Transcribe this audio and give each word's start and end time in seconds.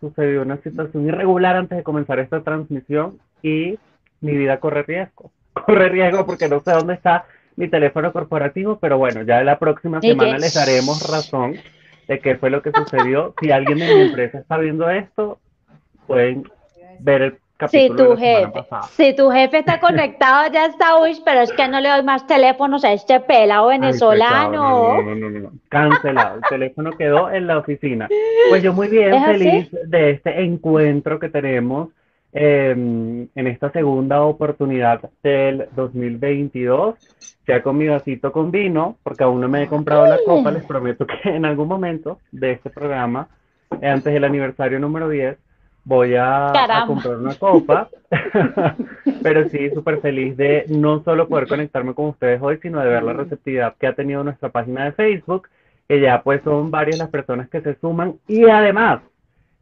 sucedió 0.00 0.42
una 0.42 0.58
situación 0.58 1.06
irregular 1.06 1.56
antes 1.56 1.78
de 1.78 1.84
comenzar 1.84 2.18
esta 2.18 2.42
transmisión 2.42 3.18
y 3.42 3.78
mi 4.20 4.36
vida 4.36 4.58
corre 4.60 4.82
riesgo. 4.82 5.30
Corre 5.66 5.88
riesgo 5.88 6.24
porque 6.24 6.48
no 6.48 6.60
sé 6.60 6.70
dónde 6.70 6.94
está 6.94 7.26
mi 7.56 7.68
teléfono 7.68 8.12
corporativo, 8.12 8.78
pero 8.78 8.96
bueno, 8.96 9.22
ya 9.22 9.42
la 9.42 9.58
próxima 9.58 10.00
semana 10.00 10.38
les 10.38 10.54
daremos 10.54 11.02
razón 11.10 11.56
de 12.06 12.20
qué 12.20 12.36
fue 12.36 12.50
lo 12.50 12.62
que 12.62 12.70
sucedió. 12.70 13.34
Si 13.40 13.50
alguien 13.50 13.78
de 13.78 13.94
mi 13.94 14.00
empresa 14.02 14.38
está 14.38 14.56
viendo 14.56 14.88
esto, 14.88 15.40
pueden 16.06 16.44
ver 17.00 17.22
el 17.22 17.38
si 17.66 17.90
tu 17.90 18.16
jefe, 18.16 18.64
si 18.92 19.16
tu 19.16 19.30
jefe 19.30 19.58
está 19.58 19.80
conectado, 19.80 20.52
ya 20.52 20.66
está, 20.66 21.00
uy, 21.00 21.20
pero 21.24 21.40
es 21.40 21.52
que 21.52 21.66
no 21.66 21.80
le 21.80 21.88
doy 21.88 22.02
más 22.04 22.26
teléfonos 22.26 22.84
a 22.84 22.92
este 22.92 23.18
pelado 23.20 23.68
venezolano. 23.68 25.02
no, 25.02 25.14
no, 25.14 25.14
no, 25.16 25.40
no, 25.40 25.52
cancelado. 25.68 26.36
El 26.36 26.42
teléfono 26.48 26.92
quedó 26.92 27.30
en 27.30 27.46
la 27.48 27.58
oficina. 27.58 28.08
Pues 28.48 28.62
yo 28.62 28.72
muy 28.72 28.88
bien 28.88 29.24
feliz 29.24 29.68
de 29.86 30.10
este 30.10 30.40
encuentro 30.42 31.18
que 31.18 31.28
tenemos 31.28 31.88
em, 32.32 33.26
en 33.34 33.46
esta 33.48 33.70
segunda 33.72 34.22
oportunidad 34.22 35.10
del 35.22 35.68
2022, 35.74 36.94
sea 37.44 37.62
con 37.62 37.76
mi 37.76 37.88
vasito 37.88 38.30
con 38.30 38.52
vino, 38.52 38.96
porque 39.02 39.24
aún 39.24 39.40
no 39.40 39.48
me 39.48 39.64
he 39.64 39.66
comprado 39.66 40.06
la 40.06 40.18
copa, 40.24 40.52
les 40.52 40.64
prometo 40.64 41.06
que 41.06 41.30
en 41.30 41.44
algún 41.44 41.66
momento 41.66 42.20
de 42.30 42.52
este 42.52 42.70
programa, 42.70 43.28
antes 43.82 44.12
del 44.12 44.24
aniversario 44.24 44.78
número 44.78 45.08
10, 45.08 45.38
voy 45.88 46.14
a, 46.16 46.52
comprar 46.86 47.16
una 47.16 47.34
copa, 47.34 47.88
pero 49.22 49.48
sí, 49.48 49.70
súper 49.70 50.02
feliz 50.02 50.36
de 50.36 50.66
no 50.68 51.02
solo 51.02 51.26
poder 51.28 51.48
conectarme 51.48 51.94
con 51.94 52.08
ustedes 52.08 52.42
hoy, 52.42 52.58
sino 52.60 52.80
de 52.80 52.90
ver 52.90 53.02
la 53.02 53.14
receptividad 53.14 53.74
que 53.76 53.86
ha 53.86 53.94
tenido 53.94 54.22
nuestra 54.22 54.50
página 54.50 54.84
de 54.84 54.92
Facebook, 54.92 55.48
que 55.88 55.98
ya 55.98 56.22
pues 56.22 56.42
son 56.44 56.70
varias 56.70 56.98
las 56.98 57.08
personas 57.08 57.48
que 57.48 57.62
se 57.62 57.74
suman 57.80 58.16
y 58.28 58.44
además 58.44 59.00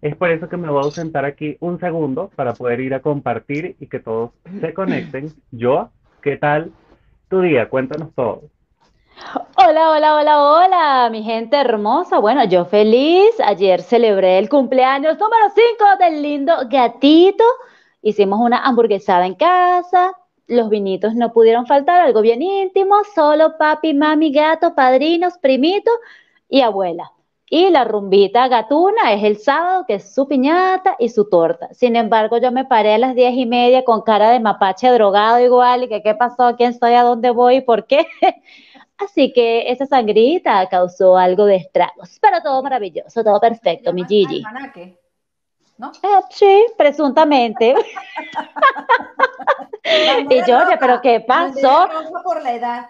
es 0.03 0.17
por 0.17 0.31
eso 0.31 0.49
que 0.49 0.57
me 0.57 0.69
voy 0.69 0.83
a 0.83 0.87
ausentar 0.87 1.25
aquí 1.25 1.57
un 1.61 1.79
segundo 1.79 2.29
para 2.35 2.55
poder 2.55 2.81
ir 2.81 2.95
a 2.95 3.01
compartir 3.01 3.77
y 3.79 3.87
que 3.87 4.01
todos 4.01 4.33
se 4.61 4.75
conecten. 4.75 5.33
Yo, 5.53 5.91
¿qué 6.23 6.37
tal 6.37 6.73
tu 7.29 7.41
día? 7.41 7.69
Cuéntanos 7.69 8.13
todo. 8.17 8.43
Hola, 9.19 9.91
hola, 9.91 10.15
hola, 10.17 10.43
hola, 10.43 11.09
mi 11.11 11.23
gente 11.23 11.57
hermosa. 11.57 12.19
Bueno, 12.19 12.45
yo 12.45 12.67
feliz. 12.67 13.31
Ayer 13.43 13.81
celebré 13.83 14.39
el 14.39 14.49
cumpleaños 14.51 15.19
número 15.19 15.45
5 15.55 15.85
del 15.99 16.23
lindo 16.23 16.55
gatito. 16.69 17.45
Hicimos 18.03 18.41
una 18.41 18.59
hamburguesada 18.59 19.27
en 19.27 19.35
casa. 19.35 20.13
Los 20.47 20.69
vinitos 20.69 21.15
no 21.15 21.33
pudieron 21.33 21.67
faltar, 21.67 22.01
algo 22.03 22.21
bien 22.21 22.43
íntimo. 22.43 22.97
Solo 23.15 23.57
papi, 23.59 23.95
mami, 23.95 24.33
gato, 24.33 24.75
padrinos, 24.75 25.39
primito 25.39 25.91
y 26.49 26.61
abuela. 26.61 27.13
Y 27.49 27.71
la 27.71 27.85
rumbita 27.85 28.49
gatuna 28.49 29.13
es 29.15 29.25
el 29.25 29.39
sábado, 29.39 29.85
que 29.87 29.95
es 29.95 30.15
su 30.15 30.29
piñata 30.29 30.97
y 30.99 31.09
su 31.09 31.29
torta. 31.29 31.73
Sin 31.73 31.97
embargo, 31.97 32.39
yo 32.39 32.53
me 32.53 32.65
paré 32.65 32.95
a 32.95 32.99
las 32.99 33.15
diez 33.15 33.35
y 33.35 33.47
media 33.47 33.85
con 33.85 34.03
cara 34.03 34.31
de 34.31 34.41
mapache 34.41 34.89
drogado 34.91 35.41
igual, 35.41 35.85
y 35.85 35.89
que 35.89 36.03
qué 36.03 36.15
pasó, 36.15 36.55
quién 36.57 36.71
estoy, 36.71 36.95
a 36.95 37.03
dónde 37.03 37.31
voy, 37.31 37.61
por 37.63 37.87
qué. 37.87 38.07
Así 38.99 39.33
que 39.33 39.71
esa 39.71 39.87
sangrita 39.87 40.67
causó 40.69 41.17
algo 41.17 41.45
de 41.45 41.57
estragos, 41.57 42.19
pero 42.21 42.41
todo 42.43 42.63
maravilloso, 42.63 43.23
todo 43.23 43.39
perfecto, 43.41 43.93
mi 43.93 44.05
Gigi. 44.05 44.43
¿No? 45.79 45.93
Eh, 46.03 46.21
sí, 46.31 46.67
presuntamente. 46.79 47.75
y 50.31 50.47
yo, 50.47 50.61
pero 50.81 51.01
¿qué 51.03 51.21
pasó? 51.21 51.89
Por 52.25 52.43
la 52.43 52.55
edad. 52.55 52.87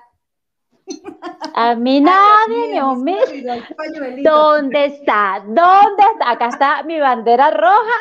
A 1.55 1.75
mí 1.75 2.01
nadie 2.01 2.81
me 2.97 4.23
¿Dónde 4.23 4.85
está? 4.85 5.43
¿Dónde 5.45 6.05
está? 6.13 6.31
Acá 6.31 6.47
está 6.47 6.83
mi 6.85 7.01
bandera 7.01 7.51
roja. 7.51 7.99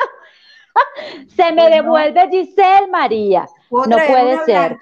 Se 1.36 1.52
me 1.52 1.68
devuelve 1.68 2.28
Giselle 2.30 2.86
María. 2.88 3.48
No 3.70 3.96
puede 3.96 4.44
ser. 4.44 4.78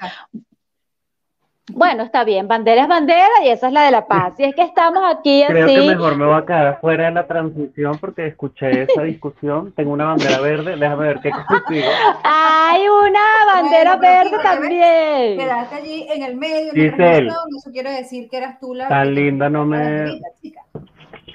Bueno, 1.72 2.02
está 2.02 2.24
bien, 2.24 2.46
bandera 2.46 2.82
es 2.82 2.88
bandera 2.88 3.30
y 3.42 3.48
esa 3.48 3.68
es 3.68 3.72
la 3.72 3.84
de 3.84 3.90
la 3.90 4.06
paz. 4.08 4.34
Y 4.38 4.44
es 4.44 4.54
que 4.54 4.62
estamos 4.62 5.02
aquí 5.06 5.44
Creo 5.48 5.66
que 5.66 5.80
mejor 5.80 6.16
me 6.16 6.26
voy 6.26 6.34
a 6.34 6.44
quedar 6.44 6.80
fuera 6.80 7.06
de 7.06 7.12
la 7.12 7.26
transmisión 7.26 7.98
porque 7.98 8.26
escuché 8.26 8.82
esa 8.82 9.02
discusión. 9.04 9.72
Tengo 9.72 9.92
una 9.92 10.04
bandera 10.04 10.40
verde, 10.40 10.76
déjame 10.76 11.06
ver 11.06 11.20
qué 11.20 11.30
consigo. 11.30 11.88
Hay 12.22 12.82
una 12.86 13.52
bandera 13.54 13.96
verde 13.96 14.36
también. 14.42 15.38
Quedaste 15.38 15.74
allí 15.74 16.06
en 16.10 16.22
el 16.22 16.36
medio, 16.36 16.72
Giselle, 16.72 17.28
eso 17.28 17.70
quiere 17.72 17.92
decir 17.92 18.28
que 18.28 18.36
eras 18.36 18.60
tú 18.60 18.74
la... 18.74 18.88
Tan 18.88 19.14
linda 19.14 19.48
no 19.48 19.64
me... 19.64 20.20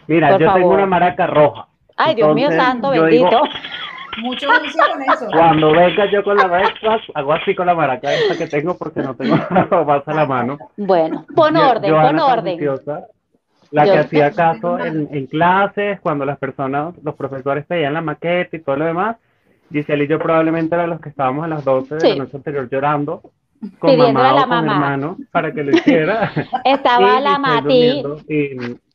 Mira, 0.07 0.37
yo 0.37 0.53
tengo 0.53 0.69
una 0.69 0.85
maraca 0.85 1.27
roja. 1.27 1.67
Ay, 1.97 2.15
Dios 2.15 2.33
mío 2.33 2.49
santo, 2.51 2.91
bendito. 2.91 3.41
Mucho 4.17 4.47
juicio 4.59 4.83
con 4.91 5.01
eso. 5.01 5.27
Cuando 5.31 5.71
venga 5.71 6.05
yo 6.11 6.23
con 6.23 6.37
la 6.37 6.47
maraca, 6.47 6.99
hago 7.13 7.33
así 7.33 7.55
con 7.55 7.67
la 7.67 7.75
maraca 7.75 8.13
esta 8.13 8.37
que 8.37 8.47
tengo 8.47 8.77
porque 8.77 9.01
no 9.01 9.15
tengo 9.15 9.35
más 9.85 10.07
a 10.07 10.13
la 10.13 10.25
mano. 10.25 10.57
Bueno, 10.77 11.25
pon 11.35 11.55
orden, 11.55 11.93
pon 11.93 12.19
orden. 12.19 12.59
La 13.71 13.83
que 13.83 13.97
hacía 13.99 14.31
caso 14.31 14.79
en, 14.79 15.07
en, 15.11 15.27
clases, 15.27 15.99
cuando 16.01 16.25
las 16.25 16.39
personas, 16.39 16.95
los 17.03 17.13
profesores 17.15 17.65
pedían 17.67 17.93
la 17.93 18.01
maqueta 18.01 18.57
y 18.57 18.61
todo 18.61 18.77
lo 18.77 18.85
demás. 18.85 19.17
Giselle 19.71 20.05
y 20.05 20.07
yo 20.07 20.17
probablemente 20.17 20.73
eran 20.73 20.89
los 20.89 20.99
que 20.99 21.09
estábamos 21.09 21.45
a 21.45 21.47
las 21.47 21.63
12 21.63 21.95
de 21.95 22.09
la 22.09 22.15
noche 22.23 22.37
anterior 22.37 22.67
llorando 22.69 23.21
con 23.77 23.97
mamá 23.97 24.33
o 24.33 24.47
con 24.47 24.69
hermano 24.69 25.17
para 25.31 25.53
que 25.53 25.63
lo 25.63 25.71
hiciera. 25.71 26.31
Estaba 26.63 27.19
la 27.21 27.37
Mati. 27.37 28.03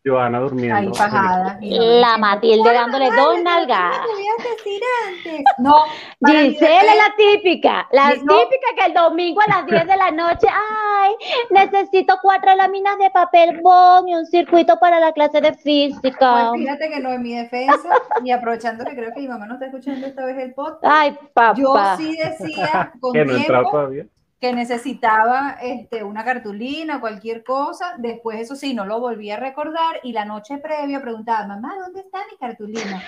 Joana 0.04 0.38
durmiendo. 0.40 0.76
Ahí 0.76 0.88
pajada. 0.90 1.58
La 1.62 2.18
Matilde 2.18 2.72
dándole 2.72 3.06
dos 3.10 3.42
nalgadas. 3.42 4.00
decir 4.38 4.82
antes? 5.08 5.44
No. 5.58 5.84
Giselle 6.26 6.90
es 6.90 6.96
la 6.96 7.14
típica. 7.16 7.88
La 7.90 8.10
típica 8.10 8.66
que 8.76 8.86
el 8.86 8.94
domingo 8.94 9.40
a 9.40 9.48
las 9.48 9.66
10 9.74 9.86
de 9.86 9.96
la 9.96 10.10
noche, 10.10 10.46
ay, 10.50 11.14
necesito 11.50 12.18
cuatro 12.20 12.54
láminas 12.54 12.98
de 12.98 13.10
papel 13.10 13.60
bond 13.62 14.08
y 14.08 14.14
un 14.14 14.26
circuito 14.26 14.78
para 14.78 15.00
la 15.00 15.12
clase 15.12 15.40
de 15.40 15.54
física. 15.54 16.50
Pues 16.50 16.60
fíjate 16.60 16.90
que 16.90 17.00
no 17.00 17.10
en 17.10 17.22
mi 17.22 17.34
defensa, 17.34 17.88
y 18.22 18.30
aprovechando 18.30 18.84
que 18.84 18.94
creo 18.94 19.10
que 19.14 19.20
mi 19.20 19.28
mamá 19.28 19.46
no 19.46 19.54
está 19.54 19.66
escuchando 19.66 20.06
esta 20.06 20.26
vez 20.26 20.36
el 20.36 20.52
podcast. 20.52 20.84
Ay, 20.84 21.16
papá. 21.32 21.54
Yo 21.56 21.74
sí 21.96 22.16
decía 22.16 22.92
con 23.00 23.12
que 23.12 23.24
no 23.24 23.36
tiempo, 23.36 23.70
todavía 23.70 24.04
que 24.44 24.52
necesitaba 24.52 25.56
este, 25.62 26.04
una 26.04 26.22
cartulina, 26.22 27.00
cualquier 27.00 27.42
cosa. 27.42 27.94
Después, 27.96 28.38
eso 28.38 28.54
sí, 28.54 28.74
no 28.74 28.84
lo 28.84 29.00
volví 29.00 29.30
a 29.30 29.38
recordar. 29.38 30.00
Y 30.02 30.12
la 30.12 30.26
noche 30.26 30.58
previa 30.58 31.00
preguntaba, 31.00 31.46
mamá, 31.46 31.74
¿dónde 31.80 32.00
está 32.00 32.18
mi 32.30 32.36
cartulina? 32.36 33.02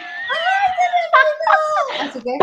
¡Ay, 2.01 2.09
Así 2.09 2.23
que 2.23 2.39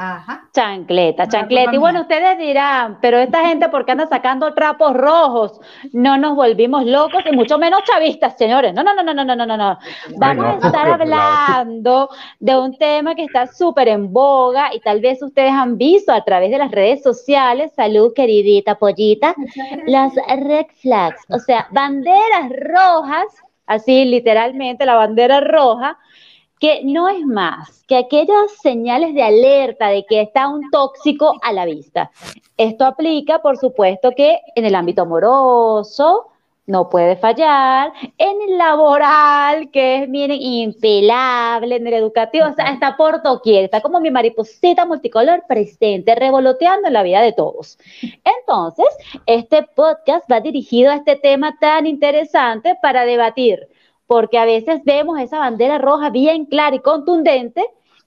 Ajá. 0.00 0.48
Chancleta, 0.52 1.26
chancleta. 1.26 1.74
Y 1.74 1.76
bueno, 1.76 2.02
ustedes 2.02 2.38
dirán, 2.38 2.98
pero 3.02 3.18
esta 3.18 3.44
gente, 3.44 3.68
¿por 3.68 3.84
qué 3.84 3.92
anda 3.92 4.06
sacando 4.06 4.54
trapos 4.54 4.94
rojos? 4.94 5.60
No 5.92 6.16
nos 6.16 6.36
volvimos 6.36 6.84
locos 6.84 7.24
y 7.28 7.34
mucho 7.34 7.58
menos 7.58 7.82
chavistas, 7.82 8.38
señores. 8.38 8.72
No, 8.74 8.84
no, 8.84 8.94
no, 8.94 9.02
no, 9.02 9.12
no, 9.12 9.24
no, 9.24 9.44
no, 9.44 9.56
no. 9.56 9.78
Vamos 10.16 10.62
a 10.62 10.66
estar 10.68 10.88
hablando 10.88 12.10
de 12.38 12.56
un 12.56 12.78
tema 12.78 13.16
que 13.16 13.24
está 13.24 13.48
súper 13.48 13.88
en 13.88 14.12
boga 14.12 14.72
y 14.72 14.78
tal 14.78 15.00
vez 15.00 15.20
ustedes 15.20 15.50
han 15.50 15.76
visto 15.76 16.12
a 16.12 16.22
través 16.22 16.52
de 16.52 16.58
las 16.58 16.70
redes 16.70 17.02
sociales. 17.02 17.72
Salud, 17.74 18.12
queridita 18.14 18.76
pollita. 18.76 19.34
Las 19.86 20.14
red 20.14 20.66
flags, 20.80 21.24
o 21.28 21.40
sea, 21.40 21.66
banderas 21.72 22.50
rojas, 22.50 23.26
así 23.66 24.04
literalmente 24.04 24.86
la 24.86 24.94
bandera 24.94 25.40
roja 25.40 25.98
que 26.60 26.82
no 26.84 27.08
es 27.08 27.24
más 27.24 27.84
que 27.86 27.96
aquellas 27.96 28.52
señales 28.62 29.14
de 29.14 29.22
alerta 29.22 29.88
de 29.88 30.04
que 30.04 30.20
está 30.20 30.48
un 30.48 30.70
tóxico 30.70 31.38
a 31.42 31.52
la 31.52 31.64
vista. 31.64 32.10
Esto 32.56 32.84
aplica, 32.84 33.40
por 33.40 33.56
supuesto, 33.56 34.12
que 34.16 34.40
en 34.54 34.64
el 34.64 34.74
ámbito 34.74 35.02
amoroso 35.02 36.26
no 36.68 36.90
puede 36.90 37.16
fallar, 37.16 37.94
en 38.18 38.42
el 38.46 38.58
laboral, 38.58 39.70
que 39.70 40.02
es, 40.02 40.08
miren, 40.08 40.36
impelable, 40.38 41.76
en 41.76 41.86
el 41.86 41.94
educativo, 41.94 42.46
o 42.46 42.52
sea, 42.52 42.66
está 42.66 42.94
por 42.94 43.22
doquier, 43.22 43.64
está 43.64 43.80
como 43.80 44.00
mi 44.00 44.10
mariposita 44.10 44.84
multicolor 44.84 45.44
presente, 45.48 46.14
revoloteando 46.14 46.88
en 46.88 46.92
la 46.92 47.02
vida 47.02 47.22
de 47.22 47.32
todos. 47.32 47.78
Entonces, 48.22 48.86
este 49.24 49.62
podcast 49.62 50.30
va 50.30 50.40
dirigido 50.40 50.90
a 50.90 50.96
este 50.96 51.16
tema 51.16 51.56
tan 51.58 51.86
interesante 51.86 52.76
para 52.82 53.06
debatir 53.06 53.66
porque 54.08 54.38
a 54.38 54.46
veces 54.46 54.80
vemos 54.84 55.20
esa 55.20 55.38
bandera 55.38 55.78
roja 55.78 56.10
bien 56.10 56.46
clara 56.46 56.74
y 56.74 56.80
contundente, 56.80 57.64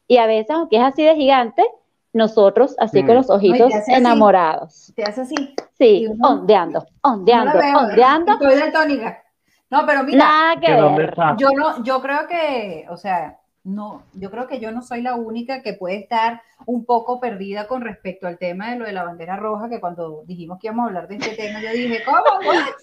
y 0.07 0.17
a 0.17 0.25
veces, 0.25 0.49
aunque 0.49 0.77
es 0.77 0.83
así 0.83 1.03
de 1.03 1.15
gigante, 1.15 1.63
nosotros 2.11 2.75
así 2.79 3.03
con 3.03 3.13
mm. 3.13 3.17
los 3.17 3.29
ojitos 3.29 3.71
enamorados. 3.87 4.91
Te 4.95 5.03
hace 5.03 5.21
así. 5.21 5.55
Sí, 5.77 6.07
ondeando, 6.21 6.85
ondeando, 7.01 7.57
ondeando. 7.77 8.33
Estoy 8.33 8.55
daltónica. 8.55 9.23
No, 9.69 9.85
pero 9.85 10.03
mira, 10.03 10.17
Nada 10.17 10.59
que 10.59 10.73
ver. 10.73 11.13
yo 11.37 11.49
no, 11.51 11.83
yo 11.83 12.01
creo 12.01 12.27
que, 12.27 12.85
o 12.89 12.97
sea, 12.97 13.39
no, 13.63 14.03
yo 14.13 14.29
creo 14.31 14.47
que 14.47 14.59
yo 14.59 14.71
no 14.71 14.81
soy 14.81 15.01
la 15.01 15.15
única 15.15 15.61
que 15.61 15.73
puede 15.73 15.97
estar 15.97 16.41
un 16.65 16.85
poco 16.85 17.19
perdida 17.19 17.67
con 17.67 17.81
respecto 17.81 18.27
al 18.27 18.37
tema 18.37 18.71
de 18.71 18.77
lo 18.77 18.85
de 18.85 18.91
la 18.91 19.03
bandera 19.03 19.35
roja, 19.37 19.69
que 19.69 19.79
cuando 19.79 20.23
dijimos 20.25 20.59
que 20.59 20.67
íbamos 20.67 20.83
a 20.83 20.87
hablar 20.87 21.07
de 21.07 21.15
este 21.15 21.35
tema, 21.35 21.61
yo 21.61 21.71
dije, 21.71 22.03
¿cómo? 22.03 22.23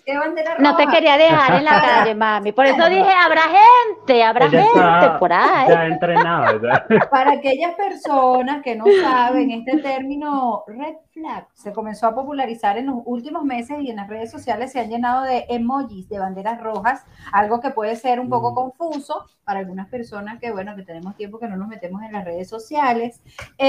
¿Qué 0.04 0.16
bandera 0.16 0.54
roja? 0.54 0.62
No 0.62 0.76
te 0.76 0.86
quería 0.86 1.16
dejar 1.16 1.54
en 1.54 1.64
la 1.64 1.80
calle, 1.80 2.14
mami. 2.14 2.52
Por 2.52 2.66
eso 2.66 2.88
dije, 2.88 3.10
habrá 3.10 3.42
gente, 3.42 4.22
habrá 4.22 4.48
gente 4.48 5.10
por 5.18 5.32
ahí. 5.32 5.68
Ya 5.68 5.86
entrenado, 5.86 6.60
Para 7.10 7.32
aquellas 7.32 7.74
personas 7.74 8.62
que 8.62 8.76
no 8.76 8.84
saben, 9.02 9.50
este 9.50 9.78
término 9.78 10.64
red 10.66 10.94
flag 11.12 11.46
se 11.54 11.72
comenzó 11.72 12.06
a 12.06 12.14
popularizar 12.14 12.78
en 12.78 12.86
los 12.86 12.96
últimos 13.04 13.44
meses 13.44 13.78
y 13.80 13.90
en 13.90 13.96
las 13.96 14.08
redes 14.08 14.30
sociales 14.30 14.72
se 14.72 14.80
han 14.80 14.88
llenado 14.88 15.24
de 15.24 15.46
emojis 15.48 16.08
de 16.08 16.18
banderas 16.18 16.60
rojas, 16.60 17.04
algo 17.32 17.60
que 17.60 17.70
puede 17.70 17.96
ser 17.96 18.20
un 18.20 18.28
poco 18.28 18.52
mm. 18.52 18.54
confuso 18.54 19.26
para 19.44 19.60
algunas 19.60 19.88
personas 19.88 20.38
que, 20.38 20.52
bueno, 20.52 20.76
que 20.76 20.82
tenemos 20.82 21.16
tiempo 21.16 21.38
que 21.38 21.48
no 21.48 21.56
nos 21.56 21.68
metemos 21.68 22.02
en 22.02 22.12
las 22.12 22.24
redes 22.24 22.48
sociales. 22.48 23.22
Eh, 23.56 23.67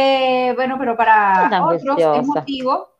bueno, 0.56 0.78
pero 0.80 0.96
para 0.96 1.66
otros 1.66 1.98
es 2.00 2.28
motivo 2.28 3.00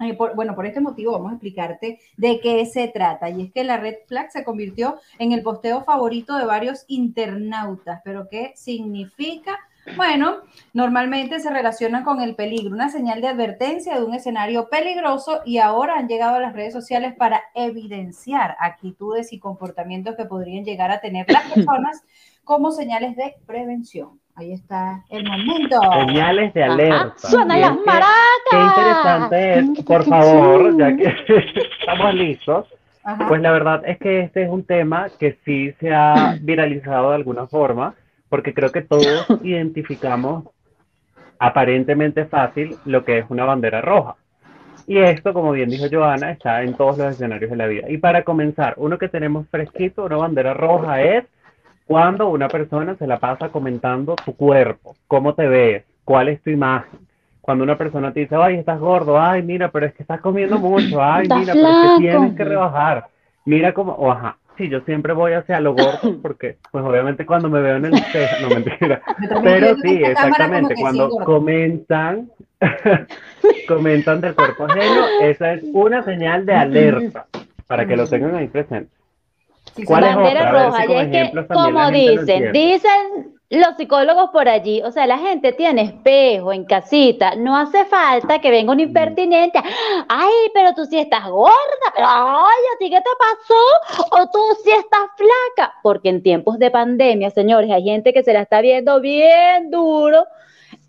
eh, 0.00 0.16
bueno, 0.34 0.54
por 0.54 0.66
este 0.66 0.80
motivo 0.80 1.12
vamos 1.12 1.30
a 1.30 1.34
explicarte 1.34 2.00
de 2.16 2.40
qué 2.40 2.66
se 2.66 2.88
trata. 2.88 3.30
Y 3.30 3.42
es 3.42 3.52
que 3.52 3.64
la 3.64 3.76
red 3.76 3.96
flag 4.06 4.30
se 4.30 4.44
convirtió 4.44 4.96
en 5.18 5.32
el 5.32 5.42
posteo 5.42 5.84
favorito 5.84 6.36
de 6.36 6.46
varios 6.46 6.84
internautas. 6.88 8.00
¿Pero 8.04 8.28
qué 8.28 8.52
significa? 8.56 9.58
Bueno, 9.96 10.38
normalmente 10.72 11.40
se 11.40 11.50
relaciona 11.50 12.04
con 12.04 12.22
el 12.22 12.34
peligro, 12.34 12.74
una 12.74 12.88
señal 12.88 13.20
de 13.20 13.28
advertencia 13.28 13.94
de 13.94 14.04
un 14.04 14.14
escenario 14.14 14.70
peligroso 14.70 15.42
y 15.44 15.58
ahora 15.58 15.98
han 15.98 16.08
llegado 16.08 16.36
a 16.36 16.40
las 16.40 16.54
redes 16.54 16.72
sociales 16.72 17.14
para 17.14 17.42
evidenciar 17.54 18.56
actitudes 18.60 19.32
y 19.32 19.38
comportamientos 19.38 20.16
que 20.16 20.24
podrían 20.24 20.64
llegar 20.64 20.90
a 20.90 21.00
tener 21.00 21.30
las 21.30 21.44
personas 21.52 22.02
como 22.44 22.72
señales 22.72 23.14
de 23.16 23.36
prevención. 23.46 24.18
Ahí 24.36 24.52
está 24.52 25.04
el 25.10 25.24
momento. 25.24 25.80
Señales 26.06 26.52
de 26.54 26.64
alerta. 26.64 27.12
¡Suenan 27.18 27.60
las 27.60 27.76
maracas! 27.86 28.08
Qué 28.50 28.56
interesante 28.56 29.58
es, 29.58 29.84
por 29.84 30.04
favor, 30.04 30.76
ya 30.76 30.96
que 30.96 31.04
estamos 31.80 32.14
listos. 32.14 32.66
Pues 33.28 33.40
la 33.42 33.52
verdad 33.52 33.82
es 33.86 33.98
que 33.98 34.20
este 34.22 34.42
es 34.42 34.50
un 34.50 34.64
tema 34.64 35.08
que 35.20 35.38
sí 35.44 35.72
se 35.78 35.94
ha 35.94 36.36
viralizado 36.40 37.10
de 37.10 37.16
alguna 37.16 37.46
forma, 37.46 37.94
porque 38.28 38.54
creo 38.54 38.72
que 38.72 38.82
todos 38.82 39.26
identificamos 39.44 40.48
aparentemente 41.38 42.24
fácil 42.24 42.76
lo 42.86 43.04
que 43.04 43.18
es 43.18 43.26
una 43.28 43.44
bandera 43.44 43.82
roja. 43.82 44.16
Y 44.88 44.98
esto, 44.98 45.32
como 45.32 45.52
bien 45.52 45.70
dijo 45.70 45.86
Joana, 45.90 46.32
está 46.32 46.62
en 46.62 46.74
todos 46.74 46.98
los 46.98 47.12
escenarios 47.12 47.50
de 47.52 47.56
la 47.56 47.66
vida. 47.66 47.88
Y 47.88 47.98
para 47.98 48.24
comenzar, 48.24 48.74
uno 48.78 48.98
que 48.98 49.08
tenemos 49.08 49.46
fresquito, 49.48 50.04
una 50.04 50.16
bandera 50.16 50.54
roja 50.54 51.00
es 51.02 51.24
cuando 51.86 52.28
una 52.28 52.48
persona 52.48 52.96
se 52.96 53.06
la 53.06 53.18
pasa 53.18 53.50
comentando 53.50 54.16
tu 54.16 54.34
cuerpo, 54.34 54.96
cómo 55.06 55.34
te 55.34 55.46
ves, 55.46 55.84
cuál 56.04 56.28
es 56.28 56.42
tu 56.42 56.50
imagen. 56.50 57.00
Cuando 57.40 57.62
una 57.62 57.76
persona 57.76 58.12
te 58.12 58.20
dice, 58.20 58.36
ay, 58.36 58.56
estás 58.56 58.80
gordo, 58.80 59.20
ay, 59.20 59.42
mira, 59.42 59.70
pero 59.70 59.84
es 59.84 59.94
que 59.94 60.02
estás 60.02 60.20
comiendo 60.20 60.58
mucho, 60.58 61.02
ay, 61.02 61.28
mira, 61.28 61.52
pero 61.52 61.68
es 61.68 61.90
que 61.90 61.98
tienes 61.98 62.36
que 62.36 62.44
rebajar. 62.44 63.08
Mira 63.44 63.74
cómo, 63.74 63.92
o 63.92 64.10
ajá, 64.10 64.38
sí, 64.56 64.70
yo 64.70 64.80
siempre 64.80 65.12
voy 65.12 65.34
hacia 65.34 65.60
lo 65.60 65.74
gordo 65.74 66.18
porque, 66.22 66.56
pues 66.72 66.82
obviamente 66.82 67.26
cuando 67.26 67.50
me 67.50 67.60
veo 67.60 67.76
en 67.76 67.84
el 67.84 67.94
espejo, 67.94 68.34
no 68.40 68.48
mentira, 68.48 69.02
pero 69.42 69.76
sí, 69.76 70.02
exactamente, 70.02 70.74
cuando 70.80 71.10
comentan, 71.10 72.30
comentan 73.68 74.22
del 74.22 74.34
cuerpo 74.34 74.64
ajeno, 74.64 75.02
esa 75.20 75.52
es 75.52 75.64
una 75.74 76.02
señal 76.02 76.46
de 76.46 76.54
alerta, 76.54 77.26
para 77.66 77.86
que 77.86 77.94
lo 77.94 78.06
tengan 78.06 78.36
ahí 78.36 78.48
presente 78.48 79.03
bandera 79.86 80.50
roja, 80.50 80.86
y 80.86 80.92
es 80.92 81.08
que, 81.08 81.46
como 81.48 81.90
dicen, 81.90 82.52
dicen 82.52 83.34
los 83.50 83.76
psicólogos 83.76 84.30
por 84.30 84.48
allí, 84.48 84.82
o 84.82 84.90
sea, 84.90 85.06
la 85.06 85.18
gente 85.18 85.52
tiene 85.52 85.82
espejo 85.82 86.52
en 86.52 86.64
casita, 86.64 87.34
no 87.36 87.56
hace 87.56 87.84
falta 87.84 88.40
que 88.40 88.50
venga 88.50 88.72
un 88.72 88.80
impertinente, 88.80 89.60
ay, 90.08 90.32
pero 90.52 90.74
tú 90.74 90.86
sí 90.86 90.98
estás 90.98 91.28
gorda, 91.28 91.54
pero 91.94 92.06
ay, 92.08 92.62
¿a 92.74 92.78
ti 92.78 92.90
qué 92.90 93.00
te 93.00 93.10
pasó? 93.18 94.22
O 94.22 94.30
tú 94.30 94.40
sí 94.64 94.70
estás 94.70 95.06
flaca, 95.16 95.74
porque 95.82 96.08
en 96.08 96.22
tiempos 96.22 96.58
de 96.58 96.70
pandemia, 96.70 97.30
señores, 97.30 97.70
hay 97.70 97.84
gente 97.84 98.12
que 98.12 98.22
se 98.22 98.32
la 98.32 98.42
está 98.42 98.60
viendo 98.60 99.00
bien 99.00 99.70
duro 99.70 100.26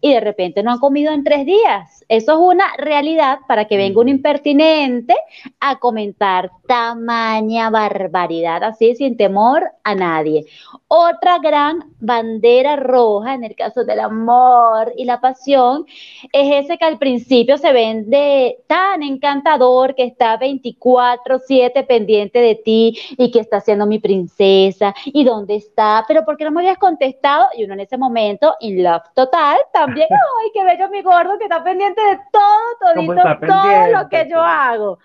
y 0.02 0.14
de 0.14 0.20
repente 0.20 0.64
no 0.64 0.72
han 0.72 0.80
comido 0.80 1.12
en 1.12 1.24
tres 1.24 1.46
días. 1.46 2.05
Eso 2.08 2.34
es 2.34 2.38
una 2.40 2.66
realidad 2.78 3.40
para 3.48 3.66
que 3.66 3.78
venga 3.78 4.02
un 4.02 4.10
impertinente 4.10 5.16
a 5.60 5.78
comentar 5.78 6.52
tamaña 6.68 7.70
barbaridad, 7.70 8.64
así 8.64 8.96
sin 8.96 9.18
temor 9.18 9.64
a 9.84 9.96
nadie. 9.96 10.46
Otra 10.88 11.40
gran 11.40 11.92
bandera 12.00 12.76
roja 12.76 13.34
en 13.34 13.44
el 13.44 13.56
caso 13.56 13.84
del 13.84 14.00
amor 14.00 14.94
y 14.96 15.06
la 15.06 15.20
pasión 15.20 15.86
es 16.32 16.66
ese 16.66 16.78
que 16.78 16.86
al 16.86 17.00
principio 17.00 17.58
se 17.58 17.74
vende 17.74 18.60
tan 18.68 19.02
encantador 19.02 19.96
que 19.96 20.04
está 20.04 20.38
24/7 20.38 21.84
pendiente 21.84 22.40
de 22.40 22.56
ti 22.56 22.98
y 23.18 23.32
que 23.32 23.40
está 23.40 23.62
siendo 23.62 23.86
mi 23.88 24.00
princesa 24.00 24.94
y 25.06 25.24
dónde 25.24 25.56
está, 25.56 26.06
pero 26.08 26.24
¿por 26.24 26.38
qué 26.38 26.46
no 26.46 26.52
me 26.52 26.62
habías 26.62 26.78
contestado? 26.78 27.48
Y 27.58 27.64
uno 27.64 27.74
en 27.74 27.80
ese 27.82 27.98
momento, 27.98 28.56
in 28.60 28.84
love 28.84 29.04
total, 29.16 29.58
también, 29.74 30.08
ay, 30.12 30.52
qué 30.54 30.64
bello 30.64 30.90
mi 30.90 31.02
gordo 31.02 31.38
que 31.38 31.46
está 31.46 31.64
pendiente 31.64 31.95
de 31.96 32.20
todo, 32.32 32.94
todito, 32.94 33.48
todo 33.48 33.88
lo 33.92 34.10
que 34.10 34.28
yo 34.30 34.42
hago. 34.42 35.00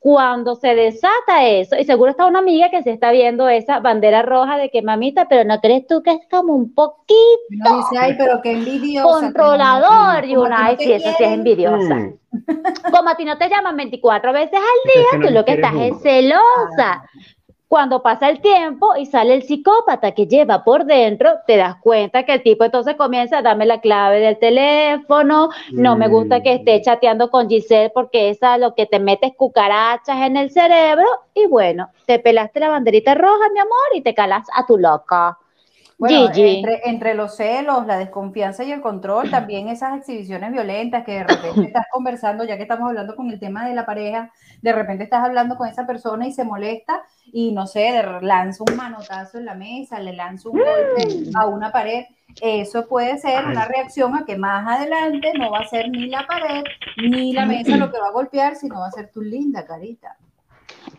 Cuando 0.00 0.54
se 0.54 0.76
desata 0.76 1.44
eso, 1.44 1.76
y 1.76 1.84
seguro 1.84 2.12
está 2.12 2.26
una 2.26 2.38
amiga 2.38 2.70
que 2.70 2.84
se 2.84 2.92
está 2.92 3.10
viendo 3.10 3.48
esa 3.48 3.80
bandera 3.80 4.22
roja 4.22 4.56
de 4.56 4.70
que 4.70 4.80
mamita, 4.80 5.26
pero 5.28 5.42
no 5.44 5.60
crees 5.60 5.88
tú 5.88 6.02
que 6.04 6.12
es 6.12 6.20
como 6.30 6.54
un 6.54 6.72
poquito 6.72 7.16
pero 8.16 8.40
qué 8.40 8.52
envidiosa, 8.52 9.08
controlador 9.08 10.24
y 10.24 10.36
una, 10.36 10.66
ay, 10.66 10.76
sí, 10.78 10.92
eso 10.92 11.10
sí 11.18 11.24
es 11.24 11.32
envidiosa. 11.32 11.96
Mm. 11.96 12.18
Como 12.92 13.08
a 13.08 13.16
ti 13.16 13.24
no 13.24 13.36
te 13.38 13.48
llaman 13.48 13.76
24 13.76 14.32
veces 14.32 14.58
al 14.58 15.20
día, 15.20 15.28
tú 15.28 15.34
lo 15.34 15.44
que 15.44 15.54
estás 15.54 15.74
es 15.74 16.00
celosa. 16.00 17.04
Cuando 17.68 18.02
pasa 18.02 18.30
el 18.30 18.40
tiempo 18.40 18.96
y 18.96 19.04
sale 19.04 19.34
el 19.34 19.42
psicópata 19.42 20.12
que 20.12 20.26
lleva 20.26 20.64
por 20.64 20.86
dentro, 20.86 21.34
te 21.46 21.58
das 21.58 21.76
cuenta 21.76 22.22
que 22.22 22.32
el 22.32 22.42
tipo 22.42 22.64
entonces 22.64 22.96
comienza 22.96 23.38
a 23.38 23.42
darme 23.42 23.66
la 23.66 23.82
clave 23.82 24.20
del 24.20 24.38
teléfono, 24.38 25.50
no 25.72 25.94
me 25.94 26.08
gusta 26.08 26.42
que 26.42 26.54
esté 26.54 26.78
mm. 26.78 26.82
chateando 26.82 27.30
con 27.30 27.46
Giselle 27.46 27.90
porque 27.90 28.30
esa 28.30 28.56
lo 28.56 28.74
que 28.74 28.86
te 28.86 28.98
metes 28.98 29.32
cucarachas 29.36 30.16
en 30.22 30.38
el 30.38 30.50
cerebro 30.50 31.06
y 31.34 31.46
bueno, 31.46 31.90
te 32.06 32.18
pelaste 32.18 32.58
la 32.58 32.70
banderita 32.70 33.14
roja, 33.14 33.50
mi 33.52 33.60
amor, 33.60 33.88
y 33.94 34.00
te 34.00 34.14
calas 34.14 34.46
a 34.54 34.64
tu 34.64 34.78
loca. 34.78 35.36
Bueno, 35.98 36.30
entre, 36.32 36.88
entre, 36.88 37.14
los 37.14 37.34
celos, 37.34 37.84
la 37.84 37.98
desconfianza 37.98 38.62
y 38.62 38.70
el 38.70 38.80
control, 38.80 39.30
también 39.30 39.66
esas 39.66 39.98
exhibiciones 39.98 40.52
violentas 40.52 41.04
que 41.04 41.12
de 41.12 41.24
repente 41.24 41.62
estás 41.66 41.86
conversando, 41.90 42.44
ya 42.44 42.56
que 42.56 42.62
estamos 42.62 42.88
hablando 42.88 43.16
con 43.16 43.28
el 43.30 43.40
tema 43.40 43.68
de 43.68 43.74
la 43.74 43.84
pareja, 43.84 44.30
de 44.62 44.72
repente 44.72 45.02
estás 45.02 45.24
hablando 45.24 45.56
con 45.56 45.66
esa 45.66 45.88
persona 45.88 46.28
y 46.28 46.32
se 46.32 46.44
molesta 46.44 47.02
y 47.32 47.50
no 47.50 47.66
sé, 47.66 48.00
lanza 48.20 48.62
un 48.68 48.76
manotazo 48.76 49.38
en 49.38 49.46
la 49.46 49.54
mesa, 49.54 49.98
le 49.98 50.12
lanza 50.12 50.48
un 50.48 50.58
golpe 50.58 51.30
a 51.34 51.48
una 51.48 51.72
pared. 51.72 52.04
Eso 52.40 52.86
puede 52.86 53.18
ser 53.18 53.44
una 53.46 53.64
reacción 53.64 54.14
a 54.14 54.24
que 54.24 54.36
más 54.36 54.68
adelante 54.68 55.32
no 55.36 55.50
va 55.50 55.60
a 55.60 55.66
ser 55.66 55.88
ni 55.88 56.06
la 56.06 56.24
pared 56.28 56.62
ni 56.96 57.32
la 57.32 57.44
mesa 57.44 57.76
lo 57.76 57.90
que 57.90 57.98
va 57.98 58.08
a 58.08 58.12
golpear, 58.12 58.54
sino 58.54 58.78
va 58.78 58.86
a 58.86 58.92
ser 58.92 59.10
tu 59.10 59.20
linda 59.20 59.66
carita. 59.66 60.16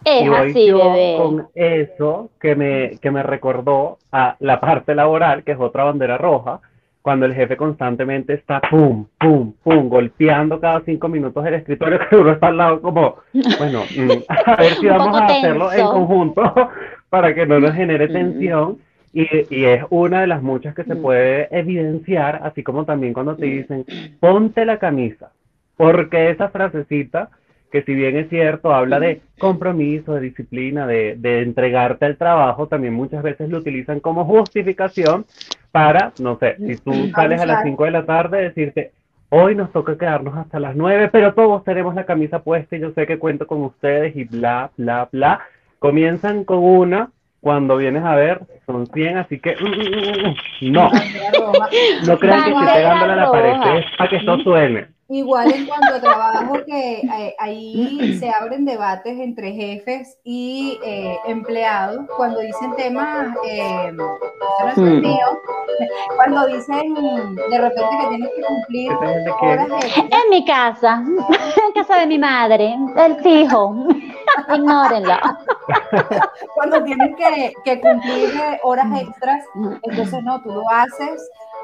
Es 0.06 0.26
y 0.26 0.34
así, 0.34 0.68
yo 0.68 0.80
con 1.18 1.48
eso 1.56 2.30
que 2.40 2.56
me, 2.56 2.98
que 3.02 3.12
me 3.12 3.24
recordó 3.24 3.98
a 4.12 4.36
la 4.40 4.60
parte 4.60 4.96
laboral, 4.96 5.44
que 5.44 5.52
es 5.52 5.60
otra 5.60 5.84
bandera 5.84 6.18
roja, 6.18 6.62
cuando 7.02 7.26
el 7.26 7.34
jefe 7.34 7.58
constantemente 7.58 8.34
está 8.34 8.62
pum, 8.62 9.06
pum, 9.20 9.54
pum, 9.64 9.90
golpeando 9.90 10.60
cada 10.60 10.82
cinco 10.82 11.08
minutos 11.08 11.46
el 11.46 11.56
escritorio, 11.56 12.00
que 12.10 12.16
uno 12.16 12.32
está 12.32 12.48
al 12.48 12.58
lado 12.58 12.82
como, 12.82 13.16
bueno, 13.58 13.84
mm, 13.84 14.12
a 14.46 14.56
ver 14.56 14.74
si 14.76 14.88
vamos 14.88 15.20
a 15.20 15.26
hacerlo 15.26 15.72
en 15.72 15.86
conjunto 15.86 16.70
para 17.10 17.34
que 17.34 17.46
no 17.46 17.60
nos 17.60 17.74
genere 17.74 18.08
tensión. 18.08 18.78
Y, 19.12 19.24
y, 19.50 19.66
es 19.66 19.84
una 19.90 20.22
de 20.22 20.28
las 20.28 20.44
muchas 20.44 20.76
que 20.76 20.84
se 20.84 20.96
puede 20.96 21.48
evidenciar, 21.50 22.42
así 22.44 22.62
como 22.62 22.86
también 22.86 23.12
cuando 23.12 23.36
te 23.36 23.48
dicen, 23.48 23.84
ponte 24.20 24.64
la 24.66 24.78
camisa, 24.78 25.32
porque 25.76 26.30
esa 26.30 26.50
frasecita 26.50 27.32
que 27.72 27.84
si 27.84 27.94
bien 27.94 28.18
es 28.18 28.30
cierto, 28.30 28.74
habla 28.74 29.00
de 29.00 29.22
compromiso, 29.38 30.14
de 30.14 30.22
disciplina, 30.22 30.88
de, 30.88 31.16
de, 31.18 31.42
entregarte 31.42 32.06
al 32.06 32.18
trabajo, 32.18 32.68
también 32.68 32.94
muchas 32.94 33.22
veces 33.22 33.50
lo 33.50 33.60
utilizan 33.60 34.00
como 34.00 34.26
justificación 34.26 35.26
para, 35.72 36.14
no 36.20 36.38
sé, 36.40 36.56
si 36.58 36.78
tú 36.78 37.10
sales 37.14 37.40
a 37.40 37.46
las 37.46 37.64
5 37.64 37.86
de 37.86 37.92
la 37.92 38.06
tarde, 38.06 38.42
decirte, 38.42 38.92
hoy 39.30 39.56
nos 39.56 39.72
toca 39.72 39.98
quedarnos 39.98 40.36
hasta 40.36 40.60
las 40.60 40.76
9, 40.76 41.10
pero 41.12 41.34
todos 41.34 41.64
tenemos 41.64 41.96
la 41.96 42.06
camisa 42.06 42.40
puesta 42.40 42.76
y 42.76 42.80
yo 42.80 42.92
sé 42.92 43.06
que 43.06 43.20
cuento 43.20 43.46
con 43.46 43.62
ustedes 43.62 44.16
y 44.16 44.24
bla, 44.24 44.72
bla, 44.78 45.08
bla. 45.12 45.42
Comienzan 45.78 46.44
con 46.44 46.60
una, 46.60 47.12
cuando 47.40 47.78
vienes 47.78 48.04
a 48.04 48.16
ver, 48.16 48.42
son 48.66 48.88
100, 48.88 49.18
así 49.18 49.40
que 49.40 49.56
mm, 49.56 49.66
mm, 49.66 50.70
mm, 50.70 50.72
no. 50.72 50.92
No 52.08 52.18
crean 52.18 52.44
que 52.44 52.50
estoy 52.50 52.66
pegándole 52.66 53.14
a 53.14 53.16
la 53.16 53.32
pared, 53.32 53.80
es 53.80 53.86
para 53.98 54.10
que 54.10 54.16
esto 54.18 54.40
suene. 54.40 54.88
Igual 55.12 55.52
en 55.52 55.66
cuanto 55.66 55.96
a 55.96 56.00
trabajo, 56.00 56.54
que 56.68 57.00
eh, 57.00 57.36
ahí 57.40 58.16
se 58.20 58.30
abren 58.30 58.64
debates 58.64 59.20
entre 59.20 59.52
jefes 59.54 60.20
y 60.24 60.80
eh, 60.86 61.18
empleados 61.26 62.06
cuando 62.16 62.40
dicen 62.40 62.76
temas, 62.76 63.36
eh, 63.44 63.92
mm. 63.92 63.98
cuando 66.16 66.46
dicen 66.46 66.94
de 66.94 67.58
repente 67.58 67.98
que 68.02 68.08
tienes 68.10 68.30
que 68.36 68.42
cumplir 68.44 68.92
horas 69.42 69.68
En 69.98 70.30
mi 70.30 70.46
casa, 70.46 71.04
en 71.04 71.72
casa 71.74 72.00
de 72.02 72.06
mi 72.06 72.20
madre, 72.20 72.78
el 72.98 73.16
fijo, 73.24 73.88
ignórenlo. 74.54 75.18
cuando 76.54 76.84
tienes 76.84 77.16
que, 77.16 77.54
que 77.66 77.82
cumplir 77.82 78.30
horas 78.62 79.02
extras, 79.02 79.44
entonces 79.82 80.24
no, 80.24 80.40
tú 80.44 80.52
lo 80.52 80.70
haces 80.70 81.20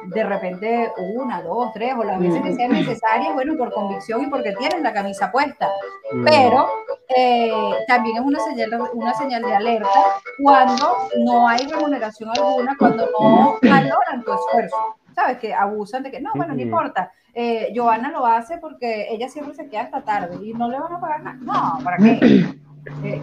de 0.08 0.24
repente 0.24 0.92
una, 1.16 1.42
dos, 1.42 1.72
tres 1.74 1.94
o 1.98 2.04
las 2.04 2.20
veces 2.20 2.42
que 2.42 2.54
sean 2.54 2.72
necesarias, 2.72 3.34
bueno, 3.34 3.56
por 3.58 3.74
convicción 3.74 4.24
y 4.24 4.28
porque 4.28 4.54
tienen 4.54 4.84
la 4.84 4.94
camisa 4.94 5.32
puesta. 5.32 5.70
Pero 6.24 6.68
eh, 7.16 7.52
también 7.88 8.18
es 8.18 8.24
una 8.24 8.40
señal, 8.40 8.90
una 8.94 9.14
señal 9.14 9.42
de 9.44 9.56
alerta 9.56 9.90
cuando 10.42 11.10
no 11.20 11.48
hay 11.48 11.66
remuneración 11.68 12.30
alguna, 12.36 12.76
cuando 12.78 13.10
no 13.20 13.58
valoran 13.62 14.24
tu 14.24 14.34
esfuerzo. 14.34 14.78
¿Sabes? 15.14 15.38
Que 15.38 15.54
abusan 15.54 16.04
de 16.04 16.12
que 16.12 16.20
no, 16.20 16.32
bueno, 16.36 16.54
no 16.54 16.62
importa. 16.62 17.12
Eh, 17.34 17.74
Joana 17.76 18.12
lo 18.12 18.26
hace 18.26 18.58
porque 18.58 19.08
ella 19.10 19.30
siempre 19.30 19.54
se 19.54 19.68
queda 19.70 19.82
hasta 19.82 20.02
tarde 20.02 20.38
y 20.46 20.54
no 20.54 20.70
le 20.70 20.80
van 20.80 20.94
a 20.94 21.00
pagar 21.00 21.22
nada. 21.24 21.38
No, 21.42 21.84
¿para 21.84 21.98
qué? 21.98 22.46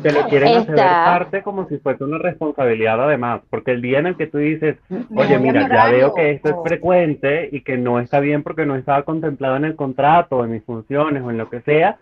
que 0.02 0.10
le 0.10 0.24
quieren 0.24 0.56
hacer 0.58 0.76
parte 0.76 1.42
como 1.42 1.68
si 1.68 1.78
fuese 1.78 2.04
una 2.04 2.18
responsabilidad 2.18 3.02
además, 3.02 3.42
porque 3.48 3.72
el 3.72 3.82
día 3.82 4.00
en 4.00 4.06
el 4.06 4.16
que 4.16 4.26
tú 4.26 4.38
dices, 4.38 4.76
oye, 5.14 5.38
mira, 5.38 5.68
ya 5.68 5.90
veo 5.90 6.14
que 6.14 6.32
esto 6.32 6.48
es 6.48 6.56
frecuente 6.64 7.48
y 7.52 7.62
que 7.62 7.76
no 7.76 8.00
está 8.00 8.20
bien 8.20 8.42
porque 8.42 8.66
no 8.66 8.76
estaba 8.76 9.04
contemplado 9.04 9.56
en 9.56 9.64
el 9.64 9.76
contrato, 9.76 10.44
en 10.44 10.52
mis 10.52 10.64
funciones 10.64 11.22
o 11.22 11.30
en 11.30 11.38
lo 11.38 11.48
que 11.48 11.60
sea, 11.60 11.98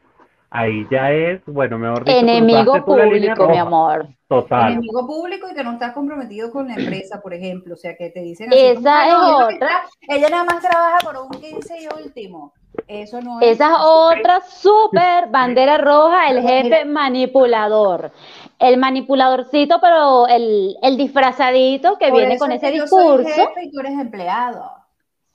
ahí 0.50 0.86
ya 0.90 1.12
es, 1.12 1.40
bueno, 1.46 1.78
mejor 1.78 2.04
dicho, 2.04 2.18
enemigo 2.18 2.84
público, 2.84 3.48
mi 3.48 3.58
amor. 3.58 4.08
Total. 4.26 4.72
Enemigo 4.72 5.06
público 5.06 5.48
y 5.50 5.54
que 5.54 5.64
no 5.64 5.72
estás 5.72 5.92
comprometido 5.92 6.50
con 6.50 6.68
la 6.68 6.74
empresa, 6.74 7.20
por 7.20 7.34
ejemplo, 7.34 7.74
o 7.74 7.76
sea, 7.76 7.96
que 7.96 8.10
te 8.10 8.20
dicen 8.20 8.48
Esa 8.52 9.08
es 9.08 9.14
otra. 9.14 9.82
Ella 10.08 10.28
nada 10.30 10.44
más 10.44 10.60
trabaja 10.60 10.98
por 11.02 11.16
un 11.16 11.30
15 11.30 11.74
y 11.82 12.04
último. 12.04 12.52
Eso 12.86 13.20
no 13.20 13.40
Esa 13.40 13.66
es 13.68 13.78
otra 13.80 14.40
súper 14.40 15.28
bandera 15.28 15.78
roja, 15.78 16.30
el 16.30 16.42
jefe 16.42 16.84
manipulador. 16.84 18.12
El 18.58 18.76
manipuladorcito, 18.76 19.80
pero 19.80 20.26
el, 20.26 20.76
disfrazadito 20.96 21.96
que 21.98 22.10
viene 22.10 22.38
con 22.38 22.52
ese 22.52 22.70
discurso. 22.70 23.28
jefe 23.28 23.64
y 23.64 23.70
tú 23.70 23.80
eres 23.80 23.92
empleado. 23.92 24.70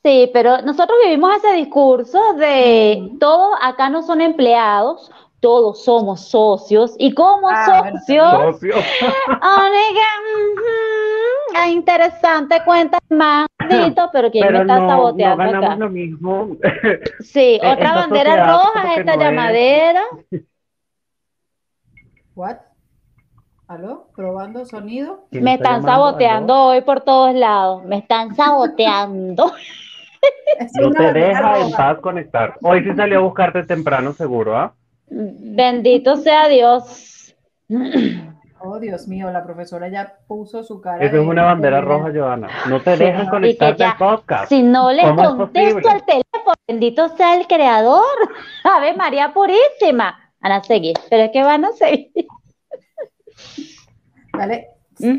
Sí, 0.04 0.30
pero 0.32 0.62
nosotros 0.62 1.00
vivimos 1.04 1.36
ese 1.38 1.54
discurso 1.54 2.34
de 2.34 3.12
todos 3.20 3.58
acá 3.60 3.89
no 3.89 4.04
son 4.04 4.22
empleados, 4.22 5.10
todos 5.39 5.84
somos 5.84 6.22
socios. 6.22 6.94
Y 7.00 7.13
como 7.13 7.50
ah, 7.50 7.92
socios, 7.92 8.60
es 11.63 11.71
interesante, 11.71 12.62
cuenta 12.65 13.00
más, 13.09 13.47
pero 14.13 14.31
¿quién 14.31 14.51
me 14.51 14.62
está 14.62 14.77
saboteando 14.77 15.43
no 15.43 15.57
acá? 15.57 15.75
lo 15.75 15.89
mismo. 15.89 16.57
Sí, 17.19 17.59
otra 17.63 17.95
bandera 17.95 18.47
roja 18.47 18.93
es 18.93 19.00
esta 19.00 19.15
llamadera. 19.15 20.03
What? 22.35 22.57
¿Aló? 23.67 24.09
¿Probando 24.15 24.65
sonido? 24.65 25.27
Me 25.31 25.55
están 25.55 25.81
saboteando 25.81 26.53
hoy 26.65 26.81
por 26.81 27.01
todos 27.01 27.33
lados. 27.33 27.83
Me 27.85 28.00
están 28.00 28.35
saboteando. 28.35 29.53
no 30.81 30.91
te 30.91 31.13
deja 31.13 31.59
en 31.59 31.71
paz 31.71 32.00
conectar. 32.00 32.57
Hoy 32.62 32.83
sí 32.83 32.93
salió 32.95 33.19
a 33.19 33.21
buscarte 33.24 33.63
temprano, 33.63 34.13
seguro, 34.13 34.57
¿ah? 34.57 34.75
Bendito 35.07 36.17
sea 36.17 36.47
Dios. 36.47 37.35
Oh, 38.67 38.79
Dios 38.79 39.07
mío, 39.07 39.29
la 39.31 39.43
profesora 39.43 39.89
ya 39.89 40.17
puso 40.27 40.63
su 40.63 40.81
cara. 40.81 41.03
Esa 41.05 41.17
es 41.17 41.27
una 41.27 41.43
bandera 41.43 41.81
roja, 41.81 42.12
Joana. 42.12 42.50
No 42.67 42.81
te 42.81 42.98
dejan 42.98 43.29
conectarte 43.29 43.84
al 43.84 43.95
podcast. 43.95 44.50
Si 44.50 44.63
no 44.63 44.91
le 44.91 45.03
contesto 45.03 45.88
al 45.88 46.03
teléfono, 46.03 46.53
bendito 46.67 47.10
sea 47.10 47.36
el 47.38 47.45
creador. 47.45 48.03
Ave 48.63 48.95
María 48.95 49.31
Purísima. 49.34 50.31
Van 50.41 50.51
a 50.51 50.63
seguir, 50.63 50.95
pero 51.12 51.24
es 51.24 51.29
que 51.31 51.43
van 51.43 51.65
a 51.65 51.72
seguir. 51.74 52.25
Vale, 54.34 54.67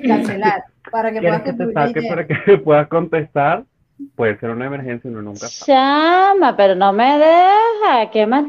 cancelar. 0.06 0.64
Para 0.90 1.12
que 1.12 1.20
puedas 1.20 1.42
que 1.42 1.52
te 1.52 1.72
saque 1.72 2.02
para 2.08 2.26
que 2.26 2.58
puedas 2.64 2.88
contestar? 2.88 3.64
Puede 4.16 4.38
ser 4.38 4.50
una 4.50 4.66
emergencia, 4.66 5.08
uno 5.08 5.22
nunca 5.22 5.46
sabe. 5.46 5.72
Llama, 5.72 6.56
pero 6.56 6.74
no 6.74 6.92
me 6.92 7.16
deja. 7.16 8.10
¿Qué 8.12 8.26
más? 8.26 8.46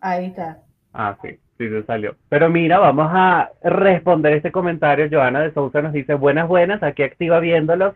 Ahí 0.00 0.26
está. 0.26 0.62
Ah, 0.92 1.16
sí. 1.20 1.38
Sí, 1.58 1.68
se 1.68 1.82
salió. 1.82 2.14
Pero 2.28 2.48
mira, 2.48 2.78
vamos 2.78 3.08
a 3.10 3.50
responder 3.64 4.34
este 4.34 4.52
comentario. 4.52 5.08
Joana 5.10 5.40
de 5.40 5.52
Sousa 5.52 5.82
nos 5.82 5.92
dice, 5.92 6.14
buenas, 6.14 6.46
buenas, 6.46 6.82
aquí 6.84 7.02
activa 7.02 7.40
viéndolos. 7.40 7.94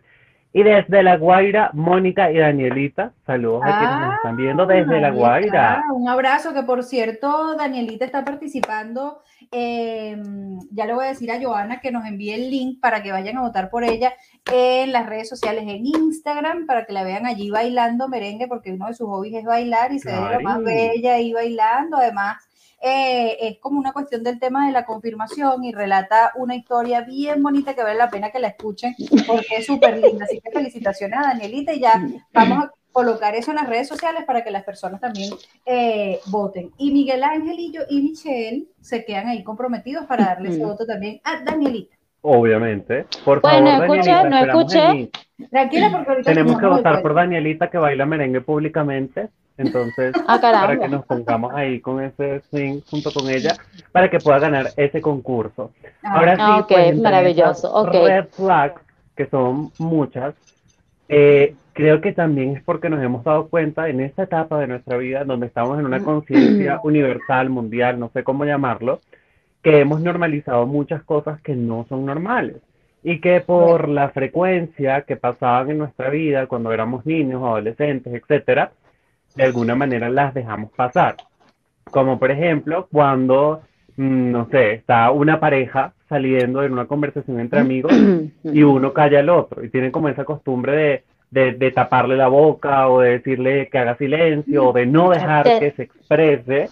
Y 0.55 0.65
desde 0.65 1.03
La 1.03 1.17
Guaira, 1.17 1.71
Mónica 1.73 2.31
y 2.31 2.39
Danielita, 2.39 3.13
saludos 3.25 3.63
a 3.65 3.79
quienes 3.79 4.01
nos 4.01 4.15
están 4.17 4.37
viendo 4.37 4.67
desde 4.67 5.01
La 5.01 5.11
Guaira. 5.11 5.83
Un 5.95 6.09
abrazo, 6.09 6.53
que 6.53 6.63
por 6.65 6.83
cierto, 6.83 7.57
Danielita 7.57 8.05
está 8.05 8.23
participando. 8.23 9.23
Em, 9.51 10.59
ya 10.71 10.85
le 10.85 10.95
voy 10.95 11.07
a 11.07 11.09
decir 11.09 11.31
a 11.31 11.41
Joana 11.41 11.81
que 11.81 11.91
nos 11.91 12.05
envíe 12.05 12.33
el 12.33 12.51
link 12.51 12.81
para 12.81 13.03
que 13.03 13.13
vayan 13.13 13.39
a 13.39 13.43
votar 13.43 13.71
por 13.71 13.85
ella 13.85 14.13
en 14.53 14.93
las 14.93 15.07
redes 15.07 15.29
sociales, 15.29 15.65
en 15.67 15.87
Instagram, 15.87 16.67
para 16.67 16.85
que 16.85 16.93
la 16.93 17.05
vean 17.05 17.27
allí 17.27 17.49
bailando 17.49 18.09
merengue, 18.09 18.47
porque 18.47 18.73
uno 18.73 18.89
de 18.89 18.95
sus 18.95 19.07
hobbies 19.07 19.37
es 19.37 19.45
bailar 19.45 19.93
y 19.93 20.01
se 20.01 20.11
ve 20.11 20.35
lo 20.35 20.41
más 20.41 20.63
bella 20.63 21.15
ahí 21.15 21.33
bailando. 21.33 21.97
Además, 21.97 22.37
eh, 22.85 23.37
es 23.41 23.59
como 23.61 23.79
una 23.79 23.93
cuestión 23.93 24.25
del 24.25 24.41
tema 24.41 24.67
de 24.67 24.73
la 24.73 24.85
confirmación 24.85 25.63
y 25.63 25.73
relata 25.73 26.33
una 26.35 26.57
historia 26.57 27.03
bien 27.03 27.41
bonita 27.41 27.75
que 27.75 27.83
vale 27.83 27.97
la 27.97 28.11
pena 28.11 28.31
que 28.31 28.41
la 28.41 28.49
escuchen 28.49 28.95
porque 29.27 29.57
es 29.59 29.67
súper 29.67 29.99
linda. 29.99 30.25
Así 30.25 30.41
que 30.41 30.51
felicitaciones 30.51 31.17
a 31.19 31.29
Danielita 31.29 31.73
y 31.73 31.81
ya 31.81 32.03
vamos 32.33 32.65
a 32.65 32.73
colocar 32.91 33.37
eso 33.37 33.53
en 33.53 33.57
las 33.59 33.69
redes 33.69 33.87
sociales 33.87 34.25
para 34.27 34.43
que 34.43 34.51
las 34.51 34.65
personas 34.65 35.01
también 35.01 35.33
eh, 35.65 36.19
voten. 36.27 36.73
Y 36.77 36.93
Miguel 36.93 37.23
Ángel 37.23 37.59
y 37.59 37.73
yo 37.73 37.83
y 37.89 38.03
Michelle 38.03 38.65
se 38.81 39.05
quedan 39.05 39.29
ahí 39.29 39.45
comprometidos 39.45 40.07
para 40.07 40.25
darle 40.25 40.51
ese 40.51 40.65
voto 40.65 40.85
también 40.85 41.21
a 41.23 41.41
Danielita. 41.43 41.97
Obviamente. 42.23 43.07
Por 43.25 43.41
favor, 43.41 43.63
no 43.63 43.83
escuché, 43.85 44.25
no 44.29 44.39
escuché. 44.39 45.11
Tranquila, 45.51 45.91
porque 45.93 46.11
ahorita 46.11 46.31
tenemos 46.33 46.59
que 46.59 46.67
votar 46.67 47.01
por 47.03 47.15
Danielita 47.15 47.71
que 47.71 47.79
baila 47.79 48.07
merengue 48.07 48.41
públicamente. 48.41 49.31
Entonces, 49.59 50.15
ah, 50.27 50.39
para 50.41 50.79
que 50.79 50.89
nos 50.89 51.05
pongamos 51.05 51.53
ahí 51.55 51.81
con 51.81 52.03
ese 52.03 52.41
swing 52.51 52.81
junto 52.91 53.13
con 53.13 53.29
ella, 53.29 53.57
para 53.93 54.11
que 54.11 54.19
pueda 54.19 54.39
ganar 54.39 54.71
ese 54.77 55.01
concurso. 55.01 55.71
Ah, 56.03 56.19
Ahora 56.19 56.37
sí, 56.37 56.43
ah, 56.43 56.67
pues, 56.69 56.99
maravilloso. 56.99 57.73
Okay. 57.75 58.07
Red 58.07 58.27
flags, 58.31 58.81
que 59.15 59.27
son 59.27 59.71
muchas, 59.79 60.35
eh, 61.09 61.55
creo 61.75 62.01
que 62.01 62.13
también 62.13 62.57
es 62.57 62.63
porque 62.63 62.89
nos 62.89 63.03
hemos 63.03 63.25
dado 63.25 63.49
cuenta 63.49 63.89
en 63.89 64.01
esta 64.01 64.25
etapa 64.25 64.59
de 64.59 64.67
nuestra 64.67 64.97
vida, 64.97 65.25
donde 65.25 65.47
estamos 65.47 65.79
en 65.79 65.87
una 65.87 66.03
conciencia 66.03 66.81
universal, 66.83 67.51
mundial, 67.51 67.99
no 67.99 68.11
sé 68.15 68.25
cómo 68.25 68.45
llamarlo, 68.45 69.01
que 69.63 69.81
hemos 69.81 70.01
normalizado 70.01 70.67
muchas 70.67 71.03
cosas 71.03 71.41
que 71.43 71.55
no 71.55 71.87
son 71.89 72.05
normales 72.07 72.57
y 73.03 73.21
que 73.21 73.41
por 73.41 73.89
la 73.89 74.11
frecuencia 74.11 75.03
que 75.03 75.17
pasaban 75.17 75.71
en 75.71 75.79
nuestra 75.79 76.09
vida 76.11 76.47
cuando 76.47 76.73
éramos 76.73 77.05
niños, 77.05 77.43
adolescentes, 77.43 78.15
etcétera, 78.15 78.73
de 79.35 79.45
alguna 79.45 79.75
manera 79.75 80.09
las 80.11 80.35
dejamos 80.35 80.71
pasar. 80.73 81.17
Como 81.85 82.19
por 82.19 82.31
ejemplo, 82.31 82.89
cuando, 82.91 83.63
mm, 83.97 84.31
no 84.31 84.49
sé, 84.51 84.75
está 84.75 85.11
una 85.11 85.41
pareja 85.41 85.93
saliendo 86.09 86.63
en 86.63 86.73
una 86.73 86.87
conversación 86.87 87.41
entre 87.41 87.61
amigos 87.61 87.93
y 88.45 88.63
uno 88.63 88.93
calla 88.93 89.21
al 89.21 89.31
otro 89.31 89.65
y 89.65 89.71
tienen 89.71 89.91
como 89.91 90.09
esa 90.09 90.25
costumbre 90.25 91.05
de, 91.31 91.53
de, 91.53 91.71
taparle 91.71 92.17
la 92.17 92.29
boca 92.29 92.89
o 92.89 93.01
de 93.01 93.13
decirle 93.13 93.69
que 93.71 93.79
haga 93.79 93.97
silencio 93.97 94.69
o 94.69 94.73
de 94.73 94.85
no 94.85 95.11
dejar 95.11 95.45
que 95.59 95.73
se 95.73 95.85
exprese, 95.85 96.69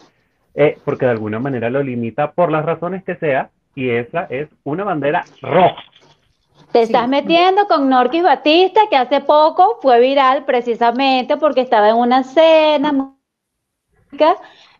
eh, 0.54 0.76
porque 0.84 1.06
de 1.06 1.12
alguna 1.12 1.38
manera 1.38 1.70
lo 1.70 1.82
limita 1.82 2.32
por 2.32 2.52
las 2.52 2.64
razones 2.64 3.02
que 3.02 3.16
sea 3.16 3.48
y 3.74 3.88
esa 3.88 4.24
es 4.24 4.48
una 4.64 4.84
bandera 4.84 5.24
roja. 5.40 5.82
Te 6.72 6.82
estás 6.82 7.08
metiendo 7.08 7.66
con 7.66 7.88
Norquis 7.88 8.22
Batista, 8.22 8.82
que 8.88 8.96
hace 8.96 9.20
poco 9.20 9.78
fue 9.82 9.98
viral 10.00 10.44
precisamente 10.44 11.36
porque 11.36 11.62
estaba 11.62 11.88
en 11.88 11.96
una 11.96 12.22
cena 12.22 13.16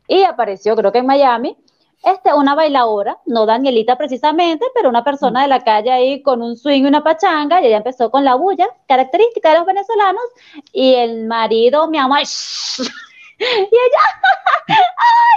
y 0.07 0.23
apareció, 0.25 0.75
creo 0.77 0.93
que 0.93 0.99
en 0.99 1.07
Miami, 1.07 1.57
este, 2.03 2.35
una 2.35 2.55
bailadora, 2.55 3.19
no 3.27 3.47
Danielita 3.47 3.97
precisamente, 3.97 4.67
pero 4.75 4.89
una 4.89 5.05
persona 5.05 5.43
de 5.43 5.49
la 5.49 5.63
calle 5.63 5.93
ahí 5.93 6.23
con 6.23 6.43
un 6.43 6.57
swing 6.57 6.83
y 6.83 6.87
una 6.87 7.05
pachanga, 7.05 7.61
y 7.61 7.67
ella 7.67 7.77
empezó 7.77 8.11
con 8.11 8.25
la 8.25 8.35
bulla, 8.35 8.69
característica 8.89 9.51
de 9.51 9.59
los 9.59 9.67
venezolanos, 9.67 10.25
y 10.73 10.95
el 10.95 11.27
marido, 11.27 11.89
mi 11.89 11.99
amor, 11.99 12.19
y 13.39 13.43
ella, 13.43 14.03
¡ay, 14.69 14.77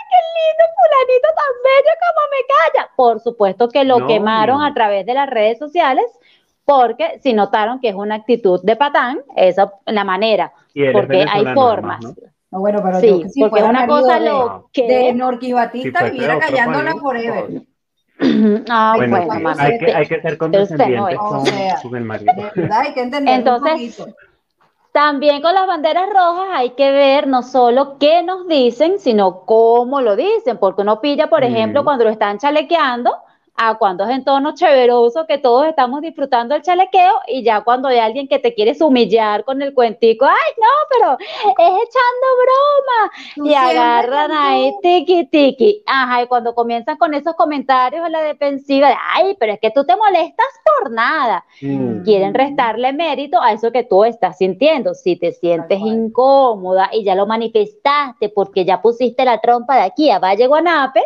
qué 0.09 0.19
lindo 0.33 0.65
fulanito 0.75 1.27
tan 1.35 1.53
bello 1.63 1.93
como 2.01 2.21
me 2.31 2.41
calla! 2.47 2.91
Por 2.95 3.19
supuesto 3.19 3.69
que 3.69 3.83
lo 3.83 4.07
quemaron 4.07 4.63
a 4.63 4.73
través 4.73 5.05
de 5.05 5.13
las 5.13 5.29
redes 5.29 5.59
sociales 5.59 6.05
porque 6.65 7.19
si 7.21 7.33
notaron 7.33 7.79
que 7.79 7.89
es 7.89 7.95
una 7.95 8.15
actitud 8.15 8.61
de 8.63 8.75
patán, 8.75 9.19
esa 9.35 9.73
la 9.85 10.03
manera, 10.03 10.53
porque 10.91 11.25
hay 11.29 11.53
formas. 11.53 12.03
No, 12.51 12.59
bueno, 12.59 12.81
pero 12.83 12.99
sí, 12.99 13.07
yo, 13.07 13.29
si 13.29 13.41
porque 13.41 13.63
una 13.63 13.87
cosa 13.87 14.19
de, 14.19 14.29
lo 14.29 14.69
que 14.71 14.87
de 14.87 15.13
Norquis 15.13 15.55
Batista 15.55 16.03
viviera 16.03 16.39
callándola 16.39 16.93
forever. 16.95 17.61
Ah, 18.69 18.93
bueno, 18.95 19.17
hay, 19.57 19.79
que, 19.79 19.91
hay 19.91 20.05
que 20.05 20.21
ser 20.21 20.37
condescendientes 20.37 21.17
con, 21.17 21.43
con, 21.81 21.95
el 21.95 22.03
marido. 22.05 22.31
De 22.31 22.61
verdad, 22.61 22.81
hay 22.81 22.93
que 22.93 23.01
entender 23.01 23.35
Entonces, 23.35 24.05
también 24.93 25.41
con 25.41 25.55
las 25.55 25.65
banderas 25.65 26.07
rojas 26.07 26.49
hay 26.53 26.69
que 26.69 26.91
ver 26.91 27.27
no 27.27 27.41
solo 27.41 27.97
qué 27.97 28.21
nos 28.21 28.47
dicen, 28.47 28.99
sino 28.99 29.41
cómo 29.41 29.99
lo 29.99 30.15
dicen, 30.15 30.59
porque 30.59 30.83
uno 30.83 31.01
pilla, 31.01 31.29
por 31.29 31.43
ejemplo, 31.43 31.83
cuando 31.83 32.03
lo 32.03 32.11
están 32.11 32.37
chalequeando, 32.37 33.11
a 33.55 33.75
cuando 33.75 34.03
es 34.03 34.09
en 34.09 34.23
tono 34.23 34.55
chéveroso 34.55 35.27
que 35.27 35.37
todos 35.37 35.67
estamos 35.67 36.01
disfrutando 36.01 36.55
el 36.55 36.61
chalequeo 36.63 37.21
y 37.27 37.43
ya 37.43 37.61
cuando 37.61 37.87
hay 37.87 37.99
alguien 37.99 38.27
que 38.27 38.39
te 38.39 38.53
quiere 38.53 38.75
humillar 38.81 39.43
con 39.43 39.61
el 39.61 39.73
cuentico, 39.73 40.25
ay 40.25 40.53
no, 40.57 40.67
pero 40.89 41.17
es 41.19 41.73
echando 41.83 42.27
broma 42.43 43.49
y 43.49 43.53
agarran 43.53 44.31
ahí 44.31 44.73
tiki 44.81 45.25
tiki, 45.25 45.83
ajá, 45.85 46.23
y 46.23 46.27
cuando 46.27 46.55
comienzan 46.55 46.97
con 46.97 47.13
esos 47.13 47.35
comentarios 47.35 48.03
a 48.03 48.09
la 48.09 48.23
defensiva 48.23 48.87
de, 48.87 48.95
ay, 49.13 49.35
pero 49.39 49.53
es 49.53 49.59
que 49.59 49.71
tú 49.71 49.85
te 49.85 49.95
molestas 49.95 50.47
por 50.79 50.91
nada, 50.91 51.45
mm. 51.61 52.01
quieren 52.03 52.33
restarle 52.33 52.91
mérito 52.91 53.39
a 53.39 53.51
eso 53.51 53.71
que 53.71 53.83
tú 53.83 54.03
estás 54.03 54.37
sintiendo, 54.37 54.93
si 54.95 55.15
te 55.15 55.31
sientes 55.31 55.79
incómoda 55.79 56.89
y 56.91 57.03
ya 57.03 57.13
lo 57.13 57.27
manifestaste 57.27 58.29
porque 58.29 58.65
ya 58.65 58.81
pusiste 58.81 59.23
la 59.25 59.39
trompa 59.39 59.75
de 59.75 59.81
aquí 59.83 60.09
a 60.09 60.19
Valle 60.19 60.47
Guanape, 60.47 61.01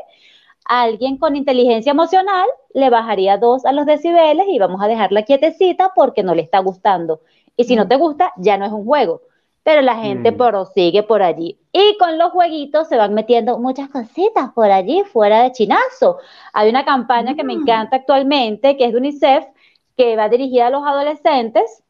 alguien 0.68 1.18
con 1.18 1.36
inteligencia 1.36 1.92
emocional 1.92 2.48
le 2.74 2.90
bajaría 2.90 3.38
dos 3.38 3.66
a 3.66 3.72
los 3.72 3.86
decibeles 3.86 4.46
y 4.50 4.60
vamos 4.60 4.82
a 4.82 4.88
dejarla 4.88 5.24
quietecita 5.24 5.92
porque 5.96 6.24
no 6.24 6.36
le 6.36 6.44
está 6.44 6.60
gustando. 6.60 7.22
Y 7.56 7.64
si 7.64 7.76
no 7.76 7.86
mm. 7.86 7.88
te 7.88 7.96
gusta, 7.96 8.34
ya 8.38 8.58
no 8.58 8.66
es 8.66 8.72
un 8.72 8.86
juego. 8.86 9.22
Pero 9.64 9.82
la 9.82 9.96
gente 9.96 10.32
mm. 10.32 10.38
prosigue 10.38 11.04
por 11.04 11.22
allí. 11.22 11.60
Y 11.72 11.98
con 11.98 12.18
los 12.18 12.32
jueguitos 12.32 12.88
se 12.88 12.98
van 12.98 13.14
metiendo 13.14 13.60
muchas 13.60 13.90
cositas 13.90 14.52
por 14.54 14.72
allí, 14.72 15.04
fuera 15.12 15.44
de 15.44 15.52
chinazo. 15.52 16.20
Hay 16.54 16.70
una 16.70 16.86
campaña 16.86 17.36
que 17.36 17.44
me 17.44 17.56
mm. 17.56 17.62
encanta 17.62 17.96
actualmente, 17.98 18.78
que 18.78 18.86
es 18.86 18.92
de 18.92 18.98
UNICEF, 18.98 19.46
que 19.98 20.16
va 20.16 20.30
dirigida 20.30 20.68
a 20.68 20.70
los 20.70 20.86
adolescentes, 20.86 21.84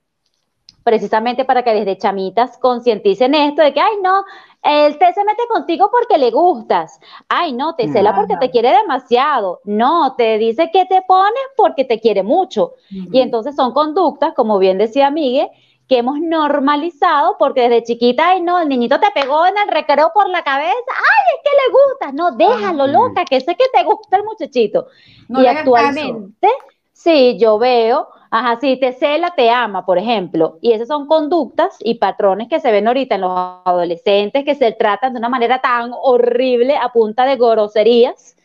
precisamente 0.87 1.43
para 1.43 1.63
que 1.63 1.73
desde 1.73 1.97
chamitas 1.97 2.57
concienticen 2.59 3.35
esto 3.35 3.61
de 3.61 3.73
que, 3.73 3.81
ay, 3.81 3.95
no, 4.01 4.23
él 4.63 4.97
te 4.97 5.11
se 5.11 5.25
mete 5.25 5.43
contigo 5.49 5.89
porque 5.91 6.17
le 6.17 6.31
gustas. 6.31 7.01
Ay, 7.27 7.51
no, 7.51 7.75
te 7.75 7.89
cela 7.89 8.15
porque 8.15 8.37
te 8.37 8.49
quiere 8.49 8.71
demasiado. 8.71 9.59
No, 9.65 10.15
te 10.15 10.37
dice 10.37 10.69
que 10.71 10.85
te 10.85 11.01
pones 11.01 11.43
porque 11.57 11.83
te 11.83 11.99
quiere 11.99 12.23
mucho. 12.23 12.75
Y 12.89 13.19
entonces 13.19 13.53
son 13.57 13.73
conductas, 13.73 14.33
como 14.33 14.59
bien 14.59 14.77
decía 14.77 15.11
Miguel, 15.11 15.49
que 15.89 15.97
hemos 15.97 16.21
normalizado 16.21 17.35
porque 17.37 17.63
desde 17.63 17.83
chiquita, 17.83 18.29
ay, 18.29 18.41
no, 18.41 18.61
el 18.61 18.69
niñito 18.69 18.97
te 18.97 19.11
pegó 19.13 19.45
en 19.45 19.57
el 19.57 19.67
recreo 19.67 20.11
por 20.13 20.29
la 20.29 20.41
cabeza. 20.41 20.71
Ay, 20.71 21.35
es 21.35 21.41
que 21.43 21.57
le 21.57 21.73
gusta. 21.73 22.11
No, 22.13 22.31
déjalo, 22.31 22.87
loca, 22.87 23.25
que 23.25 23.41
sé 23.41 23.55
que 23.55 23.65
te 23.73 23.83
gusta 23.83 24.15
el 24.15 24.23
muchachito. 24.23 24.87
y 25.27 25.47
actualmente, 25.47 26.47
sí, 26.93 27.37
yo 27.37 27.59
veo 27.59 28.07
Ajá, 28.29 28.57
sí, 28.59 28.77
te 28.79 28.93
cela, 28.93 29.33
te 29.35 29.49
ama, 29.49 29.85
por 29.85 29.97
ejemplo. 29.97 30.57
Y 30.61 30.73
esas 30.73 30.87
son 30.87 31.07
conductas 31.07 31.77
y 31.79 31.95
patrones 31.95 32.47
que 32.47 32.59
se 32.59 32.71
ven 32.71 32.87
ahorita 32.87 33.15
en 33.15 33.21
los 33.21 33.31
adolescentes 33.65 34.43
que 34.43 34.55
se 34.55 34.71
tratan 34.73 35.13
de 35.13 35.19
una 35.19 35.29
manera 35.29 35.59
tan 35.59 35.91
horrible 35.93 36.75
a 36.75 36.89
punta 36.91 37.25
de 37.25 37.37
groserías 37.37 38.35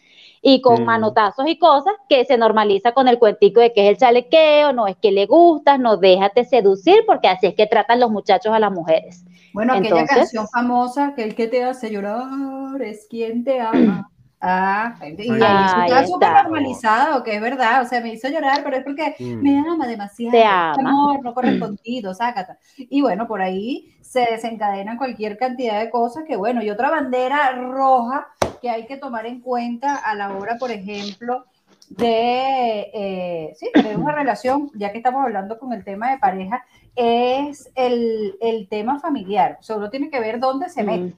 y 0.40 0.60
con 0.60 0.82
mm. 0.82 0.84
manotazos 0.84 1.46
y 1.46 1.58
cosas 1.58 1.94
que 2.08 2.24
se 2.24 2.36
normaliza 2.36 2.92
con 2.92 3.06
el 3.06 3.18
cuentico 3.18 3.60
de 3.60 3.72
que 3.72 3.84
es 3.84 3.90
el 3.90 3.96
chalequeo, 3.96 4.72
no 4.72 4.88
es 4.88 4.96
que 4.96 5.12
le 5.12 5.26
gustas, 5.26 5.78
no 5.78 5.96
déjate 5.96 6.44
seducir, 6.44 7.04
porque 7.06 7.28
así 7.28 7.46
es 7.46 7.54
que 7.54 7.66
tratan 7.66 8.00
los 8.00 8.10
muchachos 8.10 8.52
a 8.52 8.58
las 8.58 8.72
mujeres. 8.72 9.24
Bueno, 9.52 9.74
aquella 9.74 10.06
canción 10.06 10.48
famosa 10.48 11.14
que 11.14 11.22
el 11.24 11.34
que 11.34 11.46
te 11.46 11.62
hace 11.62 11.90
llorar 11.90 12.82
es 12.82 13.06
quien 13.08 13.44
te 13.44 13.60
ama. 13.60 14.10
Ah, 14.44 14.96
y 15.00 15.30
está 15.30 16.04
súper 16.04 16.32
normalizado, 16.32 17.22
que 17.22 17.36
es 17.36 17.40
verdad, 17.40 17.82
o 17.82 17.86
sea, 17.86 18.00
me 18.00 18.12
hizo 18.12 18.28
llorar, 18.28 18.62
pero 18.64 18.76
es 18.76 18.82
porque 18.82 19.14
mm. 19.20 19.40
me 19.40 19.56
ama 19.56 19.86
demasiado, 19.86 20.32
Te 20.32 20.42
ama. 20.42 20.74
amor 20.80 21.22
no 21.22 21.32
correspondido, 21.32 22.12
sácata. 22.14 22.58
Y 22.76 23.02
bueno, 23.02 23.28
por 23.28 23.40
ahí 23.40 23.94
se 24.00 24.22
desencadenan 24.22 24.96
cualquier 24.98 25.38
cantidad 25.38 25.78
de 25.78 25.90
cosas 25.90 26.24
que, 26.26 26.34
bueno, 26.34 26.60
y 26.60 26.70
otra 26.70 26.90
bandera 26.90 27.52
roja 27.52 28.26
que 28.60 28.68
hay 28.68 28.86
que 28.86 28.96
tomar 28.96 29.26
en 29.26 29.40
cuenta 29.40 29.94
a 29.94 30.12
la 30.16 30.32
hora, 30.36 30.56
por 30.58 30.72
ejemplo, 30.72 31.44
de, 31.90 32.90
eh, 32.92 33.52
sí, 33.54 33.70
de 33.80 33.96
una 33.96 34.12
relación, 34.16 34.72
ya 34.74 34.90
que 34.90 34.98
estamos 34.98 35.22
hablando 35.22 35.56
con 35.56 35.72
el 35.72 35.84
tema 35.84 36.10
de 36.10 36.18
pareja, 36.18 36.64
es 36.96 37.70
el, 37.76 38.34
el 38.40 38.68
tema 38.68 38.98
familiar. 38.98 39.58
Solo 39.60 39.88
tiene 39.88 40.10
que 40.10 40.18
ver 40.18 40.40
dónde 40.40 40.68
se 40.68 40.82
mete. 40.82 41.14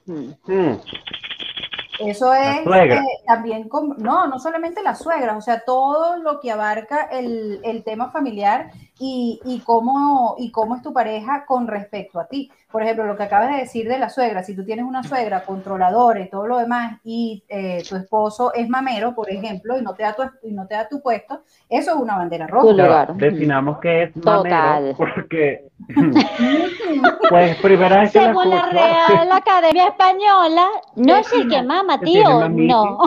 Eso 1.99 2.33
es 2.33 2.57
eh, 2.65 2.99
también, 3.25 3.69
con, 3.69 3.95
no, 3.97 4.27
no 4.27 4.39
solamente 4.39 4.83
la 4.83 4.95
suegra, 4.95 5.37
o 5.37 5.41
sea, 5.41 5.61
todo 5.61 6.17
lo 6.17 6.39
que 6.39 6.51
abarca 6.51 7.03
el, 7.11 7.59
el 7.63 7.83
tema 7.83 8.11
familiar 8.11 8.71
y, 8.99 9.39
y, 9.45 9.59
cómo, 9.59 10.35
y 10.37 10.51
cómo 10.51 10.75
es 10.75 10.81
tu 10.81 10.93
pareja 10.93 11.45
con 11.45 11.67
respecto 11.67 12.19
a 12.19 12.27
ti. 12.27 12.51
Por 12.71 12.83
ejemplo, 12.83 13.05
lo 13.05 13.15
que 13.15 13.23
acabas 13.23 13.51
de 13.51 13.57
decir 13.57 13.87
de 13.87 13.97
la 13.97 14.09
suegra, 14.09 14.43
si 14.43 14.55
tú 14.55 14.63
tienes 14.65 14.85
una 14.85 15.03
suegra 15.03 15.43
controladora 15.43 16.19
y 16.19 16.29
todo 16.29 16.47
lo 16.47 16.57
demás 16.57 16.99
y 17.03 17.43
eh, 17.47 17.83
tu 17.87 17.95
esposo 17.95 18.53
es 18.53 18.67
mamero, 18.69 19.13
por 19.15 19.29
ejemplo, 19.31 19.77
y 19.77 19.81
no 19.81 19.93
te 19.93 20.03
da 20.03 20.13
tu, 20.13 20.23
y 20.43 20.51
no 20.51 20.65
te 20.67 20.75
da 20.75 20.87
tu 20.87 21.01
puesto, 21.01 21.41
eso 21.69 21.91
es 21.91 21.97
una 21.97 22.17
bandera 22.17 22.47
roja. 22.47 23.13
definamos 23.13 23.79
que 23.79 24.03
es 24.03 24.15
mamero 24.17 24.95
porque 24.97 25.67
pues 27.29 27.57
primera 27.57 28.01
vez 28.01 28.11
que 28.11 28.19
Según 28.19 28.49
la, 28.49 28.69
Real 28.69 29.31
Academia 29.31 29.87
Española, 29.87 30.67
no 30.95 31.17
es 31.17 31.33
el 31.33 31.49
que 31.49 31.61
mama, 31.61 31.99
tío, 31.99 32.49
no. 32.49 32.97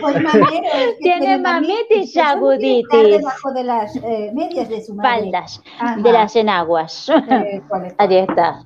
Pues 0.00 0.22
mamero, 0.22 0.96
tiene 1.00 1.38
mamitis 1.38 2.14
y 2.14 2.20
aguditis. 2.20 3.18
Debajo 3.18 3.52
de 3.52 3.64
las 3.64 3.96
eh, 3.96 4.30
medias 4.34 4.68
de 4.68 4.82
su 4.82 4.94
madre 4.94 5.31
de 5.32 6.12
las 6.12 6.36
enaguas. 6.36 7.08
Eh, 7.08 7.62
Ahí 7.98 8.16
está. 8.16 8.62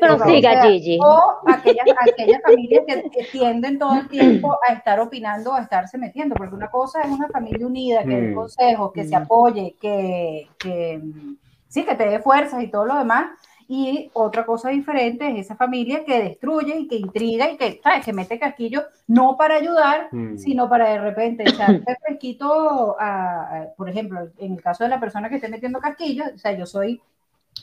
Pero 0.00 0.18
siga, 0.24 0.62
Gigi. 0.62 0.98
O 1.02 1.38
aquellas, 1.46 1.86
aquellas 2.00 2.42
familias 2.42 2.84
que, 2.86 3.24
tienden 3.30 3.78
todo 3.78 3.94
el 3.94 4.08
tiempo 4.08 4.58
a 4.68 4.72
estar 4.72 5.00
opinando, 5.00 5.54
a 5.54 5.62
estarse 5.62 5.96
metiendo, 5.96 6.34
porque 6.34 6.54
una 6.54 6.70
cosa 6.70 7.00
es 7.02 7.10
una 7.10 7.28
familia 7.28 7.66
unida, 7.66 8.02
que 8.02 8.20
dé 8.20 8.28
mm. 8.28 8.34
consejos, 8.34 8.92
que 8.92 9.04
se 9.04 9.18
mm. 9.18 9.22
apoye, 9.22 9.76
que, 9.80 10.48
que 10.58 11.00
sí, 11.68 11.84
que 11.84 11.94
te 11.94 12.08
dé 12.08 12.18
fuerzas 12.18 12.62
y 12.62 12.68
todo 12.68 12.84
lo 12.84 12.96
demás, 12.96 13.26
y 13.72 14.10
otra 14.14 14.44
cosa 14.44 14.70
diferente 14.70 15.30
es 15.30 15.46
esa 15.46 15.54
familia 15.54 16.04
que 16.04 16.20
destruye 16.20 16.76
y 16.76 16.88
que 16.88 16.96
intriga 16.96 17.52
y 17.52 17.56
que, 17.56 17.80
¿sabes? 17.80 18.04
que 18.04 18.12
mete 18.12 18.36
casquillo 18.36 18.82
no 19.06 19.36
para 19.36 19.54
ayudar, 19.54 20.08
mm. 20.10 20.38
sino 20.38 20.68
para 20.68 20.88
de 20.88 20.98
repente 20.98 21.44
echarte 21.48 21.96
fresquito, 22.04 22.96
a, 22.98 23.66
por 23.76 23.88
ejemplo, 23.88 24.26
en 24.38 24.54
el 24.54 24.60
caso 24.60 24.82
de 24.82 24.90
la 24.90 24.98
persona 24.98 25.28
que 25.28 25.36
esté 25.36 25.46
metiendo 25.46 25.78
casquillo, 25.78 26.24
o 26.34 26.38
sea, 26.38 26.50
yo 26.58 26.66
soy 26.66 27.00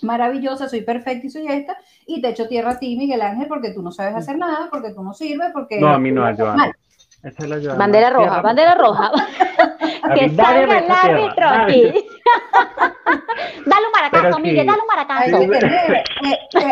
maravillosa, 0.01 0.69
soy 0.69 0.79
perfecta 0.79 1.27
y 1.27 1.29
soy 1.29 1.47
esta, 1.47 1.75
y 2.05 2.21
te 2.21 2.29
echo 2.29 2.47
tierra 2.47 2.71
a 2.71 2.79
ti, 2.79 2.95
Miguel 2.95 3.21
Ángel, 3.21 3.49
porque 3.49 3.71
tú 3.71 3.81
no 3.81 3.91
sabes 3.91 4.15
hacer 4.15 4.37
nada, 4.37 4.69
porque 4.71 4.93
tú 4.93 5.03
no 5.03 5.13
sirves, 5.13 5.49
porque... 5.51 5.81
No, 5.81 5.89
a 5.89 5.99
mí 5.99 6.09
no, 6.09 6.23
Bandera 7.77 8.09
roja, 8.11 8.41
bandera 8.41 8.75
roja. 8.75 9.11
que 10.15 10.29
salga 10.35 10.79
el 10.79 10.91
árbitro 10.91 11.47
aquí. 11.47 11.83
dale 13.65 13.85
un 13.85 13.91
maracazo, 13.91 14.39
Miguel, 14.39 14.67
dale 14.67 14.81
un 14.81 14.87
maracazo. 14.87 15.37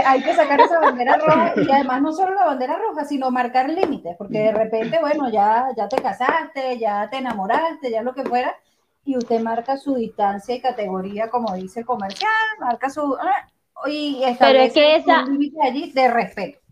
Hay 0.05 0.21
que, 0.23 0.33
sacar 0.33 0.61
esa 0.61 0.79
bandera 0.79 1.17
roja 1.17 1.53
y 1.55 1.71
además 1.71 2.01
no 2.01 2.13
solo 2.13 2.33
la 2.33 2.45
bandera 2.45 2.77
roja, 2.77 3.05
sino 3.05 3.31
marcar 3.31 3.69
límites, 3.69 4.15
porque 4.17 4.39
de 4.39 4.51
repente, 4.51 4.99
bueno, 4.99 5.29
ya, 5.29 5.67
ya 5.75 5.87
te 5.87 6.01
casaste, 6.01 6.77
ya 6.77 7.09
te 7.09 7.17
enamoraste, 7.17 7.91
ya 7.91 8.01
lo 8.01 8.13
que 8.13 8.23
fuera, 8.23 8.55
y 9.03 9.17
usted 9.17 9.41
marca 9.41 9.77
su 9.77 9.95
distancia 9.95 10.55
y 10.55 10.61
categoría, 10.61 11.29
como 11.29 11.53
dice 11.55 11.81
el 11.81 11.85
comercial, 11.85 12.31
marca 12.59 12.89
su... 12.89 13.15
Ah, 13.19 13.47
y 13.87 14.23
establece 14.23 14.39
Pero 14.39 14.63
es 14.63 14.73
que 14.73 14.95
esa... 14.95 15.23
un 15.25 15.33
límite 15.33 15.57
allí 15.61 15.91
de 15.91 16.09
respeto 16.09 16.64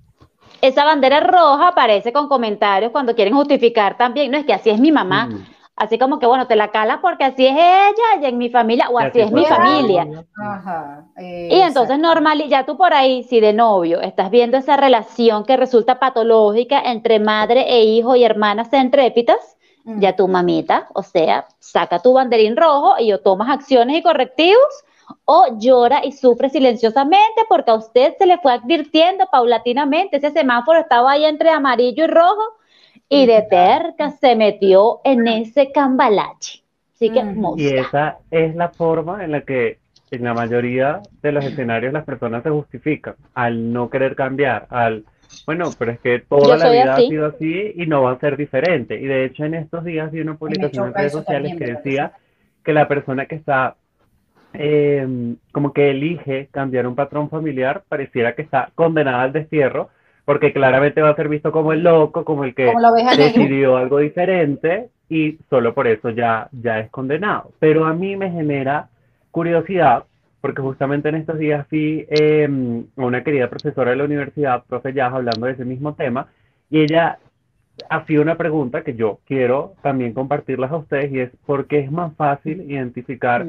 esa 0.63 0.85
bandera 0.85 1.19
roja 1.19 1.67
aparece 1.67 2.13
con 2.13 2.29
comentarios 2.29 2.93
cuando 2.93 3.13
quieren 3.13 3.33
justificar 3.33 3.97
también, 3.97 4.31
no 4.31 4.37
es 4.37 4.45
que 4.45 4.53
así 4.53 4.69
es 4.69 4.79
mi 4.79 4.93
mamá, 4.93 5.27
así 5.75 5.99
como 5.99 6.19
que 6.19 6.25
bueno, 6.25 6.47
te 6.47 6.55
la 6.55 6.71
cala 6.71 7.01
porque 7.01 7.25
así 7.25 7.45
es 7.45 7.53
ella 7.53 8.21
y 8.21 8.25
en 8.25 8.37
mi 8.37 8.49
familia, 8.49 8.87
o 8.89 8.97
así 8.97 9.19
es 9.19 9.29
mi 9.29 9.43
familia. 9.45 10.07
y 11.19 11.59
entonces 11.59 11.99
normal, 11.99 12.47
ya 12.47 12.65
tú 12.65 12.77
por 12.77 12.93
ahí, 12.93 13.23
si 13.23 13.41
de 13.41 13.51
novio 13.51 13.99
estás 13.99 14.31
viendo 14.31 14.55
esa 14.55 14.77
relación 14.77 15.43
que 15.43 15.57
resulta 15.57 15.99
patológica 15.99 16.79
entre 16.79 17.19
madre 17.19 17.65
e 17.67 17.83
hijo 17.83 18.15
y 18.15 18.23
hermanas 18.23 18.71
entrépitas, 18.71 19.57
ya 19.83 20.15
tu 20.15 20.29
mamita, 20.29 20.87
o 20.93 21.03
sea, 21.03 21.45
saca 21.59 21.99
tu 21.99 22.13
banderín 22.13 22.55
rojo 22.55 22.95
y 22.99 23.11
o 23.11 23.19
tomas 23.19 23.49
acciones 23.49 23.97
y 23.97 24.01
correctivos 24.01 24.85
o 25.25 25.57
llora 25.59 26.01
y 26.03 26.11
sufre 26.11 26.49
silenciosamente 26.49 27.43
porque 27.49 27.71
a 27.71 27.75
usted 27.75 28.13
se 28.17 28.25
le 28.25 28.37
fue 28.39 28.53
advirtiendo 28.53 29.25
paulatinamente, 29.31 30.17
ese 30.17 30.31
semáforo 30.31 30.79
estaba 30.79 31.11
ahí 31.11 31.25
entre 31.25 31.49
amarillo 31.49 32.05
y 32.05 32.07
rojo 32.07 32.57
y 33.09 33.25
de 33.25 33.43
terca 33.49 34.11
se 34.11 34.35
metió 34.35 35.01
en 35.03 35.27
ese 35.27 35.71
cambalache. 35.71 36.63
Así 36.95 37.09
que, 37.09 37.23
Y 37.57 37.67
esa 37.67 38.19
es 38.31 38.55
la 38.55 38.69
forma 38.69 39.23
en 39.23 39.31
la 39.31 39.41
que 39.41 39.79
en 40.11 40.23
la 40.23 40.33
mayoría 40.33 41.01
de 41.21 41.31
los 41.31 41.43
escenarios 41.43 41.91
las 41.91 42.05
personas 42.05 42.43
se 42.43 42.49
justifican 42.49 43.15
al 43.33 43.73
no 43.73 43.89
querer 43.89 44.15
cambiar, 44.15 44.67
al 44.69 45.05
bueno, 45.45 45.69
pero 45.77 45.91
es 45.91 45.99
que 45.99 46.19
toda 46.19 46.57
la 46.57 46.69
vida 46.69 46.93
ha 46.93 46.97
sido 46.97 47.25
así 47.25 47.73
y 47.75 47.87
no 47.87 48.03
va 48.03 48.11
a 48.11 48.19
ser 48.19 48.37
diferente. 48.37 48.99
Y 48.99 49.05
de 49.05 49.25
hecho 49.25 49.43
en 49.45 49.55
estos 49.55 49.83
días 49.83 50.11
vi 50.11 50.21
una 50.21 50.35
publicación 50.35 50.87
en 50.87 50.93
redes 50.93 51.11
sociales 51.11 51.55
que 51.57 51.65
decía 51.65 52.13
que 52.63 52.73
la 52.73 52.87
persona 52.87 53.25
que 53.25 53.35
está 53.35 53.75
eh, 54.53 55.35
como 55.51 55.73
que 55.73 55.91
elige 55.91 56.47
cambiar 56.51 56.87
un 56.87 56.95
patrón 56.95 57.29
familiar 57.29 57.83
pareciera 57.87 58.35
que 58.35 58.41
está 58.41 58.69
condenada 58.75 59.23
al 59.23 59.33
destierro 59.33 59.89
porque 60.25 60.53
claramente 60.53 61.01
va 61.01 61.09
a 61.09 61.15
ser 61.15 61.27
visto 61.27 61.51
como 61.51 61.73
el 61.73 61.83
loco, 61.83 62.23
como 62.23 62.43
el 62.43 62.55
que 62.55 62.71
decidió 63.17 63.77
algo 63.77 63.97
diferente 63.99 64.89
y 65.09 65.37
solo 65.49 65.73
por 65.73 65.87
eso 65.87 66.09
ya, 66.11 66.47
ya 66.51 66.79
es 66.79 66.89
condenado. 66.89 67.51
Pero 67.59 67.85
a 67.85 67.93
mí 67.93 68.15
me 68.15 68.31
genera 68.31 68.87
curiosidad 69.31 70.05
porque 70.39 70.61
justamente 70.61 71.09
en 71.09 71.15
estos 71.15 71.39
días 71.39 71.65
fui 71.67 72.05
eh, 72.09 72.49
una 72.95 73.23
querida 73.23 73.49
profesora 73.49 73.91
de 73.91 73.97
la 73.97 74.03
universidad, 74.03 74.63
profe 74.67 74.91
Yaz, 74.91 75.13
hablando 75.13 75.45
de 75.45 75.53
ese 75.53 75.63
mismo 75.63 75.93
tema, 75.93 76.27
y 76.69 76.81
ella 76.81 77.17
hacía 77.89 78.21
una 78.21 78.37
pregunta 78.37 78.83
que 78.83 78.95
yo 78.95 79.19
quiero 79.25 79.73
también 79.81 80.13
compartirlas 80.13 80.71
a 80.71 80.77
ustedes 80.77 81.11
y 81.11 81.19
es 81.19 81.31
¿por 81.45 81.67
qué 81.67 81.79
es 81.79 81.91
más 81.91 82.13
fácil 82.15 82.69
identificar 82.69 83.45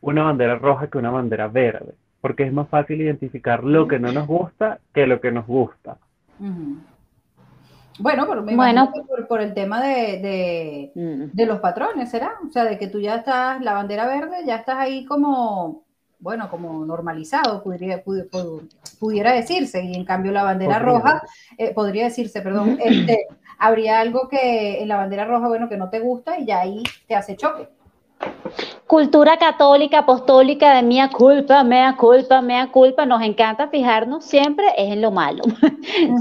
una 0.00 0.24
bandera 0.24 0.56
roja 0.56 0.88
que 0.88 0.98
una 0.98 1.10
bandera 1.10 1.48
verde? 1.48 1.94
Porque 2.20 2.44
es 2.44 2.52
más 2.52 2.68
fácil 2.68 3.00
identificar 3.00 3.64
lo 3.64 3.86
que 3.86 3.98
no 3.98 4.12
nos 4.12 4.26
gusta 4.26 4.80
que 4.94 5.06
lo 5.06 5.20
que 5.20 5.32
nos 5.32 5.46
gusta. 5.46 5.98
Bueno, 7.98 8.26
por, 8.26 8.42
bueno. 8.42 8.92
Por, 9.28 9.40
el 9.40 9.54
tema 9.54 9.82
de, 9.82 10.92
mm. 10.94 11.36
de, 11.36 11.46
los 11.46 11.60
patrones, 11.60 12.10
¿será? 12.10 12.34
O 12.46 12.52
sea, 12.52 12.64
de 12.64 12.78
que 12.78 12.88
tú 12.88 13.00
ya 13.00 13.16
estás, 13.16 13.62
la 13.62 13.72
bandera 13.72 14.06
verde, 14.06 14.44
ya 14.44 14.56
estás 14.56 14.76
ahí 14.76 15.06
como, 15.06 15.85
bueno, 16.18 16.48
como 16.50 16.84
normalizado, 16.84 17.62
pudiera, 17.62 18.02
pudiera, 18.98 19.32
decirse, 19.32 19.82
y 19.84 19.94
en 19.94 20.04
cambio 20.04 20.32
la 20.32 20.42
bandera 20.42 20.78
roja, 20.78 21.22
eh, 21.58 21.74
podría 21.74 22.04
decirse, 22.04 22.40
perdón, 22.40 22.78
este, 22.82 23.26
habría 23.58 24.00
algo 24.00 24.28
que 24.28 24.82
en 24.82 24.88
la 24.88 24.96
bandera 24.96 25.24
roja, 25.24 25.48
bueno, 25.48 25.68
que 25.68 25.76
no 25.76 25.90
te 25.90 26.00
gusta 26.00 26.38
y 26.38 26.46
ya 26.46 26.60
ahí 26.60 26.82
te 27.06 27.14
hace 27.14 27.36
choque. 27.36 27.68
Cultura 28.86 29.36
católica, 29.36 29.98
apostólica 29.98 30.74
de 30.76 30.82
mía 30.82 31.10
culpa, 31.10 31.64
mea 31.64 31.96
culpa, 31.96 32.40
mea 32.40 32.70
culpa, 32.70 33.04
nos 33.04 33.20
encanta 33.20 33.68
fijarnos 33.68 34.24
siempre 34.24 34.64
es 34.76 34.92
en 34.92 35.02
lo 35.02 35.10
malo. 35.10 35.42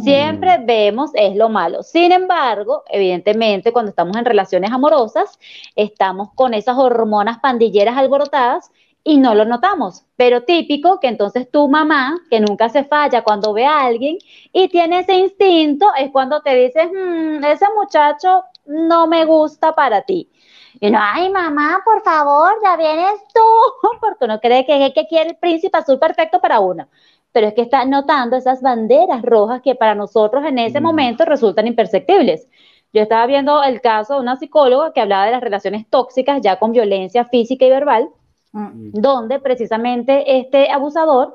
siempre 0.03 0.58
vemos 0.65 1.12
es 1.13 1.36
lo 1.36 1.47
malo. 1.47 1.84
Sin 1.84 2.12
embargo, 2.12 2.84
evidentemente, 2.89 3.71
cuando 3.71 3.89
estamos 3.89 4.17
en 4.17 4.25
relaciones 4.25 4.71
amorosas, 4.71 5.39
estamos 5.75 6.29
con 6.34 6.55
esas 6.55 6.75
hormonas 6.75 7.38
pandilleras 7.38 7.97
alborotadas 7.97 8.71
y 9.08 9.18
no 9.18 9.36
lo 9.36 9.46
notamos. 9.46 10.04
Pero 10.18 10.44
típico 10.44 11.00
que 11.00 11.08
entonces 11.08 11.50
tu 11.50 11.70
mamá, 11.70 12.18
que 12.30 12.41
nunca 12.41 12.70
se 12.70 12.84
falla 12.84 13.24
cuando 13.24 13.54
ve 13.54 13.65
a 13.65 13.86
alguien 13.86 14.18
y 14.52 14.68
tiene 14.68 15.00
ese 15.00 15.13
instinto, 15.13 15.86
es 15.98 16.12
cuando 16.12 16.41
te 16.41 16.56
dices, 16.56 16.89
hmm, 16.91 17.44
ese 17.46 17.68
muchacho 17.76 18.44
no 18.65 19.08
me 19.08 19.24
gusta 19.26 19.76
para 19.76 20.02
ti. 20.02 20.30
Y 20.82 20.89
no, 20.89 21.00
ay 21.00 21.30
mamá, 21.30 21.82
por 21.86 22.02
favor, 22.02 22.56
ya 22.63 22.76
vienes 22.76 23.22
tú, 23.34 23.41
porque 24.02 24.26
uno 24.26 24.39
cree 24.41 24.65
que 24.65 24.88
es 24.88 24.94
que 24.94 25.08
quiere 25.08 25.30
el 25.30 25.38
príncipe 25.38 25.78
azul 25.78 26.00
perfecto 26.00 26.41
para 26.41 26.60
uno. 26.60 26.89
Pero 27.32 27.48
es 27.48 27.54
que 27.54 27.62
está 27.62 27.86
notando 27.86 28.36
esas 28.38 28.62
banderas 28.62 29.22
rojas 29.22 29.62
que 29.62 29.76
para 29.76 29.94
nosotros 29.94 30.44
en 30.46 30.58
ese 30.58 30.80
mm. 30.80 30.84
momento 30.84 31.26
resultan 31.26 31.68
imperceptibles. 31.68 32.48
Yo 32.91 33.02
estaba 33.04 33.26
viendo 33.28 33.62
el 33.63 33.82
caso 33.82 34.15
de 34.15 34.22
una 34.22 34.38
psicóloga 34.38 34.94
que 34.94 35.02
hablaba 35.02 35.26
de 35.26 35.32
las 35.32 35.41
relaciones 35.41 35.88
tóxicas 35.89 36.41
ya 36.41 36.58
con 36.58 36.72
violencia 36.72 37.26
física 37.26 37.65
y 37.65 37.70
verbal, 37.70 38.06
mm. 38.06 38.24
Donde 38.56 39.39
precisamente 39.39 40.39
este 40.39 40.70
abusador, 40.70 41.34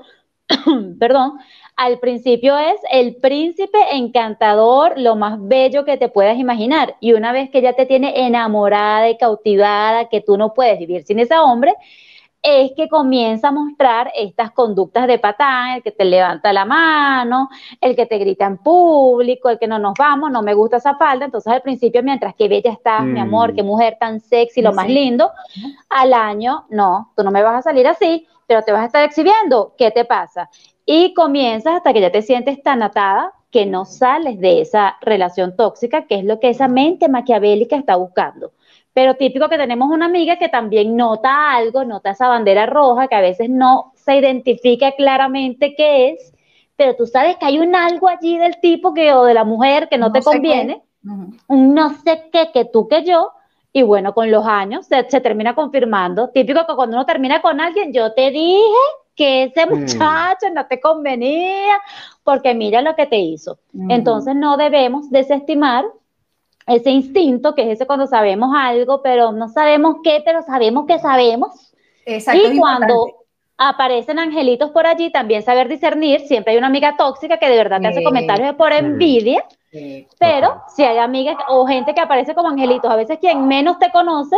perdón, 0.99 1.39
al 1.77 1.99
principio 1.99 2.59
es 2.59 2.81
el 2.91 3.17
príncipe 3.17 3.79
encantador, 3.93 4.99
lo 4.99 5.17
más 5.17 5.39
bello 5.41 5.85
que 5.85 5.97
te 5.97 6.09
puedas 6.09 6.39
imaginar. 6.39 6.97
Y 7.01 7.13
una 7.13 7.33
vez 7.33 7.51
que 7.51 7.63
ya 7.63 7.75
te 7.75 7.87
tiene 7.87 8.27
enamorada 8.27 9.09
y 9.09 9.17
cautivada, 9.17 10.09
que 10.09 10.21
tú 10.21 10.37
no 10.37 10.55
puedes 10.55 10.79
vivir 10.79 11.05
sin 11.05 11.19
ese 11.19 11.39
hombre, 11.39 11.75
es 12.42 12.72
que 12.74 12.88
comienza 12.88 13.48
a 13.48 13.53
mostrar 13.53 14.11
estas 14.16 14.50
conductas 14.50 15.07
de 15.07 15.18
patán, 15.18 15.76
el 15.76 15.83
que 15.83 15.92
te 15.92 16.05
levanta 16.05 16.53
la 16.53 16.64
mano, 16.64 17.48
el 17.81 17.94
que 17.94 18.07
te 18.07 18.18
grita 18.18 18.46
en 18.46 18.59
público, 18.59 19.48
el 19.50 19.59
que 19.59 19.66
no 19.66 19.79
nos 19.79 19.94
vamos, 19.98 20.31
no 20.31 20.42
me 20.42 20.55
gusta 20.55 20.79
esa 20.79 20.96
falda. 20.96 21.26
Entonces 21.26 21.53
al 21.53 21.62
principio, 21.62 22.03
mientras 22.03 22.35
que 22.35 22.48
bella 22.48 22.72
estás, 22.72 23.05
mi 23.05 23.20
amor, 23.20 23.55
qué 23.55 23.62
mujer 23.62 23.96
tan 24.00 24.20
sexy, 24.20 24.62
lo 24.62 24.72
más 24.72 24.88
lindo, 24.88 25.31
al 25.88 26.14
año, 26.14 26.64
no, 26.70 27.12
tú 27.16 27.22
no 27.22 27.31
me 27.31 27.42
vas 27.42 27.59
a 27.59 27.62
salir 27.62 27.87
así, 27.87 28.26
pero 28.46 28.62
te 28.62 28.72
vas 28.72 28.83
a 28.83 28.87
estar 28.87 29.05
exhibiendo. 29.05 29.74
¿Qué 29.76 29.90
te 29.90 30.05
pasa? 30.05 30.48
y 30.92 31.14
comienzas 31.14 31.74
hasta 31.76 31.92
que 31.92 32.00
ya 32.00 32.11
te 32.11 32.20
sientes 32.20 32.61
tan 32.64 32.83
atada 32.83 33.33
que 33.53 33.64
no 33.64 33.85
sales 33.85 34.40
de 34.40 34.61
esa 34.61 34.96
relación 35.00 35.55
tóxica, 35.55 36.07
que 36.07 36.16
es 36.16 36.24
lo 36.24 36.40
que 36.40 36.50
esa 36.50 36.66
mente 36.66 37.09
maquiavélica 37.09 37.76
está 37.76 37.94
buscando. 37.94 38.50
Pero 38.92 39.14
típico 39.14 39.48
que 39.48 39.57
tenemos 39.57 39.88
una 39.90 40.07
amiga 40.07 40.37
que 40.37 40.48
también 40.48 40.96
nota 40.96 41.53
algo, 41.53 41.85
nota 41.85 42.11
esa 42.11 42.29
bandera 42.29 42.66
roja, 42.66 43.09
que 43.09 43.14
a 43.14 43.20
veces 43.20 43.48
no 43.48 43.92
se 43.94 44.16
identifica 44.16 44.92
claramente 44.92 45.74
qué 45.76 46.11
es, 46.11 46.33
pero 46.76 46.96
tú 46.96 47.07
sabes 47.07 47.37
que 47.37 47.46
hay 47.46 47.59
un 47.59 47.74
algo 47.76 48.09
allí 48.09 48.38
del 48.38 48.59
tipo 48.61 48.92
que, 48.94 49.12
o 49.12 49.24
de 49.24 49.35
la 49.35 49.44
mujer 49.44 49.88
que 49.88 49.98
no, 49.98 50.11
te 50.11 50.22
conviene, 50.22 50.83
un 51.03 51.74
no 51.74 51.90
sé 51.90 52.29
qué, 52.33 52.50
que 52.53 52.64
tú 52.64 52.88
que 52.88 53.05
yo, 53.05 53.33
y 53.72 53.83
bueno, 53.83 54.12
con 54.14 54.31
los 54.31 54.44
años 54.46 54.87
se, 54.87 55.09
se, 55.09 55.20
termina 55.20 55.55
confirmando. 55.55 56.31
Típico 56.31 56.66
que 56.66 56.74
cuando 56.74 56.96
uno 56.96 57.07
termina 57.07 57.40
con 57.40 57.61
alguien, 57.61 57.92
yo 57.92 58.12
te 58.14 58.31
dije 58.31 58.64
que 59.14 59.44
ese 59.44 59.66
mm. 59.66 59.68
muchacho 59.70 60.46
no 60.55 60.66
te 60.66 60.81
convenía, 60.81 61.79
porque 62.24 62.55
mira 62.55 62.81
lo 62.81 62.96
que 62.96 63.07
te 63.07 63.18
hizo. 63.18 63.59
Mm. 63.72 63.90
Entonces 63.90 64.35
no 64.35 64.57
debemos 64.57 65.11
desestimar 65.11 65.85
ese 66.77 66.91
instinto, 66.91 67.55
que 67.55 67.63
es 67.63 67.69
ese 67.69 67.87
cuando 67.87 68.07
sabemos 68.07 68.51
algo, 68.55 69.03
pero 69.03 69.33
no 69.33 69.49
sabemos 69.49 69.97
qué, 70.03 70.23
pero 70.25 70.43
sabemos 70.43 70.87
que 70.87 70.99
sabemos. 70.99 71.73
y 72.07 72.59
cuando 72.59 73.07
aparecen 73.57 74.19
angelitos 74.19 74.71
por 74.71 74.87
allí, 74.87 75.11
también 75.11 75.43
saber 75.43 75.69
discernir, 75.69 76.21
siempre 76.21 76.53
hay 76.53 76.59
una 76.59 76.69
amiga 76.69 76.97
tóxica 76.97 77.39
que 77.39 77.49
de 77.49 77.57
verdad 77.57 77.81
te 77.81 77.89
hace 77.89 78.03
comentarios 78.03 78.55
por 78.55 78.73
envidia, 78.73 79.45
pero 80.19 80.63
si 80.75 80.83
hay 80.83 80.99
amigas 80.99 81.37
o 81.49 81.67
gente 81.67 81.93
que 81.93 82.01
aparece 82.01 82.35
como 82.35 82.49
angelitos, 82.49 82.91
a 82.91 82.97
veces 82.97 83.19
quien 83.19 83.47
menos 83.47 83.79
te 83.79 83.91
conoce, 83.91 84.37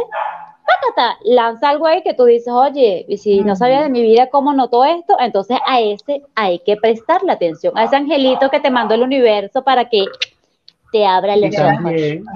lanza 1.24 1.70
algo 1.70 1.86
ahí 1.86 2.02
que 2.02 2.14
tú 2.14 2.24
dices, 2.24 2.52
oye, 2.52 3.04
y 3.08 3.18
si 3.18 3.40
no 3.40 3.56
sabía 3.56 3.82
de 3.82 3.88
mi 3.88 4.02
vida 4.02 4.28
cómo 4.28 4.52
notó 4.52 4.84
esto, 4.84 5.16
entonces 5.18 5.58
a 5.66 5.80
ese 5.80 6.22
hay 6.34 6.58
que 6.60 6.76
prestarle 6.76 7.32
atención, 7.32 7.76
a 7.76 7.84
ese 7.84 7.96
angelito 7.96 8.50
que 8.50 8.60
te 8.60 8.70
mandó 8.70 8.94
el 8.94 9.02
universo 9.02 9.62
para 9.62 9.88
que 9.88 10.04
te 10.92 11.06
abra 11.06 11.34
el 11.34 11.44
ojos. 11.44 11.92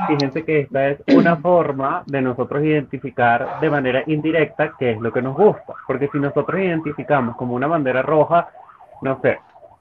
Fíjense 0.09 0.45
que 0.45 0.61
esta 0.61 0.88
es 0.88 0.99
una 1.14 1.37
forma 1.37 2.03
de 2.07 2.23
nosotros 2.23 2.64
identificar 2.64 3.61
de 3.61 3.71
manera 3.71 4.03
indirecta 4.07 4.73
qué 4.79 4.92
es 4.92 5.01
lo 5.01 5.12
que 5.12 5.23
nos 5.23 5.37
gusta, 5.37 5.75
porque 5.87 6.09
si 6.09 6.19
nosotros 6.19 6.59
identificamos 6.61 7.37
como 7.37 7.55
una 7.55 7.66
bandera 7.66 8.03
roja, 8.03 8.49
no 9.03 9.21
sé, 9.21 9.38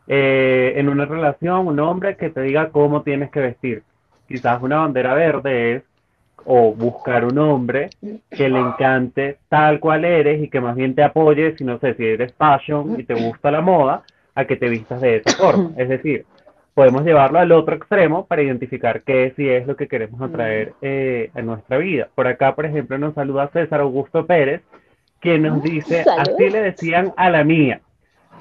eh, 0.07 0.73
en 0.75 0.89
una 0.89 1.05
relación, 1.05 1.67
un 1.67 1.79
hombre 1.79 2.17
que 2.17 2.29
te 2.29 2.41
diga 2.41 2.69
cómo 2.69 3.01
tienes 3.01 3.31
que 3.31 3.39
vestir. 3.39 3.83
Quizás 4.27 4.61
una 4.61 4.79
bandera 4.79 5.13
verde 5.13 5.75
es 5.75 5.83
o 6.47 6.73
buscar 6.73 7.25
un 7.25 7.39
hombre 7.39 7.89
que 8.29 8.49
le 8.49 8.59
encante 8.59 9.37
tal 9.49 9.79
cual 9.79 10.05
eres 10.05 10.43
y 10.43 10.49
que 10.49 10.61
más 10.61 10.75
bien 10.75 10.93
te 10.93 11.01
apoye, 11.01 11.55
si 11.57 11.63
no 11.63 11.79
sé, 11.79 11.95
si 11.95 12.05
eres 12.05 12.33
fashion 12.33 12.99
y 12.99 13.03
te 13.03 13.15
gusta 13.15 13.49
la 13.49 13.61
moda, 13.61 14.03
a 14.35 14.45
que 14.45 14.57
te 14.57 14.67
vistas 14.67 15.01
de 15.01 15.17
esa 15.17 15.37
forma. 15.37 15.71
Es 15.77 15.89
decir, 15.89 16.25
podemos 16.75 17.03
llevarlo 17.05 17.39
al 17.39 17.51
otro 17.53 17.75
extremo 17.75 18.27
para 18.27 18.43
identificar 18.43 19.01
qué 19.01 19.33
sí 19.35 19.49
es 19.49 19.65
lo 19.65 19.77
que 19.77 19.87
queremos 19.87 20.21
atraer 20.21 20.73
eh, 20.81 21.31
en 21.33 21.45
nuestra 21.45 21.77
vida. 21.77 22.09
Por 22.13 22.27
acá, 22.27 22.53
por 22.53 22.65
ejemplo, 22.65 22.97
nos 22.97 23.15
saluda 23.15 23.49
César 23.53 23.79
Augusto 23.79 24.27
Pérez, 24.27 24.61
quien 25.21 25.43
nos 25.43 25.63
dice, 25.63 26.05
así 26.19 26.49
le 26.49 26.61
decían 26.61 27.13
a 27.15 27.29
la 27.29 27.45
mía, 27.45 27.81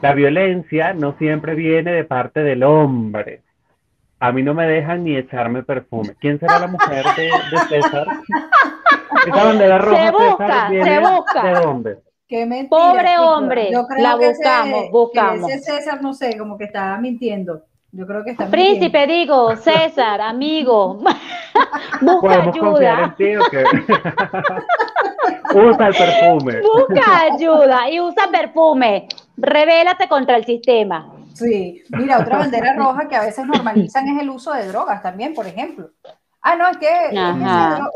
la 0.02 0.12
violencia 0.12 0.92
no 0.92 1.16
siempre 1.16 1.54
viene 1.54 1.92
de 1.92 2.04
parte 2.04 2.40
del 2.40 2.64
hombre, 2.64 3.42
a 4.18 4.32
mí 4.32 4.42
no 4.42 4.52
me 4.52 4.66
dejan 4.66 5.04
ni 5.04 5.16
echarme 5.16 5.62
perfume. 5.62 6.16
¿Quién 6.18 6.40
será 6.40 6.58
la 6.58 6.66
mujer 6.66 7.04
de, 7.16 7.30
César? 7.68 8.06
Esa 9.26 9.44
bandera 9.44 9.78
roja 9.78 10.06
se 10.06 10.10
busca, 10.10 10.68
se 10.68 11.00
busca. 11.00 11.42
¿De 11.42 11.52
dónde? 11.60 11.98
Pobre 12.68 13.18
hombre, 13.18 13.70
la 13.98 14.16
buscamos, 14.16 14.90
buscamos. 14.90 15.50
ese 15.50 15.76
César, 15.76 16.02
no 16.02 16.12
sé, 16.12 16.36
como 16.36 16.58
que 16.58 16.64
estaba 16.64 16.98
mintiendo. 16.98 17.62
Yo 17.96 18.08
creo 18.08 18.24
que 18.24 18.32
está 18.32 18.50
Príncipe, 18.50 19.06
digo, 19.06 19.54
César, 19.54 20.20
amigo. 20.20 20.94
Busca 22.00 22.20
¿Podemos 22.20 22.56
ayuda. 22.56 23.04
En 23.04 23.14
ti, 23.14 23.36
usa 25.54 25.86
el 25.86 25.94
perfume. 25.94 26.60
Busca 26.60 27.20
ayuda 27.32 27.88
y 27.88 28.00
usa 28.00 28.26
perfume. 28.32 29.06
Revélate 29.36 30.08
contra 30.08 30.34
el 30.36 30.44
sistema. 30.44 31.08
Sí, 31.34 31.84
mira, 31.90 32.18
otra 32.18 32.38
bandera 32.38 32.74
roja 32.74 33.06
que 33.08 33.14
a 33.14 33.22
veces 33.22 33.46
normalizan 33.46 34.08
es 34.08 34.22
el 34.22 34.30
uso 34.30 34.52
de 34.52 34.66
drogas 34.66 35.00
también, 35.00 35.32
por 35.32 35.46
ejemplo. 35.46 35.90
Ah, 36.42 36.56
no, 36.56 36.68
es 36.68 36.76
que 36.76 36.88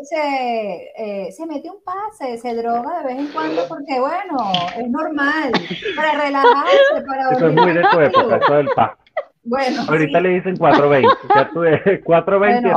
se, 0.04 0.92
eh, 0.96 1.32
se, 1.32 1.44
mete 1.44 1.68
un 1.68 1.82
pase, 1.82 2.38
se 2.38 2.54
droga 2.54 3.00
de 3.00 3.06
vez 3.08 3.18
en 3.18 3.26
cuando 3.28 3.68
porque, 3.68 4.00
bueno, 4.00 4.38
es 4.76 4.88
normal, 4.88 5.50
para 5.96 6.12
relajarse, 6.12 7.02
para... 7.06 7.30
Eso 7.32 7.48
es 7.48 7.54
muy 7.54 7.72
de 7.72 7.82
tu 7.82 8.00
época, 8.00 8.36
eso 8.36 8.54
del 8.54 8.68
pase. 8.74 9.07
Bueno, 9.44 9.82
Ahorita 9.88 10.20
le 10.20 10.28
dicen 10.30 10.56
420. 10.56 11.08
Ya 11.34 11.48
tuve 11.50 12.00
420. 12.02 12.68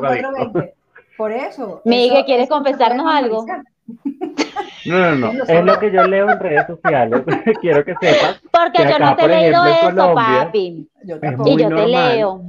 Bueno, 0.00 0.72
Por 1.16 1.32
eso. 1.32 1.82
Miguel, 1.84 2.24
¿quieres 2.24 2.48
confesarnos 2.48 3.06
algo? 3.06 3.46
No, 4.86 5.16
no, 5.16 5.32
no. 5.32 5.44
Es 5.44 5.64
lo 5.64 5.78
que 5.78 5.90
yo 5.90 6.06
leo 6.06 6.30
en 6.30 6.38
redes 6.38 6.66
sociales. 6.66 7.22
Quiero 7.60 7.84
que 7.84 7.94
sepas. 8.00 8.40
Porque 8.52 8.88
yo 8.90 8.98
no 8.98 9.16
te 9.16 9.24
he 9.24 9.28
leído 9.28 9.64
eso, 9.66 10.14
papi. 10.14 10.88
y 11.02 11.56
yo 11.56 11.68
te 11.68 11.86
leo. 11.86 12.42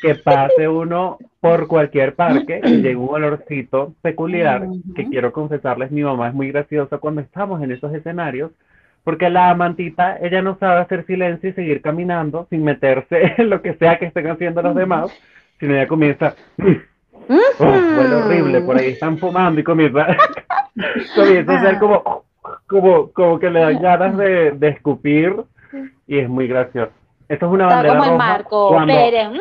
Que 0.00 0.14
pase 0.16 0.68
uno 0.68 1.18
por 1.40 1.66
cualquier 1.66 2.14
parque 2.14 2.60
y 2.62 2.76
llegue 2.76 2.96
un 2.96 3.14
olorcito 3.14 3.94
peculiar. 4.02 4.66
Que 4.94 5.08
quiero 5.08 5.32
confesarles, 5.32 5.90
mi 5.90 6.02
mamá 6.02 6.28
es 6.28 6.34
muy 6.34 6.50
graciosa 6.50 6.98
cuando 6.98 7.20
estamos 7.20 7.62
en 7.62 7.72
esos 7.72 7.92
escenarios. 7.94 8.50
Porque 9.04 9.30
la 9.30 9.50
amantita, 9.50 10.16
ella 10.20 10.42
no 10.42 10.56
sabe 10.58 10.80
hacer 10.80 11.04
silencio 11.06 11.50
y 11.50 11.52
seguir 11.52 11.82
caminando 11.82 12.46
sin 12.50 12.62
meterse 12.64 13.34
en 13.38 13.50
lo 13.50 13.62
que 13.62 13.74
sea 13.74 13.98
que 13.98 14.06
estén 14.06 14.28
haciendo 14.28 14.62
los 14.62 14.74
demás, 14.74 15.10
sino 15.58 15.74
ella 15.74 15.88
comienza. 15.88 16.34
Oh, 17.28 18.24
horrible, 18.24 18.60
por 18.62 18.76
ahí 18.76 18.90
están 18.90 19.18
fumando 19.18 19.60
y 19.60 19.64
comienza, 19.64 20.06
comienza 21.14 21.54
a 21.54 21.60
ser 21.60 21.78
como, 21.78 22.24
como, 22.66 23.12
como 23.12 23.38
que 23.38 23.50
le 23.50 23.60
dan 23.60 23.80
ganas 23.80 24.16
de, 24.16 24.52
de 24.52 24.68
escupir 24.68 25.36
y 26.06 26.18
es 26.18 26.28
muy 26.28 26.48
gracioso. 26.48 26.92
Esto 27.28 27.46
es 27.46 27.52
una 27.52 27.66
bandera 27.66 27.98
como 27.98 28.04
roja. 28.04 28.16
Marco 28.16 28.68
cuando, 28.68 28.94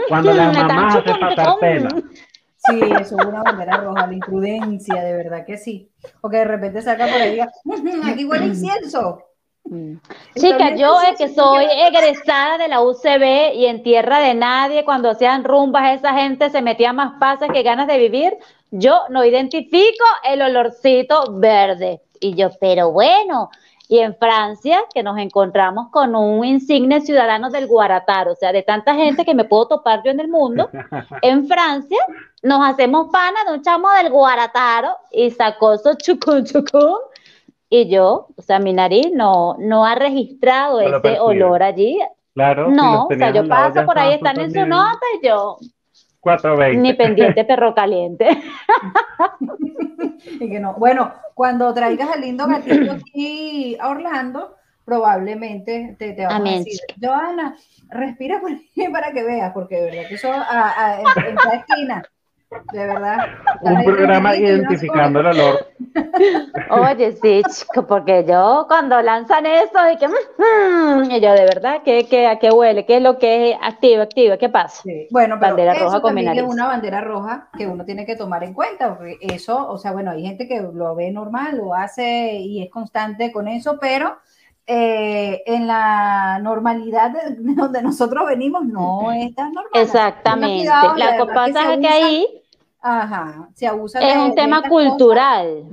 cuando 0.07 0.33
las 0.33 0.57
mamás 0.57 0.95
hacen 0.95 1.19
pasar 1.19 1.47
pena. 1.59 1.89
Sí, 2.55 2.79
eso 2.79 3.19
es 3.19 3.25
una 3.25 3.41
bandera 3.41 3.77
roja, 3.77 4.07
la 4.07 4.13
imprudencia, 4.13 5.01
de 5.01 5.13
verdad 5.13 5.45
que 5.45 5.57
sí. 5.57 5.91
Porque 6.21 6.37
de 6.37 6.45
repente 6.45 6.81
saca 6.81 7.07
por 7.07 7.15
ahí 7.15 7.29
y 7.29 7.31
diga, 7.31 7.51
aquí 8.05 8.23
huele 8.23 8.45
incienso. 8.45 9.23
Mm. 9.65 9.95
Chica, 10.35 10.75
yo 10.75 10.99
es 11.01 11.17
que 11.17 11.29
soy 11.29 11.65
egresada 11.65 12.57
de 12.57 12.67
la 12.67 12.81
UCB 12.81 13.53
y 13.55 13.65
en 13.67 13.83
tierra 13.83 14.19
de 14.19 14.33
nadie, 14.33 14.83
cuando 14.83 15.09
hacían 15.09 15.43
rumbas, 15.43 15.95
esa 15.95 16.13
gente 16.13 16.49
se 16.49 16.61
metía 16.61 16.93
más 16.93 17.13
pases 17.19 17.49
que 17.51 17.63
ganas 17.63 17.87
de 17.87 17.97
vivir. 17.97 18.37
Yo 18.71 19.01
no 19.09 19.23
identifico 19.23 20.05
el 20.23 20.41
olorcito 20.41 21.23
verde. 21.33 22.01
Y 22.19 22.35
yo, 22.35 22.49
pero 22.59 22.91
bueno, 22.91 23.49
y 23.91 23.99
en 23.99 24.15
Francia, 24.15 24.85
que 24.93 25.03
nos 25.03 25.17
encontramos 25.17 25.89
con 25.89 26.15
un 26.15 26.45
insigne 26.45 27.01
ciudadano 27.01 27.49
del 27.49 27.67
Guarataro, 27.67 28.31
o 28.31 28.35
sea, 28.35 28.53
de 28.53 28.63
tanta 28.63 28.95
gente 28.95 29.25
que 29.25 29.35
me 29.35 29.43
puedo 29.43 29.67
topar 29.67 30.01
yo 30.01 30.11
en 30.11 30.21
el 30.21 30.29
mundo, 30.29 30.69
en 31.21 31.45
Francia 31.45 31.99
nos 32.41 32.65
hacemos 32.65 33.09
pana 33.11 33.43
de 33.45 33.53
un 33.53 33.61
chamo 33.61 33.89
del 33.91 34.09
Guarataro 34.09 34.95
y 35.11 35.29
sacó 35.31 35.77
su 35.77 35.93
chucun 35.95 36.45
chucun 36.45 36.99
y 37.73 37.87
yo, 37.87 38.27
o 38.35 38.41
sea, 38.41 38.59
mi 38.59 38.73
nariz 38.73 39.11
no, 39.13 39.55
no 39.57 39.85
ha 39.85 39.95
registrado 39.95 40.81
ese 40.81 41.21
olor 41.21 41.63
allí. 41.63 41.97
Claro. 42.33 42.69
No, 42.69 43.05
o 43.05 43.15
sea, 43.15 43.31
yo 43.31 43.47
paso 43.47 43.85
por 43.85 43.97
ahí, 43.97 44.15
están 44.15 44.37
en 44.41 44.51
su 44.51 44.65
nota 44.65 44.99
y 45.17 45.25
yo. 45.25 45.57
420. 46.19 46.81
Ni 46.81 46.93
pendiente 46.95 47.45
perro 47.45 47.73
caliente. 47.73 48.27
y 50.25 50.49
que 50.49 50.59
no. 50.59 50.73
Bueno, 50.73 51.13
cuando 51.33 51.73
traigas 51.73 52.13
el 52.13 52.23
lindo 52.23 52.45
gatito 52.45 52.91
aquí 52.91 53.77
a 53.79 53.87
Orlando, 53.87 54.57
probablemente 54.83 55.95
te, 55.97 56.11
te 56.11 56.25
van 56.25 56.45
a 56.45 56.51
decir, 56.51 56.77
Joana, 57.01 57.55
respira 57.87 58.41
por 58.41 58.51
ahí 58.51 58.69
para 58.91 59.13
que 59.13 59.23
veas, 59.23 59.53
porque 59.53 59.77
de 59.77 59.85
verdad 59.91 60.09
que 60.09 60.15
eso 60.15 60.29
a, 60.29 60.99
en, 60.99 61.25
en 61.25 61.37
esquina 61.57 62.03
de 62.73 62.85
verdad. 62.85 63.27
Un 63.61 63.83
programa 63.83 64.35
identificando 64.35 65.19
el 65.21 65.27
olor. 65.27 65.67
Oye, 66.69 67.13
sí, 67.13 67.41
chico, 67.49 67.85
porque 67.85 68.25
yo 68.27 68.65
cuando 68.67 69.01
lanzan 69.01 69.45
eso 69.45 69.89
y 69.91 69.97
que 69.97 70.07
mm", 70.07 71.11
y 71.11 71.19
yo 71.19 71.33
de 71.33 71.45
verdad 71.45 71.81
¿qué, 71.83 72.27
a 72.27 72.39
qué 72.39 72.49
huele, 72.49 72.85
qué 72.85 72.97
es 72.97 73.03
lo 73.03 73.17
que 73.17 73.51
es 73.51 73.57
activo, 73.61 74.01
activo, 74.01 74.37
¿qué 74.37 74.49
pasa? 74.49 74.83
Bueno, 75.09 75.37
pero 75.39 75.55
bandera 75.55 75.73
roja 75.73 76.01
con 76.01 76.17
es 76.17 76.43
una 76.43 76.67
bandera 76.67 77.01
roja 77.01 77.49
que 77.57 77.67
uno 77.67 77.85
tiene 77.85 78.05
que 78.05 78.15
tomar 78.15 78.43
en 78.43 78.53
cuenta, 78.53 78.95
porque 78.95 79.17
eso, 79.21 79.69
o 79.69 79.77
sea, 79.77 79.91
bueno, 79.91 80.11
hay 80.11 80.23
gente 80.23 80.47
que 80.47 80.61
lo 80.61 80.95
ve 80.95 81.11
normal, 81.11 81.57
lo 81.57 81.73
hace 81.73 82.33
y 82.35 82.61
es 82.63 82.69
constante 82.69 83.31
con 83.31 83.47
eso, 83.47 83.77
pero 83.79 84.17
eh, 84.67 85.41
en 85.45 85.67
la 85.67 86.39
normalidad 86.41 87.11
de, 87.11 87.35
donde 87.55 87.81
nosotros 87.81 88.25
venimos 88.27 88.63
no 88.65 89.11
es 89.11 89.33
tan 89.35 89.51
normal. 89.51 89.71
Exactamente. 89.73 90.65
La 90.97 91.17
cosa 91.17 91.73
es 91.73 91.79
que 91.79 91.87
ahí 91.87 92.40
Ajá, 92.81 93.49
se 93.53 93.67
abusa 93.67 93.99
Es 93.99 94.17
un 94.17 94.33
tema 94.35 94.63
cultural. 94.63 95.65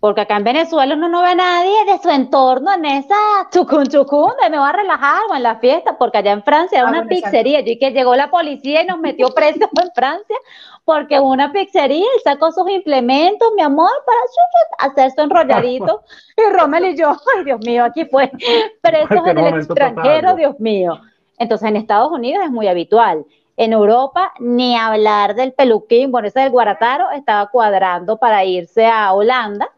Porque 0.00 0.20
acá 0.20 0.36
en 0.36 0.44
Venezuela 0.44 0.94
uno 0.94 1.08
no 1.08 1.22
ve 1.22 1.30
a 1.30 1.34
nadie 1.34 1.84
de 1.86 1.98
su 1.98 2.08
entorno 2.08 2.72
en 2.72 2.84
esa 2.84 3.16
chucun 3.50 3.86
chucun 3.88 4.30
de 4.40 4.48
me 4.48 4.56
va 4.56 4.68
a 4.68 4.72
relajar 4.72 5.22
o 5.28 5.34
en 5.34 5.42
la 5.42 5.56
fiesta, 5.56 5.98
porque 5.98 6.18
allá 6.18 6.30
en 6.30 6.44
Francia 6.44 6.78
era 6.78 6.88
ah, 6.88 6.92
una 6.92 7.08
pizzería. 7.08 7.60
y 7.66 7.78
que 7.80 7.90
llegó 7.90 8.14
la 8.14 8.30
policía 8.30 8.82
y 8.82 8.86
nos 8.86 9.00
metió 9.00 9.30
presos 9.34 9.68
en 9.76 9.90
Francia, 9.92 10.36
porque 10.84 11.18
una 11.18 11.50
pizzería 11.50 12.06
y 12.16 12.20
sacó 12.22 12.52
sus 12.52 12.70
implementos, 12.70 13.52
mi 13.56 13.62
amor, 13.62 13.90
para 14.06 14.92
hacer 14.92 15.10
su 15.10 15.20
enrolladito. 15.20 16.04
y 16.36 16.52
Rommel 16.52 16.84
y 16.84 16.96
yo, 16.96 17.16
ay 17.36 17.44
Dios 17.44 17.60
mío, 17.66 17.84
aquí 17.84 18.04
fue 18.04 18.30
presos 18.80 19.26
en 19.26 19.38
el 19.38 19.54
extranjero, 19.56 20.36
Dios 20.36 20.60
mío. 20.60 21.00
Entonces 21.38 21.68
en 21.68 21.76
Estados 21.76 22.12
Unidos 22.12 22.44
es 22.44 22.52
muy 22.52 22.68
habitual. 22.68 23.24
En 23.58 23.72
Europa, 23.72 24.32
ni 24.38 24.76
hablar 24.76 25.34
del 25.34 25.52
peluquín, 25.52 26.12
bueno, 26.12 26.28
ese 26.28 26.38
del 26.38 26.50
Guarataro 26.50 27.10
estaba 27.10 27.50
cuadrando 27.50 28.16
para 28.16 28.44
irse 28.44 28.86
a 28.86 29.12
Holanda 29.12 29.68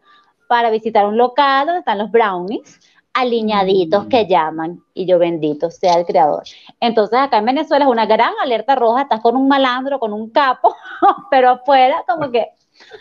para 0.47 0.69
visitar 0.69 1.07
un 1.07 1.17
local 1.17 1.65
donde 1.65 1.79
están 1.79 1.97
los 1.97 2.11
brownies 2.11 2.79
alineaditos 3.13 4.05
que 4.05 4.23
mm. 4.23 4.27
llaman, 4.27 4.83
y 4.93 5.07
yo 5.07 5.17
bendito 5.17 5.71
sea 5.71 5.95
el 5.95 6.05
creador. 6.05 6.43
Entonces 6.79 7.17
acá 7.17 7.39
en 7.39 7.45
Venezuela 7.45 7.85
es 7.85 7.91
una 7.91 8.05
gran 8.05 8.33
alerta 8.43 8.75
roja, 8.75 9.01
estás 9.01 9.19
con 9.19 9.35
un 9.35 9.47
malandro, 9.47 9.99
con 9.99 10.13
un 10.13 10.29
capo, 10.29 10.75
pero 11.31 11.49
afuera 11.49 12.03
como 12.07 12.29
que 12.29 12.49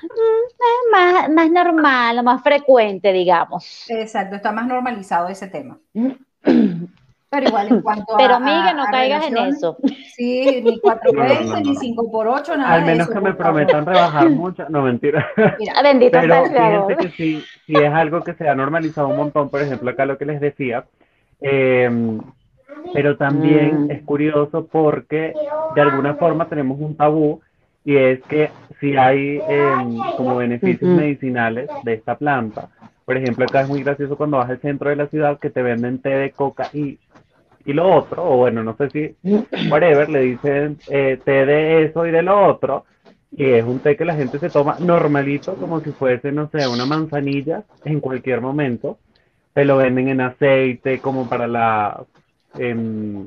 mm, 0.02 0.46
es 0.48 0.92
más, 0.92 1.28
más 1.28 1.50
normal, 1.50 2.22
más 2.22 2.42
frecuente, 2.42 3.12
digamos. 3.12 3.84
Exacto, 3.90 4.36
está 4.36 4.50
más 4.50 4.66
normalizado 4.66 5.28
ese 5.28 5.46
tema. 5.46 5.78
Pero 7.30 7.46
igual 7.46 7.68
en 7.68 7.82
cuanto 7.82 8.16
Pero, 8.18 8.34
a. 8.34 8.38
Pero, 8.40 8.76
no 8.76 8.84
caigas 8.90 9.26
en 9.28 9.36
eso. 9.36 9.76
Sí, 10.16 10.62
ni 10.64 10.80
420, 10.80 11.62
ni 11.62 11.76
5 11.76 12.10
por 12.10 12.26
8 12.26 12.56
nada. 12.56 12.74
Al 12.74 12.84
menos 12.84 13.08
que 13.08 13.20
me 13.20 13.34
prometan 13.34 13.86
rebajar 13.86 14.28
mucho. 14.30 14.66
No, 14.68 14.82
mentira. 14.82 15.28
Mira, 15.58 15.80
bendito 15.80 16.18
Pero 16.20 16.48
fíjense 16.48 16.96
que 16.96 17.08
sí, 17.10 17.44
sí 17.66 17.74
es 17.74 17.92
algo 17.92 18.22
que 18.22 18.34
se 18.34 18.48
ha 18.48 18.54
normalizado 18.56 19.08
un 19.08 19.16
montón. 19.16 19.48
Por 19.48 19.62
ejemplo, 19.62 19.90
acá 19.90 20.06
lo 20.06 20.18
que 20.18 20.24
les 20.24 20.40
decía. 20.40 20.84
Em, 21.40 22.20
pero 22.92 23.16
también 23.16 23.86
mm. 23.86 23.90
es 23.92 24.02
curioso 24.02 24.66
porque 24.66 25.32
de 25.74 25.80
alguna 25.80 26.14
forma 26.14 26.48
tenemos 26.48 26.80
un 26.80 26.96
tabú 26.96 27.40
y 27.84 27.96
es 27.96 28.20
que 28.24 28.50
si 28.80 28.96
hay 28.96 29.40
em, 29.48 29.98
como 30.16 30.36
beneficios 30.36 30.90
medicinales 30.90 31.68
de 31.84 31.94
esta 31.94 32.16
planta. 32.16 32.68
Por 33.04 33.16
ejemplo, 33.16 33.44
acá 33.44 33.62
es 33.62 33.68
muy 33.68 33.82
gracioso 33.82 34.16
cuando 34.16 34.36
vas 34.38 34.50
al 34.50 34.60
centro 34.60 34.90
de 34.90 34.96
la 34.96 35.08
ciudad 35.08 35.38
que 35.38 35.50
te 35.50 35.62
venden 35.62 36.00
té 36.00 36.10
de 36.10 36.30
coca 36.30 36.70
y 36.72 36.98
y 37.64 37.72
lo 37.72 37.94
otro, 37.94 38.24
o 38.24 38.36
bueno, 38.38 38.62
no 38.62 38.76
sé 38.76 38.90
si, 38.90 39.16
whatever, 39.70 40.08
le 40.08 40.20
dicen 40.20 40.78
eh, 40.88 41.20
té 41.24 41.44
de 41.46 41.84
eso 41.84 42.06
y 42.06 42.10
de 42.10 42.22
lo 42.22 42.48
otro, 42.48 42.84
y 43.32 43.44
es 43.44 43.64
un 43.64 43.80
té 43.80 43.96
que 43.96 44.04
la 44.04 44.14
gente 44.14 44.38
se 44.38 44.50
toma 44.50 44.76
normalito, 44.80 45.54
como 45.54 45.80
si 45.80 45.90
fuese, 45.92 46.32
no 46.32 46.48
sé, 46.50 46.66
una 46.66 46.86
manzanilla 46.86 47.64
en 47.84 48.00
cualquier 48.00 48.40
momento, 48.40 48.98
se 49.54 49.64
lo 49.64 49.76
venden 49.76 50.08
en 50.08 50.20
aceite 50.20 51.00
como 51.00 51.28
para 51.28 51.46
las 51.46 51.98
em, 52.58 53.26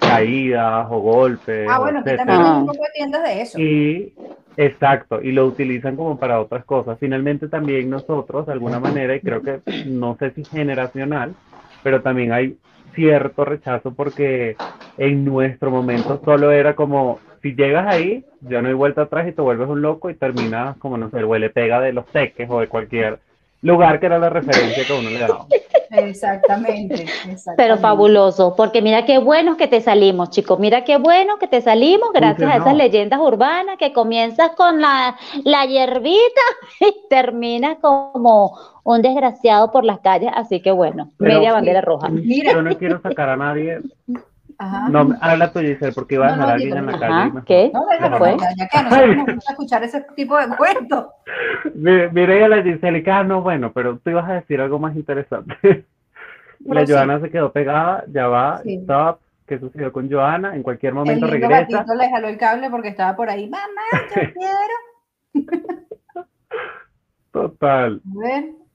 caídas 0.00 0.86
o 0.90 1.00
golpes. 1.00 1.68
Ah, 1.70 1.78
bueno, 1.78 2.02
que 2.02 2.16
también 2.16 2.40
hay 2.40 2.60
un 2.60 2.66
poco 2.66 2.84
de 2.84 2.90
tiendas 2.94 3.22
de 3.22 3.42
eso. 3.42 3.60
Y, 3.60 4.14
exacto, 4.56 5.22
y 5.22 5.32
lo 5.32 5.46
utilizan 5.46 5.96
como 5.96 6.18
para 6.18 6.40
otras 6.40 6.64
cosas. 6.64 6.98
Finalmente 6.98 7.48
también 7.48 7.90
nosotros, 7.90 8.46
de 8.46 8.52
alguna 8.52 8.80
manera, 8.80 9.14
y 9.16 9.20
creo 9.20 9.42
que 9.42 9.60
no 9.86 10.16
sé 10.18 10.30
si 10.32 10.44
generacional, 10.44 11.34
pero 11.82 12.02
también 12.02 12.32
hay 12.32 12.56
cierto 12.94 13.44
rechazo 13.44 13.92
porque 13.92 14.56
en 14.96 15.24
nuestro 15.24 15.70
momento 15.70 16.20
solo 16.24 16.52
era 16.52 16.74
como, 16.74 17.18
si 17.42 17.54
llegas 17.54 17.86
ahí, 17.92 18.24
ya 18.40 18.62
no 18.62 18.68
hay 18.68 18.74
vuelta 18.74 19.02
atrás 19.02 19.28
y 19.28 19.32
te 19.32 19.42
vuelves 19.42 19.68
un 19.68 19.82
loco 19.82 20.10
y 20.10 20.14
terminas 20.14 20.76
como, 20.78 20.96
no 20.96 21.10
sé, 21.10 21.18
el 21.18 21.24
huele 21.24 21.50
pega 21.50 21.80
de 21.80 21.92
los 21.92 22.06
teques 22.06 22.48
o 22.48 22.60
de 22.60 22.68
cualquier 22.68 23.18
lugar 23.64 23.98
que 23.98 24.06
era 24.06 24.18
la 24.18 24.30
referencia 24.30 24.84
que 24.86 24.92
uno 24.92 25.10
le 25.10 25.18
daba. 25.18 25.46
Exactamente, 25.90 27.06
Pero 27.56 27.78
fabuloso, 27.78 28.54
porque 28.56 28.82
mira 28.82 29.04
qué 29.04 29.18
bueno 29.18 29.56
que 29.56 29.68
te 29.68 29.80
salimos, 29.80 30.30
chicos. 30.30 30.58
Mira 30.58 30.84
qué 30.84 30.96
bueno 30.98 31.38
que 31.38 31.46
te 31.46 31.60
salimos 31.60 32.10
gracias 32.12 32.50
a 32.50 32.56
esas 32.56 32.74
leyendas 32.74 33.20
urbanas 33.20 33.76
que 33.78 33.92
comienzas 33.92 34.50
con 34.56 34.80
la, 34.80 35.16
la 35.44 35.66
hierbita 35.66 36.42
y 36.80 37.08
terminas 37.08 37.78
como 37.80 38.58
un 38.82 39.02
desgraciado 39.02 39.70
por 39.70 39.84
las 39.84 40.00
calles. 40.00 40.30
Así 40.34 40.60
que 40.60 40.72
bueno, 40.72 41.12
media 41.18 41.52
bandera 41.52 41.80
roja. 41.80 42.08
Mira. 42.08 42.52
Yo 42.52 42.62
no 42.62 42.76
quiero 42.76 43.00
sacar 43.00 43.28
a 43.28 43.36
nadie. 43.36 43.80
Ajá. 44.58 44.88
No, 44.88 45.14
habla 45.20 45.52
tú, 45.52 45.60
Giselle, 45.60 45.92
porque 45.92 46.14
iba 46.14 46.28
a 46.28 46.32
dejar 46.32 46.48
a 46.48 46.52
alguien 46.52 46.76
en 46.76 46.86
la 46.86 46.98
calle. 46.98 47.32
¿Qué? 47.46 47.70
No, 47.72 47.86
deja, 47.86 48.18
pues, 48.18 48.36
ya, 48.56 48.68
que 48.68 48.82
nosotros 48.82 49.16
nos 49.16 49.34
gusta 49.34 49.52
escuchar 49.52 49.84
ese 49.84 50.06
tipo 50.14 50.36
de 50.36 50.56
cuentos. 50.56 51.06
Mire, 51.74 52.44
a 52.44 52.48
la 52.48 52.62
Giselle, 52.62 53.02
que, 53.02 53.10
ah, 53.10 53.24
no, 53.24 53.42
bueno, 53.42 53.72
pero 53.72 53.98
tú 53.98 54.10
ibas 54.10 54.28
a 54.28 54.34
decir 54.34 54.60
algo 54.60 54.78
más 54.78 54.94
interesante. 54.96 55.56
la 56.60 56.86
Joana 56.86 57.20
se 57.20 57.30
quedó 57.30 57.52
pegada, 57.52 58.04
ya 58.08 58.28
va, 58.28 58.60
stop. 58.64 59.20
qué 59.46 59.58
sucedió 59.58 59.92
con 59.92 60.10
Joana, 60.10 60.54
en 60.54 60.62
cualquier 60.62 60.94
momento 60.94 61.26
el 61.26 61.32
regresa. 61.32 61.60
Gatito 61.60 61.94
le 61.94 62.10
jaló 62.10 62.28
el 62.28 62.38
cable 62.38 62.70
porque 62.70 62.88
estaba 62.88 63.16
por 63.16 63.28
ahí, 63.30 63.48
mamá, 63.48 63.64
yo 64.14 64.22
quiero. 65.34 66.26
Total. 67.32 68.00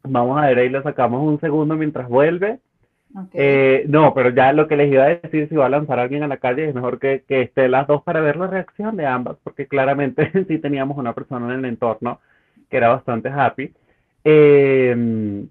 Vamos 0.04 0.42
a 0.42 0.48
ver, 0.48 0.60
ahí 0.60 0.70
le 0.70 0.84
sacamos 0.84 1.22
un 1.22 1.40
segundo 1.40 1.76
mientras 1.76 2.08
vuelve. 2.10 2.60
Eh, 3.34 3.86
no, 3.88 4.14
pero 4.14 4.30
ya 4.30 4.54
lo 4.54 4.68
que 4.68 4.78
les 4.78 4.92
iba 4.92 5.04
a 5.04 5.16
decir, 5.16 5.50
si 5.50 5.56
va 5.56 5.66
a 5.66 5.70
lanzar 5.70 6.00
a 6.00 6.04
alguien 6.04 6.24
a 6.24 6.28
la 6.28 6.38
calle, 6.38 6.70
es 6.70 6.76
mejor 6.76 7.00
que, 7.00 7.24
que 7.28 7.42
esté 7.42 7.68
las 7.68 7.88
dos 7.88 8.04
para 8.04 8.22
ver 8.22 8.38
la 8.38 8.48
reacción 8.48 8.98
de 8.98 9.06
ambas, 9.06 9.38
porque 9.44 9.68
claramente 9.68 10.32
sí 10.48 10.60
teníamos 10.60 10.98
una 10.98 11.14
persona 11.14 11.48
en 11.54 11.60
el 11.60 11.66
entorno 11.66 12.20
que 12.70 12.78
era 12.78 12.90
bastante 12.90 13.30
happy. 13.30 13.74
Em, 14.24 15.48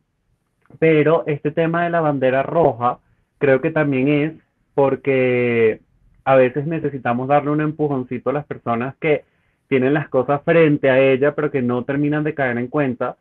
pero 0.78 1.24
este 1.26 1.50
tema 1.50 1.84
de 1.84 1.90
la 1.90 2.00
bandera 2.00 2.42
roja, 2.42 2.98
creo 3.38 3.60
que 3.60 3.70
también 3.70 4.08
es 4.08 4.32
porque 4.74 5.80
a 6.24 6.36
veces 6.36 6.66
necesitamos 6.66 7.28
darle 7.28 7.50
un 7.50 7.60
empujoncito 7.60 8.30
a 8.30 8.34
las 8.34 8.46
personas 8.46 8.94
que 9.00 9.24
tienen 9.68 9.94
las 9.94 10.08
cosas 10.08 10.42
frente 10.44 10.90
a 10.90 11.00
ella, 11.00 11.34
pero 11.34 11.50
que 11.50 11.62
no 11.62 11.84
terminan 11.84 12.24
de 12.24 12.34
caer 12.34 12.58
en 12.58 12.68
cuenta, 12.68 13.16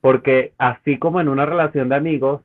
porque 0.00 0.52
así 0.58 0.98
como 0.98 1.20
en 1.20 1.28
una 1.28 1.46
relación 1.46 1.88
de 1.88 1.96
amigos, 1.96 2.42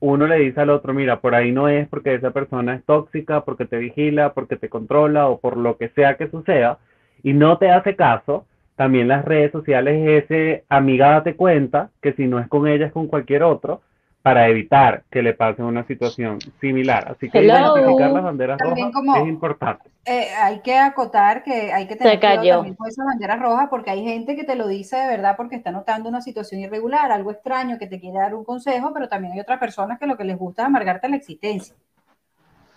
uno 0.00 0.26
le 0.26 0.36
dice 0.36 0.60
al 0.60 0.70
otro, 0.70 0.94
mira, 0.94 1.20
por 1.20 1.34
ahí 1.34 1.52
no 1.52 1.68
es 1.68 1.88
porque 1.88 2.14
esa 2.14 2.30
persona 2.30 2.74
es 2.74 2.84
tóxica, 2.84 3.44
porque 3.44 3.66
te 3.66 3.78
vigila, 3.78 4.32
porque 4.32 4.56
te 4.56 4.68
controla 4.68 5.28
o 5.28 5.38
por 5.40 5.56
lo 5.56 5.76
que 5.76 5.88
sea 5.90 6.16
que 6.16 6.28
suceda, 6.30 6.78
y 7.22 7.32
no 7.32 7.58
te 7.58 7.70
hace 7.70 7.96
caso, 7.96 8.46
también 8.76 9.08
las 9.08 9.24
redes 9.24 9.50
sociales 9.50 10.24
ese 10.24 10.64
amiga 10.68 11.10
date 11.10 11.34
cuenta 11.34 11.90
que 12.00 12.12
si 12.12 12.26
no 12.26 12.38
es 12.38 12.46
con 12.48 12.68
ella 12.68 12.86
es 12.86 12.92
con 12.92 13.08
cualquier 13.08 13.42
otro, 13.42 13.82
para 14.28 14.46
evitar 14.46 15.04
que 15.10 15.22
le 15.22 15.32
pase 15.32 15.62
una 15.62 15.86
situación 15.86 16.38
similar. 16.60 17.12
Así 17.12 17.30
que 17.30 17.42
identificar 17.42 18.10
las 18.10 18.22
banderas 18.22 18.60
rojas 18.60 19.22
es 19.22 19.26
importante. 19.26 19.88
Eh, 20.04 20.28
hay 20.38 20.60
que 20.60 20.76
acotar 20.76 21.42
que 21.42 21.72
hay 21.72 21.88
que 21.88 21.96
tener 21.96 22.20
cuidado 22.20 22.56
también 22.56 22.74
con 22.74 22.88
esas 22.88 23.06
banderas 23.06 23.40
rojas 23.40 23.68
porque 23.70 23.90
hay 23.90 24.04
gente 24.04 24.36
que 24.36 24.44
te 24.44 24.54
lo 24.54 24.68
dice 24.68 24.98
de 24.98 25.06
verdad 25.06 25.34
porque 25.34 25.56
está 25.56 25.70
notando 25.70 26.10
una 26.10 26.20
situación 26.20 26.60
irregular, 26.60 27.10
algo 27.10 27.30
extraño, 27.30 27.78
que 27.78 27.86
te 27.86 27.98
quiere 27.98 28.18
dar 28.18 28.34
un 28.34 28.44
consejo, 28.44 28.92
pero 28.92 29.08
también 29.08 29.32
hay 29.32 29.40
otras 29.40 29.58
personas 29.58 29.98
que 29.98 30.06
lo 30.06 30.18
que 30.18 30.24
les 30.24 30.36
gusta 30.36 30.60
es 30.60 30.66
amargarte 30.66 31.08
la 31.08 31.16
existencia. 31.16 31.74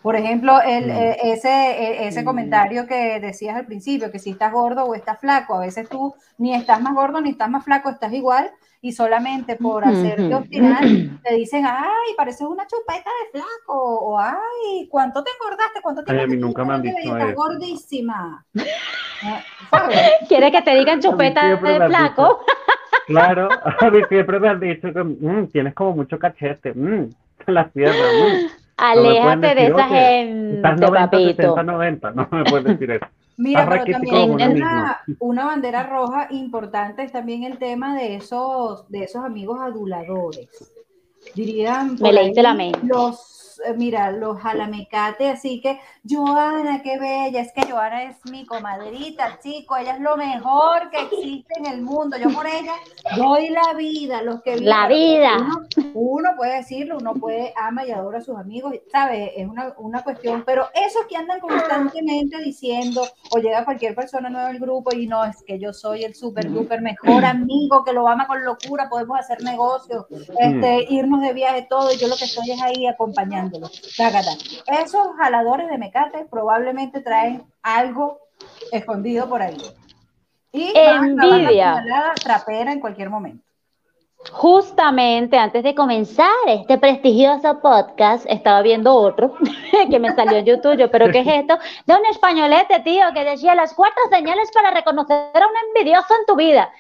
Por 0.02 0.16
ejemplo, 0.16 0.62
el, 0.62 0.88
mm. 0.88 0.92
eh, 0.92 1.18
ese, 1.34 1.50
e, 1.50 2.08
ese 2.08 2.22
mm. 2.22 2.26
comentario 2.26 2.88
que 2.88 3.20
decías 3.20 3.58
al 3.58 3.66
principio, 3.66 4.10
que 4.10 4.20
si 4.20 4.30
estás 4.30 4.54
gordo 4.54 4.86
o 4.86 4.96
estás 4.96 5.20
flaco, 5.20 5.56
a 5.56 5.60
veces 5.60 5.90
tú 5.90 6.16
ni 6.38 6.56
estás 6.56 6.82
más 6.82 6.96
gordo 6.96 7.20
ni 7.20 7.32
estás 7.32 7.50
más 7.50 7.66
flaco, 7.66 7.90
estás 7.90 8.14
igual, 8.14 8.52
y 8.84 8.91
solamente 8.91 9.56
por 9.58 9.86
hacerte 9.86 10.34
obstinar 10.34 10.84
te 11.24 11.36
dicen, 11.36 11.63
ay, 11.67 12.15
pareces 12.17 12.48
una 12.48 12.65
chupeta 12.65 13.10
de 13.24 13.39
flaco, 13.39 13.76
o 13.76 14.20
ay, 14.20 14.88
¿cuánto 14.89 15.24
te 15.24 15.30
engordaste? 15.39 15.82
¿Cuánto 15.84 16.04
te 16.04 16.12
ay, 16.12 16.20
a 16.22 16.28
mí 16.28 16.36
nunca 16.36 16.65
me 16.65 16.74
han 16.74 16.82
dicho 16.82 16.98
Estás 16.98 17.36
gordísima. 17.36 18.44
¿Quiere 20.28 20.52
que 20.52 20.62
te 20.63 20.76
digan 20.76 21.00
chupeta 21.00 21.48
de 21.48 21.58
flaco? 21.58 22.44
Claro, 23.08 23.50
a 23.63 23.89
mí 23.89 24.00
siempre 24.08 24.39
me 24.39 24.48
han 24.48 24.60
dicho 24.60 24.94
que 24.94 25.04
mm, 25.04 25.48
tienes 25.48 25.74
como 25.74 25.96
mucho 25.96 26.17
cachete, 26.17 26.72
mmm, 26.74 27.10
las 27.48 27.70
piernas. 27.72 27.98
Mm. 27.98 28.62
Aléjate 28.78 29.56
de 29.56 29.67
esa 29.67 29.88
gente, 29.88 30.56
estás 30.56 30.80
90, 30.80 31.12
papito. 31.12 31.41
60, 31.41 31.63
90, 31.63 32.12
no 32.12 32.28
me 32.32 32.44
puedes 32.46 32.65
decir 32.65 32.91
eso. 32.91 33.06
Mira, 33.41 33.67
pero 33.67 33.86
también 33.86 34.32
una, 34.32 35.01
una, 35.19 35.45
bandera 35.45 35.84
roja 35.84 36.27
importante 36.30 37.01
es 37.01 37.12
también 37.12 37.43
el 37.43 37.58
tema 37.58 37.95
de 37.95 38.15
esos, 38.15 38.88
de 38.88 39.06
esos 39.06 39.23
amigos 39.23 39.60
aduladores. 39.60 40.47
Dirían 41.34 41.97
Me 41.99 42.13
leíste 42.13 42.43
la 42.43 42.54
mente. 42.54 42.80
los 42.84 43.40
mira, 43.78 44.12
los 44.12 44.39
jalamecate, 44.39 45.30
así 45.30 45.62
que, 45.62 45.80
Joana, 46.10 46.82
qué 46.82 46.97
bella, 46.97 47.41
es 47.41 47.52
que 47.54 47.69
Joana 47.69 48.04
es 48.04 48.17
mi 48.32 48.45
comadrita, 48.45 49.39
chico, 49.41 49.78
ella 49.78 49.95
es 49.95 50.02
lo 50.02 50.17
mejor 50.17 50.89
que 50.89 51.02
existe 51.02 51.54
en 51.60 51.65
el 51.67 51.82
mundo, 51.82 52.17
yo 52.17 52.30
por 52.32 52.47
ella 52.47 52.74
doy 53.15 53.50
la 53.50 53.74
vida, 53.74 54.21
los 54.21 54.41
que 54.41 54.58
La 54.58 54.88
vida. 54.88 55.38
Uno, 55.93 56.30
puede 56.36 56.58
decirlo, 56.58 56.97
uno 57.00 57.13
puede 57.13 57.54
ama 57.56 57.86
y 57.86 57.91
adora 57.91 58.19
a 58.19 58.21
sus 58.21 58.38
amigos, 58.38 58.74
¿sabes? 58.91 59.32
Es 59.36 59.47
una, 59.47 59.74
una 59.78 60.04
cuestión, 60.04 60.43
pero 60.45 60.67
esos 60.74 61.06
que 61.08 61.17
andan 61.17 61.39
constantemente 61.39 62.41
diciendo, 62.41 63.04
o 63.32 63.39
llega 63.39 63.65
cualquier 63.65 63.95
persona 63.95 64.30
nueva 64.30 64.50
al 64.50 64.60
grupo 64.60 64.95
y 64.95 65.08
no, 65.08 65.24
es 65.24 65.43
que 65.43 65.60
yo 65.60 65.74
soy 65.74 66.04
el 66.04 66.15
súper, 66.15 66.52
duper 66.52 66.82
mejor 66.82 67.26
amigo, 67.26 67.84
que 67.84 67.93
lo 67.93 68.08
ama 68.08 68.28
con 68.28 68.43
locura, 68.43 68.89
podemos 68.89 69.19
hacer 69.19 69.43
negocios, 69.43 70.06
este, 70.39 70.88
irnos 70.89 71.21
de 71.21 71.34
viaje, 71.34 71.67
todo, 71.69 71.93
y 71.93 71.97
yo 71.97 72.08
lo 72.08 72.15
que 72.15 72.26
estoy 72.26 72.52
es 72.52 72.62
ahí 72.62 72.88
acompañando 72.88 73.51
esos 74.68 75.08
jaladores 75.18 75.70
de 75.70 75.78
mecate 75.78 76.26
probablemente 76.30 77.02
traen 77.02 77.44
algo 77.62 78.20
escondido 78.72 79.28
por 79.28 79.42
ahí. 79.42 79.58
Y 80.52 80.74
envidia. 80.76 81.84
trapera 82.24 82.74
en 82.74 82.80
cualquier 82.80 83.10
momento. 83.10 83.44
Justamente 84.32 85.38
antes 85.38 85.64
de 85.64 85.74
comenzar 85.74 86.30
este 86.46 86.78
prestigioso 86.78 87.60
podcast, 87.60 88.26
estaba 88.30 88.62
viendo 88.62 88.94
otro 88.94 89.34
que 89.90 90.00
me 90.00 90.14
salió 90.14 90.38
en 90.38 90.46
YouTube, 90.46 90.90
pero 90.92 91.12
¿qué 91.12 91.22
es 91.22 91.28
esto? 91.28 91.58
De 91.88 91.96
un 91.96 92.06
españolete, 92.06 92.82
tío, 92.82 93.06
que 93.16 93.24
decía 93.24 93.56
las 93.56 93.74
cuatro 93.74 94.02
señales 94.12 94.52
para 94.54 94.72
reconocer 94.72 95.16
a 95.34 95.48
un 95.48 95.54
envidioso 95.68 96.14
en 96.20 96.26
tu 96.28 96.36
vida. 96.36 96.72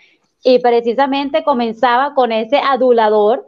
Y 0.43 0.59
precisamente 0.59 1.43
comenzaba 1.43 2.13
con 2.13 2.31
ese 2.31 2.57
adulador 2.57 3.47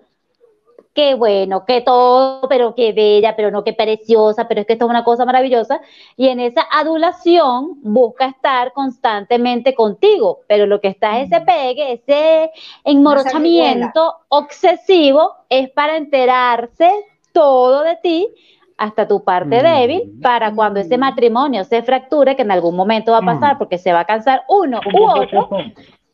qué 0.94 1.16
bueno, 1.16 1.66
qué 1.66 1.82
todo, 1.82 2.48
pero 2.48 2.76
qué 2.76 2.94
bella, 2.94 3.36
pero 3.36 3.52
no 3.52 3.64
qué 3.64 3.74
preciosa, 3.74 4.48
pero 4.48 4.62
es 4.62 4.68
que 4.68 4.74
esto 4.74 4.86
es 4.86 4.90
una 4.90 5.04
cosa 5.04 5.26
maravillosa. 5.26 5.82
Y 6.16 6.28
en 6.28 6.40
esa 6.40 6.66
adulación 6.72 7.80
busca 7.82 8.28
estar 8.28 8.74
constantemente 8.74 9.74
contigo, 9.74 10.42
pero 10.48 10.66
lo 10.66 10.80
que 10.80 10.90
está 10.90 11.20
es 11.20 11.32
ese 11.32 11.42
pegue, 11.42 11.94
ese 11.94 12.52
enmorochamiento 12.84 14.16
obsesivo 14.30 15.34
es 15.50 15.70
para 15.72 15.98
enterarse 15.98 16.92
todo 17.32 17.84
de 17.84 17.96
ti 17.98 18.30
hasta 18.78 19.08
tu 19.08 19.24
parte 19.24 19.62
débil 19.62 20.20
para 20.22 20.54
cuando 20.54 20.80
ese 20.80 20.98
matrimonio 20.98 21.64
se 21.64 21.82
fracture, 21.84 22.36
que 22.36 22.42
en 22.42 22.52
algún 22.52 22.76
momento 22.76 23.12
va 23.12 23.20
a 23.20 23.22
pasar 23.22 23.58
porque 23.58 23.78
se 23.78 23.94
va 23.94 24.02
a 24.02 24.06
cansar 24.06 24.44
uno 24.50 24.80
u 24.94 25.04
otro, 25.04 25.50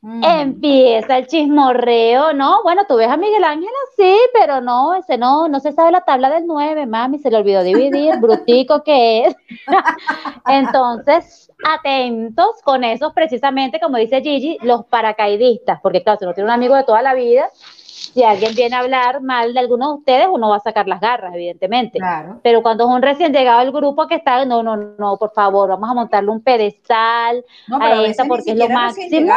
Mm. 0.01 0.23
Empieza 0.23 1.17
el 1.17 1.27
chismorreo, 1.27 2.31
¿no? 2.31 2.63
Bueno, 2.63 2.83
tú 2.87 2.95
ves 2.95 3.09
a 3.09 3.17
Miguel 3.17 3.43
Ángel 3.43 3.69
así, 3.91 4.17
pero 4.33 4.61
no, 4.61 4.95
ese 4.95 5.17
no, 5.17 5.49
no 5.49 5.59
se 5.59 5.73
sabe 5.73 5.91
la 5.91 6.01
tabla 6.01 6.29
del 6.29 6.47
9, 6.47 6.85
mami, 6.85 7.19
se 7.19 7.29
le 7.29 7.35
olvidó 7.35 7.63
dividir, 7.63 8.15
brutico 8.21 8.81
que 8.81 9.25
es. 9.25 9.35
Entonces, 10.47 11.51
atentos 11.65 12.61
con 12.63 12.85
esos 12.85 13.11
precisamente, 13.11 13.81
como 13.81 13.97
dice 13.97 14.21
Gigi, 14.21 14.57
los 14.61 14.85
paracaidistas, 14.85 15.81
porque 15.81 16.01
claro, 16.01 16.19
si 16.19 16.25
no 16.25 16.33
tiene 16.33 16.47
un 16.47 16.53
amigo 16.53 16.75
de 16.75 16.85
toda 16.85 17.01
la 17.01 17.13
vida, 17.13 17.49
si 18.13 18.23
alguien 18.23 18.55
viene 18.55 18.75
a 18.75 18.79
hablar 18.79 19.21
mal 19.21 19.53
de 19.53 19.59
alguno 19.59 19.89
de 19.89 19.97
ustedes, 19.99 20.27
uno 20.31 20.49
va 20.49 20.57
a 20.57 20.61
sacar 20.61 20.87
las 20.87 20.99
garras, 20.99 21.33
evidentemente. 21.33 21.99
Pero 22.43 22.61
cuando 22.61 22.85
es 22.85 22.89
un 22.89 23.01
recién 23.01 23.33
llegado 23.33 23.59
al 23.59 23.71
grupo 23.71 24.07
que 24.07 24.15
está, 24.15 24.43
no, 24.45 24.63
no, 24.63 24.75
no, 24.75 25.17
por 25.17 25.31
favor, 25.31 25.69
vamos 25.69 25.89
a 25.89 25.93
montarle 25.93 26.31
un 26.31 26.41
pedestal 26.41 27.43
a, 27.71 28.03
esa 28.05 28.25
porque 28.25 28.51
es 28.51 28.57
lo 28.57 28.69
máximo. 28.69 29.31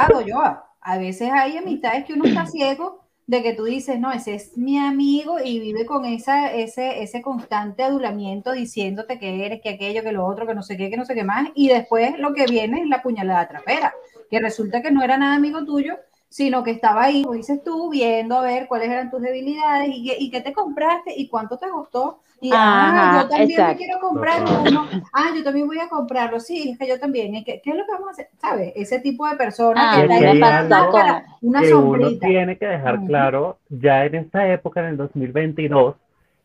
A 0.81 0.99
veces 0.99 1.31
hay 1.33 1.57
amistades 1.57 2.05
que 2.05 2.15
uno 2.15 2.25
está 2.25 2.47
ciego 2.47 3.03
de 3.27 3.43
que 3.43 3.55
tú 3.55 3.65
dices, 3.65 4.01
no, 4.01 4.11
ese 4.11 4.35
es 4.35 4.59
mi 4.59 4.79
amigo 4.79 5.37
y 5.43 5.61
vive 5.61 5.87
con 5.87 6.05
esa, 6.05 6.53
ese, 6.53 7.03
ese 7.03 7.23
constante 7.23 7.85
adulamiento 7.85 8.53
diciéndote 8.53 9.19
que 9.19 9.47
eres, 9.47 9.61
que 9.63 9.71
aquello, 9.71 10.03
que 10.03 10.13
lo 10.13 10.27
otro, 10.27 10.47
que 10.47 10.55
no 10.55 10.63
sé 10.63 10.77
qué, 10.77 10.91
que 10.91 10.97
no 10.97 11.05
sé 11.05 11.15
qué 11.15 11.23
más, 11.23 11.49
y 11.55 11.69
después 11.69 12.19
lo 12.19 12.35
que 12.35 12.47
viene 12.47 12.81
es 12.81 12.89
la 12.89 13.01
puñalada 13.01 13.47
trapera, 13.47 13.95
que 14.29 14.41
resulta 14.41 14.83
que 14.83 14.91
no 14.91 15.03
era 15.03 15.19
nada 15.19 15.37
amigo 15.37 15.65
tuyo, 15.65 15.97
sino 16.33 16.65
que 16.65 16.71
estaba 16.71 17.05
ahí, 17.05 17.25
como 17.25 17.35
dices 17.35 17.63
tú, 17.63 17.91
viendo 17.91 18.39
a 18.39 18.43
ver 18.43 18.67
cuáles 18.67 18.89
eran 18.89 19.11
tus 19.11 19.21
debilidades 19.21 19.91
y, 19.93 20.31
qué 20.31 20.41
te 20.41 20.55
compraste 20.55 21.13
y 21.15 21.29
cuánto 21.29 21.59
te 21.59 21.71
gustó. 21.71 22.21
Y 22.41 22.51
ah, 22.55 23.21
yo 23.23 23.29
también 23.29 23.67
me 23.67 23.77
quiero 23.77 24.01
comprar 24.01 24.43
uno. 24.43 24.89
Ah, 25.13 25.27
yo 25.37 25.45
también 25.45 25.67
voy 25.67 25.79
a 25.79 25.91
comprarlo. 25.91 26.41
Sí, 26.41 26.71
es 26.71 26.79
que 26.79 26.89
yo 26.89 26.99
también. 26.99 27.45
¿Qué, 27.45 27.61
es 27.63 27.77
lo 27.77 27.85
que 27.85 27.93
vamos 27.93 28.09
a 28.09 28.11
hacer? 28.13 28.29
¿Sabes? 28.41 28.73
Ese 28.75 29.01
tipo 29.01 29.29
de 29.29 29.37
personas 29.37 29.85
ah, 29.87 30.01
que, 30.01 30.07
una, 30.07 31.25
una 31.43 31.61
que 31.61 31.75
uno 31.75 32.19
tiene 32.19 32.57
que 32.57 32.67
dejar 32.67 33.05
claro 33.05 33.59
ya 33.69 34.07
en 34.07 34.15
esta 34.15 34.51
época, 34.51 34.81
en 34.81 34.87
el 34.87 34.97
2022, 34.97 35.97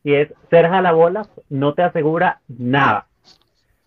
y 0.03 0.15
es 0.15 0.33
ser 0.49 0.67
jalabolas 0.67 1.29
no 1.47 1.73
te 1.73 1.83
asegura 1.83 2.41
nada. 2.49 3.07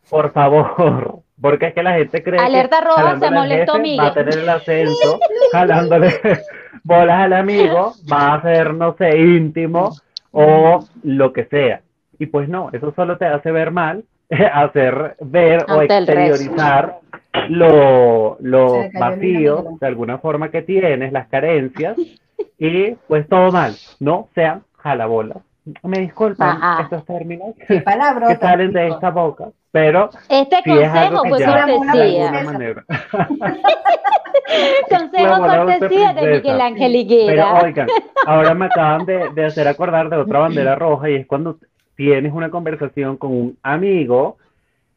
Por 0.09 0.33
favor. 0.33 1.23
Porque 1.41 1.67
es 1.67 1.75
que 1.75 1.83
la 1.83 1.95
gente 1.95 2.23
cree 2.23 2.39
Alerta 2.39 2.81
roja, 2.81 3.19
se 3.19 3.31
molestó 3.31 3.75
Va 3.99 4.07
a 4.09 4.15
tener 4.15 4.39
el 4.39 4.49
ascenso, 4.49 5.19
jalándole 5.53 6.21
bolas 6.85 7.21
al 7.21 7.33
amigo, 7.33 7.95
va 8.11 8.35
a 8.35 8.43
ser, 8.43 8.75
no 8.75 8.95
sé, 8.97 9.19
íntimo 9.19 9.91
o 10.33 10.85
lo 11.03 11.33
que 11.33 11.47
sea. 11.47 11.81
Y 12.19 12.27
pues 12.27 12.49
no, 12.49 12.71
eso 12.73 12.93
solo 12.95 13.17
te 13.17 13.27
hace 13.27 13.51
ver 13.51 13.71
mal, 13.71 14.05
hacer 14.53 15.17
ver 15.21 15.65
o 15.69 15.83
exteriorizar 15.83 16.99
lo, 17.49 18.37
lo 18.41 18.85
vacío 18.99 19.65
de 19.81 19.87
alguna 19.87 20.19
forma 20.19 20.51
que 20.51 20.63
tienes, 20.63 21.13
las 21.13 21.29
carencias, 21.29 21.97
y 22.59 22.93
pues 23.09 23.27
todo 23.29 23.51
mal. 23.51 23.75
No 23.99 24.29
sean 24.35 24.63
jalabolas 24.77 25.39
me 25.83 26.01
disculpan 26.01 26.59
estos 26.81 27.05
términos 27.05 27.55
que 27.69 27.83
salen 28.41 28.73
de 28.73 28.89
esta 28.89 29.11
boca, 29.11 29.49
pero 29.71 30.11
este 30.29 30.63
consejo 30.65 31.23
fue 31.29 31.45
cortesía. 31.45 32.45
consejo 34.91 35.39
cortesía 35.39 36.13
de 36.15 36.27
Miguel 36.37 36.61
Ángel 36.61 36.97
Higuera. 36.97 37.55
Pero 37.55 37.67
oigan, 37.67 37.89
ahora 38.27 38.55
me 38.55 38.67
acaban 38.67 39.07
de, 39.07 39.31
de 39.31 39.45
hacer 39.45 39.69
acordar 39.69 40.09
de 40.09 40.17
otra 40.17 40.41
bandera 40.41 40.75
roja 40.75 41.11
y 41.11 41.17
es 41.17 41.27
cuando 41.27 41.59
tienes 41.97 42.33
una 42.33 42.51
conversación 42.51 43.17
con 43.17 43.33
un 43.33 43.59
amigo 43.63 44.39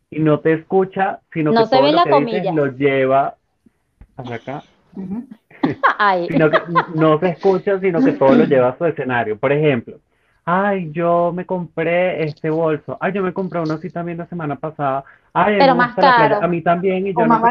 y 0.10 0.20
no 0.20 0.40
te 0.40 0.54
escucha, 0.54 1.20
sino 1.32 1.52
que 1.52 1.64
todo 1.70 1.92
lo 1.92 2.04
que 2.04 2.26
dices 2.26 2.54
lo 2.54 2.68
lleva 2.68 3.36
hacia 4.16 4.36
acá. 4.36 4.64
sino 6.30 6.50
que 6.50 6.60
no 6.96 7.20
se 7.20 7.30
escucha, 7.30 7.80
sino 7.80 8.00
que 8.00 8.14
todo 8.14 8.36
lo 8.36 8.46
lleva 8.46 8.70
a 8.70 8.78
su 8.78 8.86
escenario. 8.86 9.38
Por 9.38 9.52
ejemplo, 9.52 9.98
ay, 10.46 10.92
yo 10.92 11.32
me 11.34 11.46
compré 11.46 12.24
este 12.24 12.50
bolso, 12.50 12.98
ay, 13.00 13.14
yo 13.14 13.24
me 13.24 13.34
compré 13.34 13.62
uno 13.62 13.74
así 13.74 13.90
también 13.90 14.18
la 14.18 14.26
semana 14.28 14.56
pasada, 14.56 15.04
ay, 15.34 15.56
pero 15.58 15.76
más 15.76 15.96
caro. 15.96 16.40
a 16.42 16.48
mí 16.48 16.62
también, 16.62 17.08
y 17.08 17.14
yo 17.14 17.26
no 17.26 17.42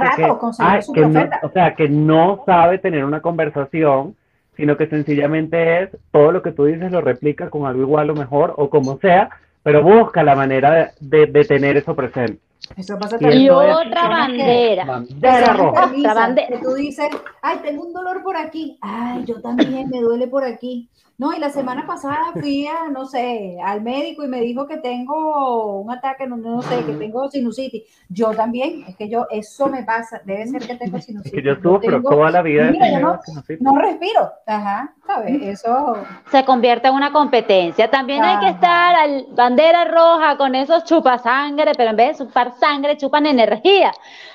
o 1.43 1.51
sea, 1.51 1.75
que 1.75 1.89
no 1.89 2.43
sabe 2.45 2.79
tener 2.79 3.05
una 3.05 3.21
conversación, 3.21 4.15
sino 4.57 4.77
que 4.77 4.87
sencillamente 4.87 5.83
es 5.83 5.91
todo 6.11 6.33
lo 6.33 6.43
que 6.43 6.53
tú 6.53 6.65
dices 6.65 6.93
lo 6.93 7.01
replica 7.01 7.49
con 7.49 7.67
algo 7.67 7.83
igual 7.83 8.11
o 8.11 8.15
mejor, 8.15 8.55
o 8.57 8.69
como 8.69 8.99
sea, 8.99 9.31
pero 9.63 9.83
busca 9.83 10.23
la 10.23 10.35
manera 10.35 10.93
de, 11.01 11.27
de 11.27 11.45
tener 11.45 11.77
eso 11.77 11.95
presente. 11.95 12.41
Eso 12.77 12.99
pasa 12.99 13.19
también. 13.19 13.43
Y 13.43 13.51
otra 13.51 14.09
bandera. 14.09 14.85
Bandera 14.85 15.53
roja. 15.55 15.87
Otra 15.87 16.15
bandera. 16.15 16.49
Que 16.49 16.59
tú 16.59 16.75
dices, 16.75 17.09
ay, 17.43 17.59
tengo 17.63 17.85
un 17.85 17.93
dolor 17.93 18.23
por 18.23 18.37
aquí. 18.37 18.79
Ay, 18.81 19.25
yo 19.25 19.41
también 19.41 19.89
me 19.91 20.01
duele 20.01 20.29
por 20.29 20.45
aquí. 20.45 20.89
No, 21.23 21.33
y 21.33 21.39
la 21.39 21.51
semana 21.51 21.87
pasada 21.87 22.33
fui 22.33 22.67
a, 22.67 22.89
no 22.91 23.05
sé, 23.05 23.57
al 23.65 23.81
médico 23.81 24.25
y 24.25 24.29
me 24.29 24.41
dijo 24.41 24.67
que 24.67 24.79
tengo 24.79 25.81
un 25.81 25.89
ataque, 25.89 26.27
no, 26.27 26.37
no 26.37 26.63
sé, 26.63 26.85
que 26.85 26.95
tengo 26.95 27.31
sinusitis. 27.31 27.85
Yo 28.09 28.33
también, 28.33 28.85
es 28.89 28.97
que 28.97 29.09
yo, 29.09 29.29
eso 29.31 29.69
me 29.69 29.85
pasa, 29.85 30.21
debe 30.25 30.49
ser 30.49 30.67
que 30.67 30.75
tengo 30.75 30.99
sinusitis. 30.99 31.33
que 31.33 31.47
yo 31.47 31.55
sufro 31.63 32.03
toda 32.03 32.33
la 32.33 32.43
vida. 32.43 32.73
Mira, 32.73 32.99
no, 32.99 33.21
no, 33.61 33.79
respiro, 33.81 34.33
ajá, 34.49 34.93
¿sabes? 35.07 35.41
Eso. 35.43 35.95
Se 36.33 36.45
convierte 36.45 36.89
en 36.89 36.95
una 36.95 37.13
competencia. 37.13 37.89
También 37.89 38.25
hay 38.25 38.41
que 38.41 38.49
estar 38.49 38.97
al 38.97 39.27
bandera 39.31 39.85
roja 39.85 40.37
con 40.37 40.57
esos 40.57 40.83
chupasangre, 40.83 41.71
pero 41.77 41.91
en 41.91 41.97
vez 41.99 42.19
de 42.19 42.25
chupar 42.25 42.51
sangre, 42.59 42.97
chupan 42.97 43.27
energía. 43.27 43.93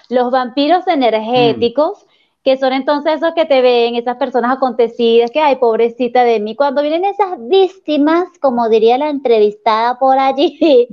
Los 0.08 0.32
vampiros 0.32 0.88
energéticos 0.88 2.07
que 2.48 2.56
son 2.56 2.72
entonces 2.72 3.16
esos 3.16 3.34
que 3.34 3.44
te 3.44 3.62
ven, 3.62 3.96
esas 3.96 4.16
personas 4.16 4.56
acontecidas, 4.56 5.32
que 5.32 5.42
hay 5.42 5.58
pobrecita 5.58 6.24
de 6.24 6.40
mí. 6.40 6.56
Cuando 6.56 6.82
vienen 6.82 7.04
esas 7.04 7.32
víctimas, 7.50 8.30
como 8.40 8.70
diría 8.70 8.98
la 8.98 9.10
entrevistada 9.10 10.00
por 10.00 10.18
allí, 10.18 10.88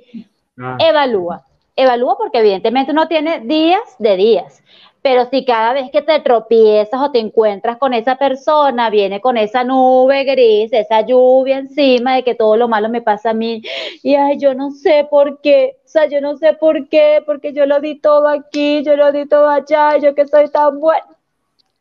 ah. 0.58 0.76
evalúa. 0.80 1.44
Evalúa 1.76 2.18
porque 2.18 2.40
evidentemente 2.40 2.90
uno 2.90 3.06
tiene 3.06 3.38
días 3.38 3.82
de 4.00 4.16
días. 4.16 4.64
Pero 5.00 5.26
si 5.30 5.44
cada 5.44 5.74
vez 5.74 5.92
que 5.92 6.02
te 6.02 6.18
tropiezas 6.18 7.00
o 7.00 7.12
te 7.12 7.20
encuentras 7.20 7.76
con 7.76 7.94
esa 7.94 8.16
persona, 8.16 8.90
viene 8.90 9.20
con 9.20 9.36
esa 9.36 9.62
nube 9.62 10.24
gris, 10.24 10.72
esa 10.72 11.02
lluvia 11.02 11.58
encima 11.58 12.16
de 12.16 12.24
que 12.24 12.34
todo 12.34 12.56
lo 12.56 12.66
malo 12.66 12.88
me 12.88 13.00
pasa 13.00 13.30
a 13.30 13.34
mí, 13.34 13.62
y 14.02 14.16
ay, 14.16 14.38
yo 14.38 14.54
no 14.54 14.72
sé 14.72 15.06
por 15.08 15.40
qué, 15.40 15.76
o 15.84 15.88
sea, 15.88 16.06
yo 16.06 16.20
no 16.20 16.36
sé 16.36 16.54
por 16.54 16.88
qué, 16.88 17.22
porque 17.24 17.52
yo 17.52 17.64
lo 17.64 17.78
di 17.78 18.00
todo 18.00 18.26
aquí, 18.26 18.82
yo 18.82 18.96
lo 18.96 19.12
di 19.12 19.26
todo 19.26 19.48
allá, 19.48 19.98
yo 19.98 20.16
que 20.16 20.26
soy 20.26 20.50
tan 20.50 20.80
bueno 20.80 21.14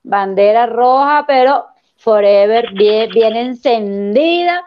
bandera 0.04 0.66
roja, 0.66 1.26
pero 1.28 1.66
forever 1.98 2.74
bien, 2.74 3.10
bien 3.10 3.36
encendida. 3.36 4.64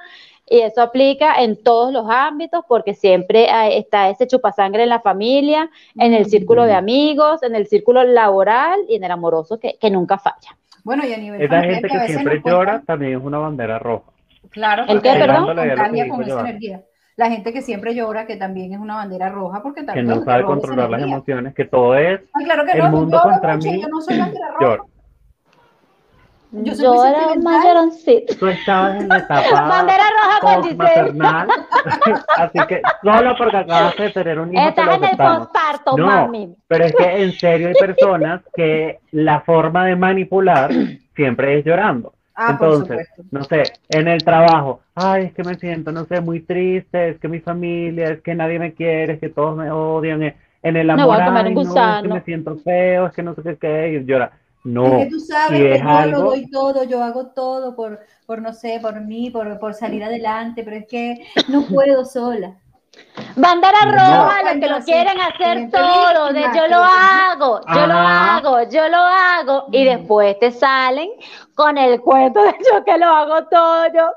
Y 0.49 0.61
eso 0.61 0.80
aplica 0.80 1.43
en 1.43 1.62
todos 1.62 1.93
los 1.93 2.07
ámbitos 2.09 2.64
porque 2.68 2.95
siempre 2.95 3.49
está 3.76 4.09
ese 4.09 4.28
chupasangre 4.28 4.84
en 4.84 4.91
la 4.91 5.01
familia, 5.01 5.68
en 5.97 6.14
el 6.14 6.26
círculo 6.26 6.64
de 6.64 6.74
amigos, 6.74 7.43
en 7.43 7.57
el 7.57 7.66
círculo 7.66 8.05
laboral 8.05 8.78
y 8.89 8.95
en 8.95 9.05
el 9.05 9.11
amoroso 9.11 9.59
que, 9.59 9.76
nunca 9.91 10.18
falla. 10.18 10.57
Bueno, 10.84 11.05
y 11.05 11.12
a 11.12 11.16
nivel 11.16 11.43
Esa 11.43 11.62
gente 11.62 11.89
que, 11.89 12.07
siempre 12.07 12.41
llora 12.45 12.80
también 12.87 13.18
es 13.18 13.24
una 13.24 13.39
bandera 13.39 13.80
roja. 13.80 14.12
Claro, 14.51 14.84
¿El 14.87 15.03
qué, 15.03 15.14
perdón? 15.14 15.47
con 16.09 16.22
esa 16.22 16.41
energía. 16.41 16.82
La 17.16 17.30
gente 17.30 17.53
que 17.53 17.62
siempre 17.62 17.95
llora, 17.95 18.26
que 18.26 18.37
también 18.37 18.72
es 18.72 18.78
una 18.78 18.97
bandera 18.97 19.30
roja, 19.30 19.62
porque 19.62 19.82
también 19.82 20.07
que 20.07 20.14
no 20.14 20.22
sabe 20.22 20.45
controlar 20.45 20.91
las 20.91 21.03
emociones, 21.03 21.55
que 21.55 21.64
todo 21.64 21.97
es 21.97 22.20
el 22.74 22.91
mundo 22.91 23.20
contra 23.20 23.57
mí. 23.57 23.80
Yo 23.80 23.89
no 23.89 24.01
soy 24.01 24.18
bandera 24.18 24.51
roja. 24.61 24.84
Yo, 26.62 26.72
yo 26.74 27.04
era 27.04 27.28
un 27.28 27.42
mayoncito. 27.42 28.34
Tú 28.36 28.46
estabas 28.46 29.00
en 29.00 29.09
la 29.09 29.18
etapa 29.18 29.62
Bandera 29.68 30.04
roja 30.40 30.74
maternal, 30.74 31.48
así 32.36 32.59
que 32.68 32.82
solo 33.02 33.34
porque 33.36 33.57
acabas 33.57 33.96
de 33.96 34.11
tener 34.11 34.40
un 34.40 34.54
hijo 34.54 34.68
Estás 34.68 34.96
en 34.96 35.04
el 35.04 35.16
postparto, 35.16 35.96
no, 35.96 36.07
mami. 36.07 36.54
Pero 36.66 36.84
es 36.84 36.94
que 36.94 37.22
en 37.22 37.32
serio 37.32 37.68
hay 37.68 37.74
personas 37.74 38.42
que 38.54 39.00
la 39.12 39.40
forma 39.40 39.86
de 39.86 39.96
manipular 39.96 40.70
siempre 41.14 41.59
es 41.59 41.64
llorando. 41.64 42.14
Ah, 42.34 42.50
Entonces, 42.50 43.09
no 43.30 43.44
sé, 43.44 43.62
en 43.88 44.09
el 44.09 44.22
trabajo, 44.22 44.80
ay, 44.94 45.24
es 45.24 45.32
que 45.32 45.42
me 45.42 45.54
siento, 45.54 45.90
no 45.90 46.04
sé, 46.04 46.20
muy 46.20 46.40
triste, 46.40 47.11
es 47.11 47.18
que 47.18 47.28
mi 47.28 47.40
familia, 47.40 48.11
es 48.11 48.20
que 48.20 48.34
nadie 48.34 48.59
me 48.59 48.74
quiere, 48.74 49.14
es 49.14 49.20
que 49.20 49.30
todos 49.30 49.57
me 49.57 49.70
odian, 49.70 50.22
en 50.62 50.76
el 50.76 50.90
amor, 50.90 51.07
no, 51.07 51.12
ay, 51.34 51.54
no, 51.54 51.61
es 51.62 52.02
que 52.02 52.09
me 52.09 52.20
siento 52.22 52.57
feo, 52.57 53.07
es 53.07 53.14
que 53.14 53.22
no 53.22 53.34
sé 53.34 53.57
qué, 53.59 53.88
y 53.92 54.04
llora 54.04 54.32
no, 54.66 54.98
es 54.98 55.04
que 55.04 55.10
tú 55.10 55.20
sabes 55.20 55.60
que 55.60 55.78
yo 55.78 56.06
lo 56.06 56.20
doy 56.22 56.50
todo, 56.50 56.82
yo 56.82 57.02
hago 57.02 57.28
todo 57.28 57.76
por, 57.76 58.00
por 58.26 58.42
no 58.42 58.52
sé, 58.52 58.80
por 58.82 59.00
mí, 59.00 59.30
por, 59.30 59.58
por 59.60 59.74
salir 59.74 60.02
adelante, 60.02 60.62
pero 60.64 60.76
es 60.76 60.86
que 60.86 61.26
no 61.48 61.64
puedo 61.72 62.04
sola. 62.04 62.56
Bandera 63.36 63.82
roja, 63.84 64.42
los 64.42 64.60
que 64.60 64.68
lo 64.68 64.78
quieren 64.80 65.20
hacer 65.20 65.70
todo, 65.70 66.32
de 66.32 66.40
yo 66.40 66.66
lo 66.68 66.82
hago, 66.82 67.60
yo 67.74 67.86
lo 67.86 67.94
hago, 67.94 68.62
yo 68.70 68.88
lo 68.88 68.96
hago, 68.96 69.66
y 69.70 69.84
después 69.84 70.38
te 70.40 70.50
salen 70.50 71.10
con 71.54 71.76
el 71.76 72.00
cuento 72.00 72.42
de 72.42 72.54
yo 72.68 72.82
que 72.84 72.96
lo 72.96 73.06
hago 73.06 73.44
todo, 73.48 73.86
yo, 73.94 74.10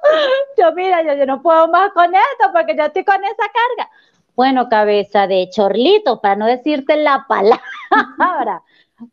yo 0.58 0.72
mira, 0.74 1.04
yo, 1.04 1.14
yo 1.14 1.26
no 1.26 1.42
puedo 1.42 1.68
más 1.68 1.92
con 1.92 2.06
esto 2.06 2.52
porque 2.54 2.76
yo 2.76 2.86
estoy 2.86 3.04
con 3.04 3.24
esa 3.24 3.36
carga. 3.36 3.92
Bueno, 4.36 4.70
cabeza 4.70 5.28
de 5.28 5.50
chorlito, 5.52 6.22
para 6.22 6.38
no 6.38 6.46
decirte 6.46 6.96
la 6.96 7.26
palabra, 7.28 8.64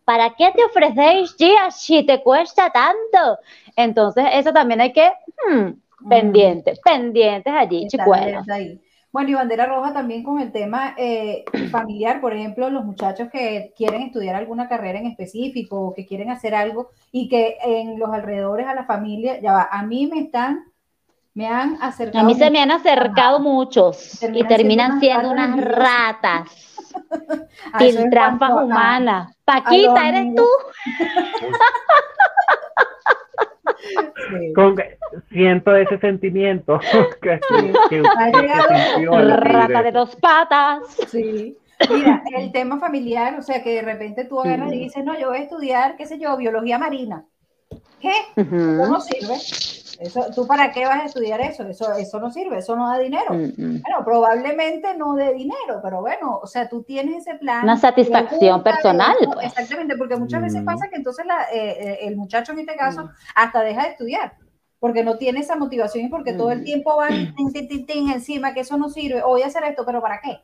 ¿para 0.05 0.34
qué 0.34 0.53
te 0.55 0.64
ofrecéis 0.64 1.37
ya 1.37 1.70
si 1.70 2.05
te 2.05 2.22
cuesta 2.22 2.70
tanto? 2.70 3.39
Entonces, 3.76 4.24
eso 4.32 4.53
también 4.53 4.80
hay 4.80 4.93
que, 4.93 5.11
hmm, 5.49 6.09
pendientes, 6.09 6.80
pendientes 6.80 7.53
allí, 7.55 7.87
chicuelos. 7.89 8.47
Bueno, 9.16 9.30
y 9.30 9.34
bandera 9.34 9.64
roja 9.64 9.95
también 9.95 10.22
con 10.22 10.41
el 10.41 10.53
tema 10.53 10.95
eh, 10.99 11.47
familiar, 11.70 12.20
por 12.20 12.34
ejemplo, 12.34 12.68
los 12.68 12.84
muchachos 12.84 13.30
que 13.32 13.72
quieren 13.74 14.03
estudiar 14.03 14.34
alguna 14.37 14.68
carrera 14.68 14.99
en 14.99 15.07
específico 15.07 15.80
o 15.80 15.95
que 15.95 16.05
quieren 16.05 16.30
hacer 16.30 16.55
algo 16.55 16.91
y 17.12 17.30
que 17.30 17.57
en 17.64 17.99
los 17.99 18.11
alrededores 18.11 18.66
a 18.66 18.74
la 18.74 18.84
familia, 18.84 19.41
ya 19.41 19.53
va, 19.53 19.68
a 19.70 19.82
mí 19.84 20.07
me 20.07 20.20
están, 20.20 20.64
me 21.32 21.47
han 21.47 21.82
acercado. 21.82 22.24
A 22.24 22.28
mí 22.28 22.34
se 22.34 22.51
me 22.51 22.61
han 22.61 22.70
acercado 22.70 23.41
muchos 23.41 24.22
y 24.22 24.45
terminan 24.45 25.01
siendo 25.01 25.30
unas 25.30 25.57
ratas. 25.64 26.76
Sin 27.78 28.11
trampas 28.11 28.53
humanas. 28.53 29.37
Paquita, 29.45 30.09
¿eres 30.09 30.34
tú? 30.34 30.47
siento 35.30 35.76
ese 35.76 35.99
sentimiento 35.99 36.80
que, 37.22 37.39
rata 39.34 39.82
de 39.82 39.93
dos 39.93 40.16
patas. 40.16 40.82
Sí. 41.09 41.57
Mira, 41.91 42.22
el 42.34 42.53
tema 42.53 42.78
familiar, 42.78 43.39
o 43.39 43.43
sea, 43.43 43.62
que 43.62 43.74
de 43.74 43.82
repente 43.82 44.24
tú 44.24 44.41
agarras 44.41 44.72
y 44.72 44.78
dices, 44.78 45.05
no, 45.05 45.18
yo 45.18 45.28
voy 45.28 45.39
a 45.39 45.43
estudiar, 45.43 45.97
qué 45.97 46.07
sé 46.07 46.18
yo, 46.18 46.37
biología 46.37 46.78
marina. 46.78 47.26
¿Qué? 48.01 48.12
no 48.37 49.01
sirve. 49.01 49.34
Eso, 49.99 50.27
¿Tú 50.35 50.47
para 50.47 50.73
qué 50.73 50.85
vas 50.85 51.03
a 51.03 51.05
estudiar 51.07 51.41
eso? 51.41 51.65
Eso, 51.65 51.93
eso 51.95 52.21
no 52.21 52.31
sirve, 52.31 52.59
eso 52.59 52.77
no 52.77 52.89
da 52.89 52.99
dinero. 52.99 53.33
Mm, 53.33 53.53
mm. 53.57 53.83
Bueno, 53.83 54.05
probablemente 54.05 54.97
no 54.97 55.15
dé 55.15 55.33
dinero, 55.33 55.81
pero 55.83 56.01
bueno, 56.01 56.39
o 56.43 56.47
sea, 56.47 56.69
tú 56.69 56.83
tienes 56.83 57.27
ese 57.27 57.39
plan. 57.39 57.65
Una 57.65 57.77
satisfacción 57.77 58.63
personal. 58.63 59.17
Pues. 59.35 59.47
Exactamente, 59.47 59.97
porque 59.97 60.17
muchas 60.17 60.43
veces 60.43 60.63
mm. 60.63 60.65
pasa 60.65 60.89
que 60.89 60.97
entonces 60.97 61.25
eh, 61.53 61.77
eh, 61.79 61.99
el 62.03 62.17
muchacho 62.17 62.53
en 62.53 62.61
este 62.61 62.77
caso 62.77 63.11
hasta 63.35 63.63
deja 63.63 63.85
de 63.85 63.91
estudiar, 63.91 64.35
porque 64.79 65.05
no 65.05 65.17
tiene 65.17 65.41
esa 65.41 65.57
motivación 65.57 66.07
y 66.07 66.09
porque 66.09 66.33
todo 66.33 66.53
el 66.53 66.65
tiempo 66.65 66.97
va 66.97 67.09
encima 67.09 68.55
que 68.55 68.61
eso 68.61 68.77
no 68.77 68.89
sirve, 68.89 69.23
o 69.23 69.29
voy 69.29 69.43
a 69.43 69.47
hacer 69.47 69.65
esto, 69.65 69.85
pero 69.85 70.01
¿para 70.01 70.21
qué? 70.21 70.41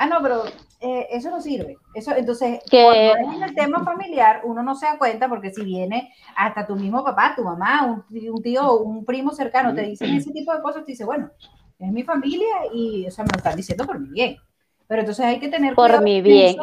Ah, 0.00 0.06
no, 0.06 0.22
pero 0.22 0.44
eh, 0.80 1.08
eso 1.10 1.28
no 1.28 1.42
sirve. 1.42 1.76
Eso, 1.92 2.16
entonces, 2.16 2.60
cuando 2.70 3.34
en 3.34 3.42
el 3.42 3.54
tema 3.54 3.84
familiar, 3.84 4.40
uno 4.44 4.62
no 4.62 4.74
se 4.74 4.86
da 4.86 4.96
cuenta 4.96 5.28
porque 5.28 5.50
si 5.50 5.62
viene 5.62 6.14
hasta 6.34 6.66
tu 6.66 6.74
mismo 6.74 7.04
papá, 7.04 7.34
tu 7.36 7.44
mamá, 7.44 7.84
un, 7.84 8.42
tío, 8.42 8.78
un 8.78 9.04
primo 9.04 9.32
cercano, 9.32 9.74
te 9.74 9.82
dicen 9.82 10.14
ese 10.14 10.32
tipo 10.32 10.54
de 10.54 10.62
cosas, 10.62 10.86
te 10.86 10.92
dice, 10.92 11.04
bueno, 11.04 11.30
es 11.78 11.92
mi 11.92 12.02
familia 12.02 12.46
y, 12.72 13.06
o 13.06 13.10
sea, 13.10 13.24
me 13.24 13.30
lo 13.30 13.36
están 13.36 13.56
diciendo 13.56 13.84
por 13.84 14.00
mi 14.00 14.08
bien. 14.08 14.38
Pero 14.86 15.00
entonces 15.02 15.26
hay 15.26 15.38
que 15.38 15.48
tener 15.48 15.74
por 15.74 16.02
mi 16.02 16.22
bien. 16.22 16.56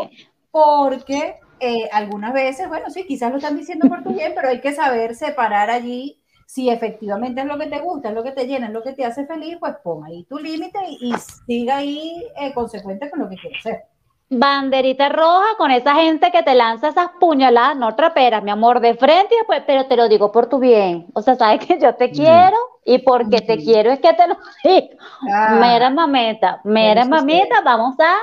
Porque 0.50 1.36
eh, 1.60 1.88
algunas 1.92 2.34
veces, 2.34 2.68
bueno, 2.68 2.90
sí, 2.90 3.06
quizás 3.06 3.30
lo 3.30 3.38
están 3.38 3.56
diciendo 3.56 3.88
por 3.88 4.02
tu 4.02 4.16
bien, 4.16 4.32
pero 4.34 4.50
hay 4.50 4.62
que 4.62 4.74
saber 4.74 5.14
separar 5.14 5.70
allí 5.70 6.24
si 6.48 6.70
efectivamente 6.70 7.42
es 7.42 7.48
lo 7.48 7.60
que 7.60 7.68
te 7.68 7.80
gusta, 7.82 8.10
es 8.10 8.16
lo 8.16 8.24
que 8.24 8.32
te 8.32 8.48
llena, 8.48 8.68
es 8.68 8.74
lo 8.74 8.82
que 8.82 8.94
te 8.94 9.04
hace 9.04 9.28
feliz, 9.28 9.58
pues 9.60 9.76
pon 9.84 10.06
ahí 10.06 10.24
tu 10.24 10.40
límite 10.40 10.80
y, 11.02 11.14
siga 11.46 11.78
ahí 11.78 12.26
eh, 12.40 12.54
consecuente 12.54 13.10
con 13.10 13.20
lo 13.20 13.30
que 13.30 13.36
quieres 13.36 13.60
hacer 13.60 13.97
banderita 14.30 15.08
roja 15.08 15.56
con 15.58 15.72
esa 15.72 15.96
gente 15.96 16.32
que 16.32 16.44
te 16.44 16.54
lanza 16.54 16.90
esas 16.90 17.12
puñaladas, 17.20 17.78
no 17.78 17.96
traperas, 17.96 18.44
mi 18.44 18.52
amor, 18.52 18.82
de 18.82 18.96
frente 18.96 19.34
y 19.34 19.38
después, 19.38 19.64
pero 19.66 19.86
te 19.86 19.96
lo 19.96 20.10
digo 20.10 20.32
por 20.32 20.48
tu 20.50 20.60
bien. 20.60 21.08
O 21.14 21.22
sea, 21.22 21.36
sabes 21.36 21.66
que 21.66 21.80
yo 21.80 21.96
te 21.96 22.12
quiero 22.12 22.58
y 22.84 23.00
porque 23.00 23.40
te 23.40 23.58
quiero 23.58 23.92
es 23.92 24.00
que 24.00 24.14
te 24.14 24.28
lo 24.28 24.36
digo. 24.64 24.88
Ah, 25.32 25.58
mera 25.60 25.90
mameta, 25.90 26.60
mera 26.66 27.06
mameta, 27.06 27.62
vamos 27.64 27.96
a, 28.00 28.16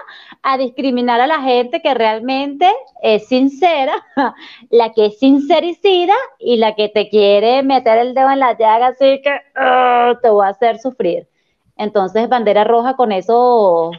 a, 0.43 0.59
discriminar 0.59 1.21
a 1.21 1.27
la 1.27 1.41
gente 1.41 1.81
que 1.81 1.95
realmente 1.95 2.71
es 3.03 3.27
sincera, 3.27 3.95
la 4.71 4.93
que 4.93 5.07
es 5.07 5.19
sincericida 5.19 6.15
y 6.39 6.59
la 6.59 6.75
que 6.75 6.91
te 6.91 7.09
quiere 7.09 7.63
meter 7.63 7.99
el 7.99 8.15
dedo 8.15 8.31
en 8.31 8.41
la 8.41 8.57
llaga, 8.59 8.89
así 8.89 9.23
que 9.23 9.31
ah, 9.57 10.13
te 10.21 10.29
voy 10.29 10.47
a 10.47 10.51
hacer 10.51 10.79
sufrir. 10.79 11.29
Entonces, 11.77 12.29
bandera 12.29 12.63
roja 12.63 12.95
con 12.95 13.11
eso 13.11 13.91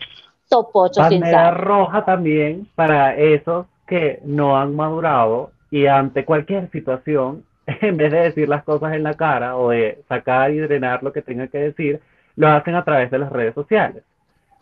topocho 0.49 1.01
Bandera 1.01 1.51
roja 1.51 2.05
también 2.05 2.67
para 2.75 3.15
esos 3.15 3.65
que 3.87 4.19
no 4.23 4.57
han 4.57 4.75
madurado 4.75 5.51
y 5.71 5.87
ante 5.87 6.25
cualquier 6.25 6.69
situación, 6.71 7.43
en 7.67 7.97
vez 7.97 8.11
de 8.11 8.19
decir 8.19 8.49
las 8.49 8.63
cosas 8.63 8.93
en 8.93 9.03
la 9.03 9.13
cara 9.13 9.57
o 9.57 9.69
de 9.69 10.03
sacar 10.07 10.51
y 10.51 10.59
drenar 10.59 11.03
lo 11.03 11.11
que 11.11 11.21
tengan 11.21 11.47
que 11.47 11.57
decir, 11.59 11.99
lo 12.35 12.47
hacen 12.49 12.75
a 12.75 12.83
través 12.83 13.11
de 13.11 13.19
las 13.19 13.31
redes 13.31 13.53
sociales. 13.53 14.03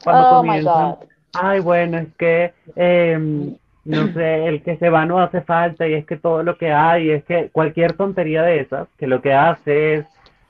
Cuando 0.04 0.28
oh 0.28 0.38
comienzan, 0.38 0.96
ay, 1.34 1.60
bueno, 1.60 1.98
es 2.00 2.08
que, 2.18 2.54
em, 2.76 3.56
no 3.86 4.08
sé, 4.14 4.48
el 4.48 4.62
que 4.64 4.78
se 4.78 4.90
va 4.90 5.06
no 5.06 5.20
hace 5.20 5.42
falta 5.42 5.88
y 5.88 5.94
es 5.94 6.06
que 6.06 6.18
todo 6.18 6.44
lo 6.44 6.58
que 6.58 6.72
hay, 6.72 7.12
es 7.12 7.24
que 7.26 7.50
cualquier 7.52 7.94
tontería 7.94 8.44
de 8.44 8.60
esas, 8.60 8.88
que 8.98 9.08
lo 9.08 9.22
que 9.22 9.34
hace 9.34 9.96
es 9.96 10.06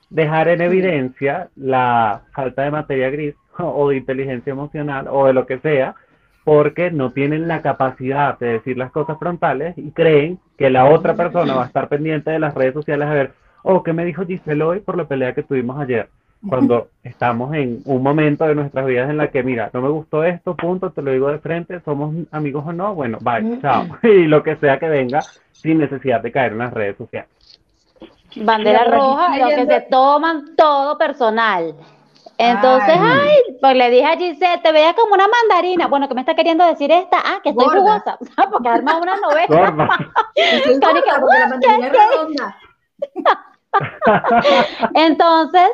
dejar 0.10 0.48
en 0.48 0.62
evidencia 0.62 1.50
la 1.56 2.22
falta 2.34 2.62
de 2.62 2.72
materia 2.72 3.10
gris 3.10 3.36
o 3.60 3.90
de 3.90 3.98
inteligencia 3.98 4.52
emocional 4.52 5.08
o 5.10 5.28
de 5.28 5.34
lo 5.34 5.46
que 5.46 5.60
sea, 5.60 5.96
porque 6.44 6.92
no 6.92 7.12
tienen 7.12 7.48
la 7.48 7.62
capacidad 7.62 8.38
de 8.38 8.54
decir 8.54 8.78
las 8.78 8.92
cosas 8.92 9.18
frontales 9.18 9.78
y 9.78 9.92
creen 9.92 10.40
que 10.58 10.70
la 10.70 10.86
otra 10.86 11.16
persona 11.16 11.56
va 11.56 11.64
a 11.64 11.68
estar 11.68 11.88
pendiente 11.88 12.32
de 12.32 12.40
las 12.40 12.54
redes 12.54 12.74
sociales 12.74 13.08
a 13.08 13.14
ver, 13.14 13.34
oh, 13.64 13.82
¿qué 13.82 13.94
me 13.94 14.06
dijo 14.06 14.26
Giselle 14.26 14.64
hoy 14.64 14.80
por 14.82 14.98
la 14.98 15.06
pelea 15.06 15.34
que 15.34 15.44
tuvimos 15.44 15.80
ayer? 15.80 16.10
Cuando 16.48 16.90
estamos 17.04 17.54
en 17.54 17.82
un 17.86 18.04
momento 18.04 18.46
de 18.46 18.56
nuestras 18.56 18.86
vidas 18.86 19.10
en 19.10 19.16
la 19.16 19.30
que, 19.30 19.44
mira, 19.44 19.70
no 19.72 19.82
me 19.82 19.88
gustó 19.88 20.26
esto, 20.26 20.58
punto, 20.58 20.92
te 20.92 21.02
lo 21.02 21.12
digo 21.12 21.32
de 21.32 21.40
frente, 21.40 21.80
somos 21.86 22.14
amigos 22.32 22.66
o 22.68 22.74
no, 22.74 22.94
bueno, 22.94 23.18
bye, 23.22 23.62
chao. 23.62 23.86
Y 24.04 24.26
lo 24.26 24.44
que 24.44 24.58
sea 24.58 24.78
que 24.78 24.90
venga 24.90 25.22
sin 25.54 25.78
necesidad 25.78 26.22
de 26.22 26.34
caer 26.34 26.52
en 26.52 26.58
las 26.58 26.74
redes 26.74 26.98
sociales. 26.98 27.30
Bandera 28.36 28.84
roja, 28.86 29.38
lo 29.38 29.48
que 29.56 29.66
se 29.66 29.82
toman 29.90 30.56
todo 30.58 30.98
personal. 30.98 31.76
Entonces, 32.38 32.98
ay. 33.00 33.58
pues 33.62 33.76
le 33.76 33.90
dije 33.90 34.06
a 34.06 34.18
Giselle, 34.18 34.62
te 34.64 34.72
veía 34.72 34.94
como 34.94 35.14
una 35.14 35.28
mandarina. 35.28 35.88
Bueno, 35.88 36.08
¿qué 36.08 36.16
me 36.16 36.22
está 36.22 36.36
queriendo 36.36 36.66
decir 36.66 36.92
esta? 36.92 37.18
Ah, 37.24 37.40
que 37.44 37.50
estoy 37.50 37.68
jugosa. 37.68 38.18
Porque 38.52 38.70
arma 38.70 38.98
una 38.98 39.18
novela. 39.18 39.90
Entonces, 44.94 45.70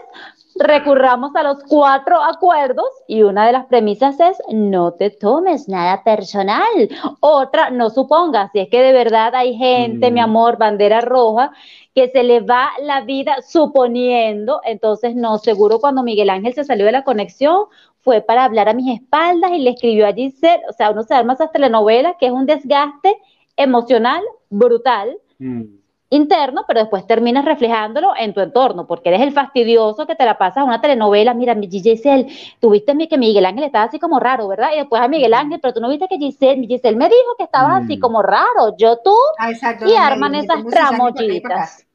recurramos 0.59 1.35
a 1.35 1.43
los 1.43 1.63
cuatro 1.63 2.21
acuerdos 2.21 2.89
y 3.07 3.23
una 3.23 3.45
de 3.45 3.53
las 3.53 3.65
premisas 3.65 4.19
es 4.19 4.37
no 4.51 4.91
te 4.93 5.09
tomes 5.09 5.69
nada 5.69 6.03
personal. 6.03 6.89
Otra, 7.21 7.69
no 7.69 7.89
supongas, 7.89 8.51
si 8.51 8.59
es 8.59 8.69
que 8.69 8.81
de 8.81 8.91
verdad 8.91 9.33
hay 9.35 9.55
gente, 9.55 10.11
mi 10.11 10.19
mm. 10.19 10.23
amor, 10.23 10.57
bandera 10.57 11.01
roja, 11.01 11.51
que 11.95 12.09
se 12.09 12.23
le 12.23 12.41
va 12.41 12.69
la 12.81 13.01
vida 13.01 13.37
suponiendo, 13.41 14.61
entonces 14.65 15.15
no, 15.15 15.37
seguro 15.37 15.79
cuando 15.79 16.03
Miguel 16.03 16.29
Ángel 16.29 16.53
se 16.53 16.65
salió 16.65 16.85
de 16.85 16.91
la 16.91 17.03
conexión 17.03 17.65
fue 18.01 18.21
para 18.21 18.43
hablar 18.43 18.69
a 18.69 18.73
mis 18.73 18.99
espaldas 18.99 19.51
y 19.51 19.59
le 19.59 19.71
escribió 19.71 20.07
a 20.07 20.13
Giselle, 20.13 20.63
o 20.69 20.73
sea, 20.73 20.91
uno 20.91 21.03
se 21.03 21.13
arma 21.13 21.33
esas 21.33 21.51
telenovelas 21.51 22.15
que 22.19 22.27
es 22.27 22.31
un 22.31 22.45
desgaste 22.45 23.17
emocional 23.55 24.23
brutal. 24.49 25.17
Mm 25.39 25.79
interno, 26.09 26.65
pero 26.67 26.79
después 26.79 27.05
terminas 27.05 27.45
reflejándolo 27.45 28.13
en 28.17 28.33
tu 28.33 28.41
entorno, 28.41 28.87
porque 28.87 29.09
eres 29.09 29.21
el 29.21 29.31
fastidioso 29.31 30.07
que 30.07 30.15
te 30.15 30.25
la 30.25 30.37
pasas 30.37 30.57
a 30.57 30.63
una 30.63 30.81
telenovela, 30.81 31.33
mira, 31.33 31.55
Giselle, 31.55 32.27
tuviste 32.59 33.07
que 33.07 33.17
Miguel 33.17 33.45
Ángel 33.45 33.65
estaba 33.65 33.85
así 33.85 33.99
como 33.99 34.19
raro, 34.19 34.47
¿verdad? 34.47 34.69
Y 34.73 34.77
después 34.77 35.01
a 35.01 35.07
Miguel 35.07 35.33
Ángel, 35.33 35.59
pero 35.61 35.73
tú 35.73 35.81
no 35.81 35.89
viste 35.89 36.07
que 36.07 36.17
Giselle, 36.17 36.65
Giselle 36.67 36.97
me 36.97 37.05
dijo 37.05 37.35
que 37.37 37.43
estabas 37.43 37.83
así 37.83 37.97
mm. 37.97 37.99
como 37.99 38.21
raro, 38.21 38.75
yo 38.77 38.97
tú, 39.03 39.15
ah, 39.37 39.51
y 39.85 39.93
arman 39.95 40.35
esas 40.35 40.65
tramollitas. 40.65 41.85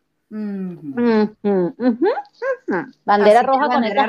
Bandera 3.05 3.43
roja 3.43 3.67
con 3.69 3.85
esa 3.85 4.09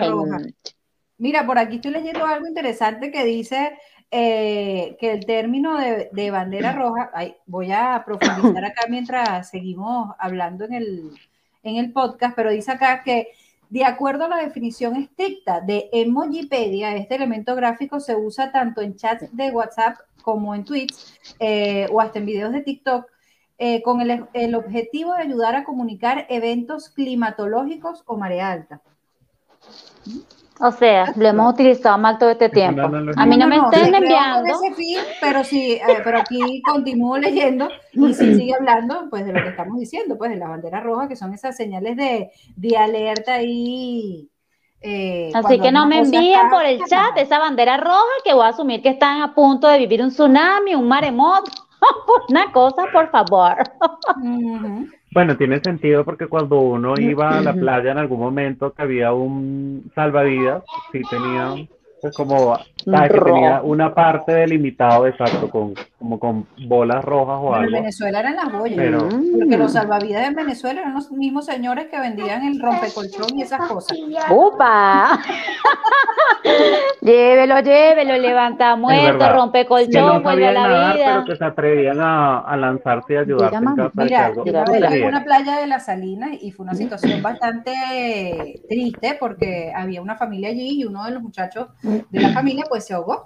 Mira, 1.18 1.45
por 1.45 1.58
aquí 1.58 1.76
estoy 1.76 1.91
leyendo 1.91 2.26
algo 2.26 2.45
interesante 2.45 3.10
que 3.10 3.24
dice 3.24 3.78
eh, 4.18 4.95
que 4.97 5.11
el 5.11 5.26
término 5.26 5.78
de, 5.78 6.32
bandera 6.32 6.72
roja, 6.74 7.11
voy 7.45 7.74
a 7.74 8.01
profundizar 8.05 8.63
acá 8.63 8.84
mientras 8.89 9.49
seguimos 9.49 10.16
hablando 10.18 10.63
en 10.63 10.74
el, 10.74 11.11
en 11.63 11.76
el 11.76 11.91
podcast, 11.91 12.34
pero 12.34 12.49
dice 12.49 12.72
acá 12.72 13.03
que 13.03 13.28
de 13.70 13.84
acuerdo 13.84 14.24
a 14.24 14.30
la 14.30 14.38
definición 14.38 14.95
estricta 14.95 15.59
de 15.59 15.89
Emojipedia, 15.91 16.95
este 16.95 17.16
elemento 17.16 17.57
gráfico 17.57 17.99
se 17.99 18.16
usa 18.16 18.53
tanto 18.53 18.80
en 18.80 18.95
chats 18.95 19.36
de 19.36 19.51
WhatsApp 19.51 19.97
como 20.22 20.55
en 20.55 20.63
tweets 20.63 21.20
eh, 21.39 21.86
o 21.91 21.99
hasta 21.99 22.20
en 22.20 22.26
videos 22.26 22.53
de 22.53 22.61
TikTok, 22.61 23.07
eh, 23.57 23.82
con 23.82 23.99
el, 23.99 24.28
el, 24.32 24.55
objetivo 24.55 25.13
de 25.13 25.24
ayudar 25.24 25.55
a 25.55 25.66
comunicar 25.66 26.26
eventos 26.30 26.88
climatológicos 26.88 28.01
o 28.05 28.16
marea 28.16 28.49
alta. 28.49 28.82
O 30.60 30.72
sea, 30.72 31.12
lo 31.18 31.28
hemos 31.28 31.53
utilizado 31.53 31.97
mal 31.97 32.18
todo 32.18 32.30
este 32.30 32.49
tiempo. 32.49 32.82
A 32.82 33.26
mí 33.26 33.38
no, 33.38 33.47
me 33.47 33.58
estén 33.58 33.93
enviando. 33.93 34.53
pero 35.20 35.43
sí, 35.43 35.74
eh, 35.74 36.01
pero 36.03 36.20
aquí 36.20 36.62
continúo 36.62 37.18
leyendo 37.18 37.68
y 37.91 38.14
sí 38.14 38.36
sigue 38.36 38.53
hablando 38.53 39.08
pues 39.10 39.26
de 39.26 39.34
lo 39.34 39.43
que 39.43 39.49
estamos 39.49 39.78
diciendo, 39.78 40.18
pues 40.18 40.32
de 40.32 40.38
la 40.38 40.47
bandera 40.47 40.80
roja, 40.80 41.10
que 41.10 41.18
son 41.18 41.34
esas 41.34 41.58
señales 41.58 41.97
de, 41.97 42.32
de 42.56 42.78
alerta 42.78 43.41
y 43.41 44.30
eh, 44.88 45.32
Así 45.34 45.60
que 45.60 45.72
no 45.72 45.88
me 45.88 45.99
envíen 45.99 46.49
por 46.51 46.64
el 46.64 46.80
chat 46.86 47.18
esa 47.18 47.39
bandera 47.39 47.78
roja 47.78 48.03
que 48.24 48.36
voy 48.36 48.45
a 48.45 48.49
asumir 48.49 48.84
que 48.84 48.89
están 48.89 49.22
a 49.22 49.34
punto 49.34 49.68
de 49.68 49.80
vivir 49.80 50.03
un 50.03 50.10
tsunami, 50.10 50.76
un 50.76 50.88
maremoto, 50.88 51.51
una 52.30 52.51
cosa, 52.51 52.84
por 52.93 53.10
favor. 53.10 53.58
Bueno, 55.16 55.38
tiene 55.38 55.61
sentido 55.61 56.03
porque 56.03 56.28
cuando 56.28 56.59
uno 56.59 56.95
iba 56.99 57.38
a 57.38 57.41
la 57.41 57.53
playa 57.53 57.93
en 57.93 57.97
algún 57.97 58.20
momento 58.20 58.74
que 58.74 58.82
había 58.82 59.13
un 59.13 59.89
salvavidas, 59.95 60.61
sí 60.91 61.01
tenía 61.09 61.55
pues 62.01 62.13
como 62.13 62.53
que 62.86 63.20
tenía 63.20 63.62
una 63.64 63.94
parte 63.94 64.34
delimitado 64.34 65.08
exacto 65.08 65.50
con 65.50 65.74
como 66.06 66.20
con 66.20 66.46
bolas 66.68 67.04
rojas 67.04 67.40
o 67.42 67.56
algo. 67.56 67.68
En 67.68 67.82
Venezuela 67.82 68.20
eran 68.20 68.36
las 68.36 68.52
boyas, 68.52 68.94
porque 69.40 69.58
los 69.58 69.74
salvavidas 69.74 70.28
en 70.28 70.36
Venezuela 70.36 70.82
eran 70.82 70.94
los 70.94 71.12
mismos 71.12 71.46
señores 71.48 71.88
que 71.88 72.00
vendían 72.00 72.46
el 72.46 72.62
rompecolchón 72.62 73.38
y 73.38 73.42
esas 73.42 73.68
cosas. 73.68 73.98
¡Upa! 74.30 75.20
llévelo, 77.02 77.60
llévelo, 77.60 78.18
levanta 78.18 78.76
muerto, 78.76 79.34
rompecolchón, 79.34 80.22
vuelve 80.22 80.48
a 80.48 80.52
la 80.52 80.68
vida. 80.68 81.06
Pero 81.06 81.26
que 81.26 81.36
se 81.36 81.46
atrevían 81.46 82.00
a, 82.00 82.40
a 82.42 82.56
lanzarse 82.56 83.14
y 83.14 83.18
ayudarte 83.18 83.58
Mira, 83.96 84.32
fue 84.34 85.04
una 85.06 85.24
playa 85.24 85.58
de 85.58 85.68
la 85.68 85.80
Salina 85.80 86.30
y 86.40 86.52
fue 86.52 86.66
una 86.66 86.76
situación 86.76 87.22
bastante 87.24 88.62
triste 88.70 89.18
porque 89.20 89.72
había 89.76 90.02
una 90.02 90.16
familia 90.16 90.50
allí 90.50 90.82
y 90.82 90.86
uno 90.86 91.04
de 91.06 91.12
los 91.12 91.24
muchachos 91.24 91.68
de 91.82 92.20
la 92.20 92.30
familia 92.30 92.66
pues 92.70 92.75
se 92.82 92.94
ahogó. 92.94 93.24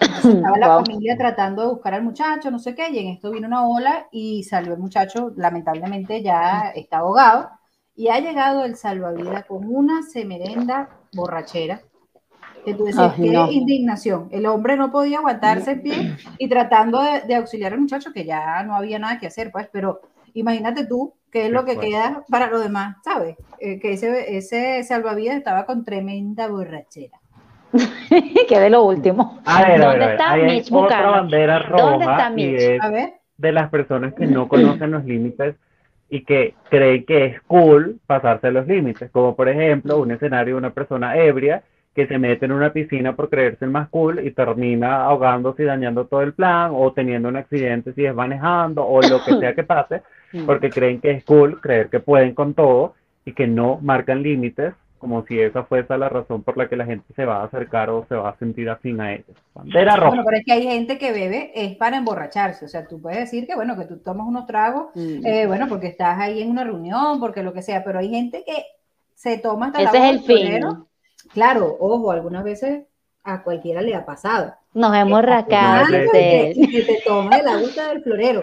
estaba 0.00 0.58
la 0.58 0.76
familia 0.76 1.16
tratando 1.16 1.62
de 1.62 1.68
buscar 1.68 1.94
al 1.94 2.02
muchacho, 2.02 2.50
no 2.50 2.58
sé 2.58 2.74
qué, 2.74 2.90
y 2.90 2.98
en 2.98 3.08
esto 3.08 3.30
vino 3.30 3.46
una 3.46 3.66
ola 3.66 4.08
y 4.10 4.44
salió 4.44 4.72
el 4.72 4.78
muchacho, 4.78 5.32
lamentablemente 5.36 6.22
ya 6.22 6.72
está 6.74 6.98
ahogado, 6.98 7.50
y 7.94 8.08
ha 8.08 8.18
llegado 8.18 8.64
el 8.64 8.76
salvavidas 8.76 9.44
con 9.44 9.66
una 9.68 10.02
semerenda 10.02 10.88
borrachera, 11.12 11.82
tú 12.74 12.84
decías, 12.84 13.14
qué 13.14 13.52
indignación. 13.52 14.28
El 14.30 14.46
hombre 14.46 14.76
no 14.76 14.90
podía 14.90 15.18
aguantarse 15.18 15.72
en 15.72 15.82
pie 15.82 16.16
y 16.38 16.48
tratando 16.48 17.00
de, 17.26 17.34
auxiliar 17.34 17.72
al 17.72 17.80
muchacho, 17.80 18.12
que 18.12 18.24
ya 18.24 18.62
no 18.62 18.74
había 18.74 18.98
nada 18.98 19.18
que 19.18 19.26
hacer, 19.26 19.50
pues, 19.50 19.68
pero 19.72 20.00
imagínate 20.34 20.86
tú 20.86 21.14
qué 21.30 21.46
es 21.46 21.52
lo 21.52 21.64
que 21.64 21.78
queda 21.78 22.24
para 22.28 22.48
los 22.48 22.62
demás, 22.62 22.96
¿sabes? 23.04 23.36
Eh, 23.58 23.78
que 23.78 23.92
ese, 23.92 24.36
ese 24.36 24.82
salvavidas 24.84 25.36
estaba 25.36 25.66
con 25.66 25.84
tremenda 25.84 26.48
borrachera. 26.48 27.19
que 28.48 28.60
de 28.60 28.70
lo 28.70 28.84
último. 28.84 29.40
A 29.44 29.64
ver, 29.64 29.80
¿Dónde 29.80 30.04
está 30.04 30.32
Hay 30.32 30.62
otra 30.70 31.10
bandera 31.10 31.58
roja 31.60 32.32
y 32.36 32.54
es 32.54 32.80
de 33.36 33.52
las 33.52 33.70
personas 33.70 34.14
que 34.14 34.26
no 34.26 34.48
conocen 34.48 34.90
los 34.90 35.04
límites 35.04 35.56
y 36.10 36.24
que 36.24 36.54
creen 36.68 37.04
que 37.04 37.24
es 37.26 37.40
cool 37.42 37.98
pasarse 38.06 38.50
los 38.50 38.66
límites, 38.66 39.10
como 39.10 39.36
por 39.36 39.48
ejemplo 39.48 39.98
un 39.98 40.10
escenario 40.10 40.54
de 40.54 40.58
una 40.58 40.70
persona 40.70 41.16
ebria 41.16 41.62
que 41.94 42.06
se 42.06 42.18
mete 42.18 42.44
en 42.44 42.52
una 42.52 42.72
piscina 42.72 43.16
por 43.16 43.28
creerse 43.30 43.64
el 43.64 43.70
más 43.70 43.88
cool 43.88 44.24
y 44.24 44.30
termina 44.32 45.04
ahogándose 45.04 45.62
y 45.62 45.66
dañando 45.66 46.06
todo 46.06 46.22
el 46.22 46.34
plan 46.34 46.72
o 46.74 46.92
teniendo 46.92 47.28
un 47.28 47.36
accidente 47.36 47.92
si 47.94 48.04
es 48.04 48.14
manejando 48.14 48.86
o 48.86 49.00
lo 49.00 49.24
que 49.24 49.36
sea 49.38 49.54
que 49.54 49.64
pase, 49.64 50.02
porque 50.46 50.70
creen 50.70 51.00
que 51.00 51.12
es 51.12 51.24
cool, 51.24 51.60
creer 51.60 51.88
que 51.88 52.00
pueden 52.00 52.34
con 52.34 52.54
todo 52.54 52.94
y 53.24 53.32
que 53.32 53.46
no 53.46 53.78
marcan 53.82 54.22
límites, 54.22 54.74
como 55.00 55.24
si 55.26 55.40
esa 55.40 55.64
fuese 55.64 55.96
la 55.96 56.10
razón 56.10 56.42
por 56.42 56.58
la 56.58 56.68
que 56.68 56.76
la 56.76 56.84
gente 56.84 57.12
se 57.14 57.24
va 57.24 57.40
a 57.40 57.44
acercar 57.44 57.88
o 57.88 58.04
se 58.06 58.14
va 58.14 58.28
a 58.28 58.36
sentir 58.36 58.68
afín 58.68 59.00
a 59.00 59.14
ellos. 59.14 59.34
Bandera 59.54 59.96
roja. 59.96 60.08
Bueno, 60.10 60.24
pero 60.26 60.36
es 60.36 60.44
que 60.44 60.52
hay 60.52 60.62
gente 60.64 60.98
que 60.98 61.10
bebe 61.10 61.50
es 61.54 61.74
para 61.76 61.96
emborracharse, 61.96 62.66
o 62.66 62.68
sea, 62.68 62.86
tú 62.86 63.00
puedes 63.00 63.18
decir 63.18 63.46
que, 63.46 63.54
bueno, 63.54 63.76
que 63.78 63.86
tú 63.86 63.96
tomas 63.96 64.28
unos 64.28 64.46
tragos, 64.46 64.88
mm. 64.94 65.26
eh, 65.26 65.46
bueno, 65.46 65.68
porque 65.68 65.86
estás 65.86 66.20
ahí 66.20 66.42
en 66.42 66.50
una 66.50 66.64
reunión, 66.64 67.18
porque 67.18 67.42
lo 67.42 67.54
que 67.54 67.62
sea, 67.62 67.82
pero 67.82 67.98
hay 67.98 68.10
gente 68.10 68.44
que 68.46 68.66
se 69.14 69.38
toma 69.38 69.68
hasta 69.68 69.82
Ese 69.82 69.96
es 69.96 70.04
el 70.04 70.20
fin. 70.20 70.84
Claro, 71.32 71.76
ojo, 71.80 72.10
algunas 72.10 72.44
veces 72.44 72.84
a 73.24 73.42
cualquiera 73.42 73.80
le 73.80 73.94
ha 73.94 74.04
pasado. 74.04 74.54
Nos 74.74 74.94
hemos 74.94 75.22
rascado. 75.22 75.86
Que, 76.12 76.52
que 76.54 76.82
te 76.82 77.02
toma 77.06 77.38
el 77.38 77.48
agua 77.48 77.88
del 77.88 78.02
florero. 78.02 78.42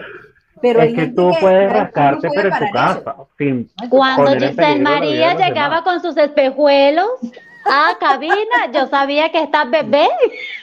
Pero 0.60 0.82
es 0.82 0.94
que 0.94 1.06
tú 1.08 1.30
puedes 1.40 1.72
rascarte, 1.72 2.28
pero 2.34 2.48
en 2.48 2.58
tu 2.58 2.72
casa. 2.72 3.16
Cuando 3.88 4.32
Giselle 4.32 4.80
María 4.80 5.34
llegaba 5.34 5.82
con 5.82 6.00
sus 6.00 6.16
espejuelos 6.16 7.08
a 7.64 7.96
cabina, 7.98 8.70
yo 8.72 8.86
sabía 8.86 9.30
que 9.30 9.42
esta 9.42 9.64
bebé 9.64 10.08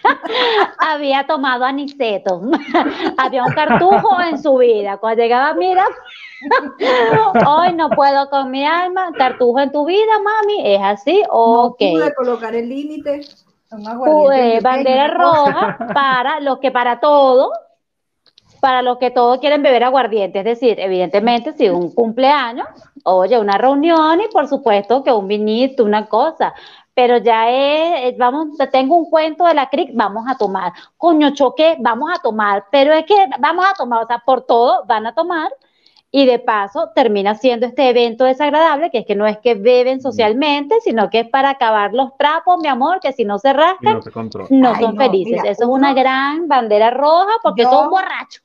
había 0.79 1.25
tomado 1.27 1.65
aniceto. 1.65 2.41
había 3.17 3.43
un 3.43 3.53
cartujo 3.53 4.19
en 4.21 4.41
su 4.41 4.57
vida. 4.57 4.97
Cuando 4.97 5.21
llegaba, 5.21 5.53
mira, 5.53 5.85
hoy 7.47 7.73
no 7.73 7.89
puedo 7.89 8.29
con 8.29 8.51
mi 8.51 8.65
alma, 8.65 9.11
cartujo 9.17 9.59
en 9.59 9.71
tu 9.71 9.85
vida, 9.85 10.19
mami, 10.23 10.73
es 10.73 10.81
así, 10.81 11.23
ok. 11.29 11.79
No 11.79 11.91
pude 11.91 12.15
colocar 12.15 12.55
el 12.55 12.69
límite. 12.69 13.21
Pues, 14.05 14.63
bandera 14.63 15.07
roja 15.07 15.77
para 15.93 16.39
los 16.39 16.59
que 16.59 16.71
para 16.71 16.99
todo 16.99 17.51
para 18.65 18.81
los 18.81 18.97
que 18.97 19.11
todos 19.11 19.37
quieren 19.37 19.61
beber 19.61 19.83
aguardiente, 19.83 20.39
es 20.39 20.45
decir, 20.45 20.79
evidentemente 20.79 21.53
si 21.53 21.69
un 21.69 21.93
cumpleaños, 21.93 22.65
oye, 23.03 23.37
una 23.37 23.59
reunión 23.59 24.21
y 24.21 24.27
por 24.29 24.47
supuesto 24.47 25.03
que 25.03 25.13
un 25.13 25.27
vinito, 25.27 25.83
una 25.83 26.07
cosa, 26.07 26.51
pero 26.95 27.19
ya 27.19 27.47
es, 27.51 28.17
vamos, 28.17 28.57
tengo 28.71 28.95
un 28.95 29.07
cuento 29.07 29.45
de 29.45 29.53
la 29.53 29.69
CRIC, 29.69 29.91
vamos 29.93 30.25
a 30.27 30.35
tomar, 30.35 30.73
coño 30.97 31.29
choque, 31.35 31.77
vamos 31.79 32.09
a 32.11 32.19
tomar, 32.19 32.65
pero 32.71 32.91
es 32.91 33.05
que 33.05 33.13
vamos 33.37 33.67
a 33.69 33.75
tomar, 33.75 34.03
o 34.03 34.07
sea, 34.07 34.23
por 34.25 34.47
todo 34.47 34.83
van 34.87 35.05
a 35.05 35.13
tomar 35.13 35.51
y 36.09 36.25
de 36.25 36.39
paso 36.39 36.89
termina 36.95 37.35
siendo 37.35 37.67
este 37.67 37.87
evento 37.87 38.25
desagradable, 38.25 38.89
que 38.89 38.97
es 38.99 39.05
que 39.05 39.13
no 39.13 39.27
es 39.27 39.37
que 39.37 39.53
beben 39.53 40.01
socialmente, 40.01 40.81
sino 40.81 41.11
que 41.11 41.19
es 41.19 41.29
para 41.29 41.51
acabar 41.51 41.93
los 41.93 42.17
trapos, 42.17 42.57
mi 42.59 42.67
amor, 42.67 42.99
que 42.99 43.13
si 43.13 43.25
no 43.25 43.37
se 43.37 43.53
rascan, 43.53 43.99
no, 44.49 44.75
son 44.75 44.97
felices. 44.97 45.41
Eso 45.43 45.63
es 45.65 45.69
una 45.69 45.93
gran 45.93 46.47
bandera 46.47 46.89
roja 46.89 47.33
porque 47.43 47.61
son 47.61 47.91
borrachos. 47.91 48.44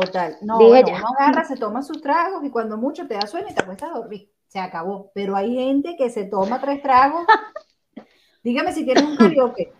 Total. 0.00 0.36
No, 0.42 0.58
uno 0.58 0.76
agarra, 1.18 1.44
se 1.44 1.56
toma 1.56 1.80
sus 1.82 2.02
tragos 2.02 2.42
y 2.44 2.50
cuando 2.50 2.76
mucho 2.76 3.06
te 3.06 3.14
da 3.14 3.28
sueño 3.28 3.46
y 3.48 3.54
te 3.54 3.62
acuestas 3.62 3.90
a 3.90 3.98
dormir. 3.98 4.28
Se 4.48 4.58
acabó. 4.58 5.12
Pero 5.14 5.36
hay 5.36 5.54
gente 5.54 5.94
que 5.96 6.10
se 6.10 6.24
toma 6.24 6.60
tres 6.60 6.82
tragos. 6.82 7.24
Dígame 8.42 8.72
si 8.72 8.84
tienes 8.84 9.04
un 9.04 9.16
karaoke. 9.16 9.72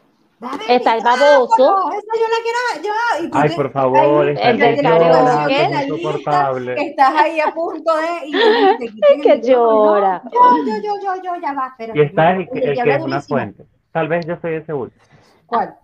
Está 0.68 0.96
el 0.96 1.02
baboso. 1.02 1.56
No, 1.58 1.92
esa 1.92 2.12
yo 2.14 2.28
la 2.28 2.40
quiero 2.44 2.86
yo. 2.86 3.38
Ay, 3.38 3.50
por 3.56 3.72
favor, 3.72 4.28
el, 4.28 4.58
del 4.58 4.82
karaoke. 4.82 5.68
Insoportable. 5.82 6.74
Que 6.76 6.86
estás 6.90 7.14
ahí 7.16 7.40
a 7.40 7.52
punto 7.52 7.92
de. 7.96 8.28
Y 8.28 9.20
que 9.20 9.40
llora. 9.42 10.22
Yo, 10.32 10.40
yo, 10.64 10.76
yo, 10.80 10.94
yo, 11.02 11.22
yo, 11.24 11.40
ya 11.42 11.54
va. 11.54 11.68
Espérate, 11.68 11.98
y 11.98 12.02
está 12.02 12.30
el, 12.36 12.48
que, 12.48 12.58
el 12.60 12.82
que 12.82 12.94
es 12.94 13.02
una 13.02 13.20
fuente. 13.20 13.66
Tal 13.90 14.06
vez 14.06 14.24
yo 14.26 14.36
soy 14.40 14.54
ese 14.54 14.72
último. 14.72 15.02
¿Cuál? 15.46 15.76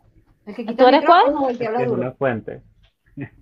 ¿El 0.47 0.55
que 0.55 0.65
¿Tú 0.73 0.87
eres 0.87 1.05
cuál? 1.05 1.51
El 1.51 1.59
que 1.59 1.65
es 1.65 1.89
una 1.89 2.13
fuente. 2.13 2.63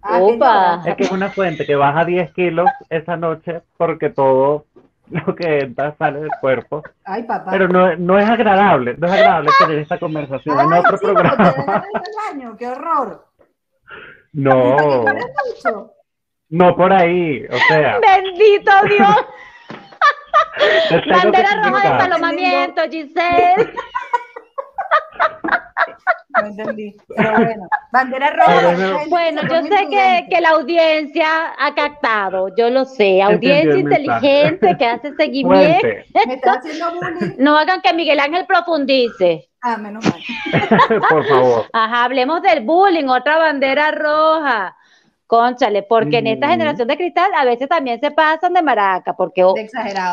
Ah, 0.03 0.83
es 0.87 0.97
que 0.97 1.05
es 1.05 1.11
una 1.11 1.31
fuente 1.31 1.67
que 1.67 1.77
baja 1.77 2.05
10 2.05 2.33
kilos 2.33 2.69
esa 2.89 3.17
noche 3.17 3.63
porque 3.77 4.11
todo 4.11 4.65
lo 5.11 5.35
que 5.35 5.59
entra 5.59 5.95
sale 5.97 6.21
del 6.21 6.31
cuerpo. 6.41 6.83
Ay, 7.05 7.23
papá. 7.23 7.51
Pero 7.51 7.69
no, 7.69 7.97
no 7.97 8.19
es 8.19 8.29
agradable, 8.29 8.95
no 8.99 9.07
es 9.07 9.13
agradable 9.13 9.51
tener 9.59 9.79
esta 9.79 9.99
conversación 9.99 10.61
en 10.61 10.73
otro 10.73 10.99
programa. 10.99 11.55
¡Qué 12.59 12.67
horror! 12.67 13.27
No. 14.33 15.05
No 16.51 16.77
por 16.77 16.93
ahí, 16.93 17.45
o 17.47 17.59
sea. 17.69 17.99
Bendito 18.01 18.73
Dios. 18.89 19.17
Bandera 21.23 21.63
roja 21.63 21.93
de 21.93 21.99
palomamiento, 21.99 22.83
Giselle. 22.91 23.73
No 26.41 26.47
entendí. 26.47 26.97
Pero 27.17 27.33
bueno, 27.33 27.69
bandera 27.93 28.31
roja. 28.31 29.05
Bueno, 29.09 29.43
yo 29.43 29.63
sé 29.63 29.89
que, 29.91 30.27
que, 30.31 30.41
la 30.41 30.51
audiencia 30.51 31.55
ha 31.59 31.75
captado, 31.75 32.55
yo 32.57 32.71
lo 32.71 32.85
sé. 32.85 33.23
Audiencia 33.23 33.77
inteligente 33.77 34.77
que 34.79 34.87
hace 34.87 35.15
seguimiento. 35.15 35.87
Me 36.27 36.35
está 36.35 36.53
haciendo 36.55 36.95
bullying. 36.95 37.35
No 37.39 37.57
hagan 37.57 37.81
que 37.81 37.93
Miguel 37.93 38.21
Ángel 38.21 38.47
profundice. 38.47 39.49
Ah, 39.61 39.77
menos 39.77 40.05
mal. 40.05 41.01
Por 41.09 41.27
favor. 41.27 41.67
Ajá, 41.73 42.05
hablemos 42.05 42.43
del 42.43 42.61
bullying, 42.61 43.09
otra 43.09 43.39
bandera 43.39 43.91
roja. 43.91 44.77
Conchale, 45.27 45.83
porque 45.83 46.19
en 46.19 46.27
esta 46.27 46.49
generación 46.49 46.89
de 46.89 46.97
cristal 46.97 47.31
a 47.37 47.45
veces 47.45 47.69
también 47.69 48.01
se 48.01 48.11
pasan 48.11 48.55
de 48.55 48.63
maraca, 48.63 49.15
porque 49.15 49.45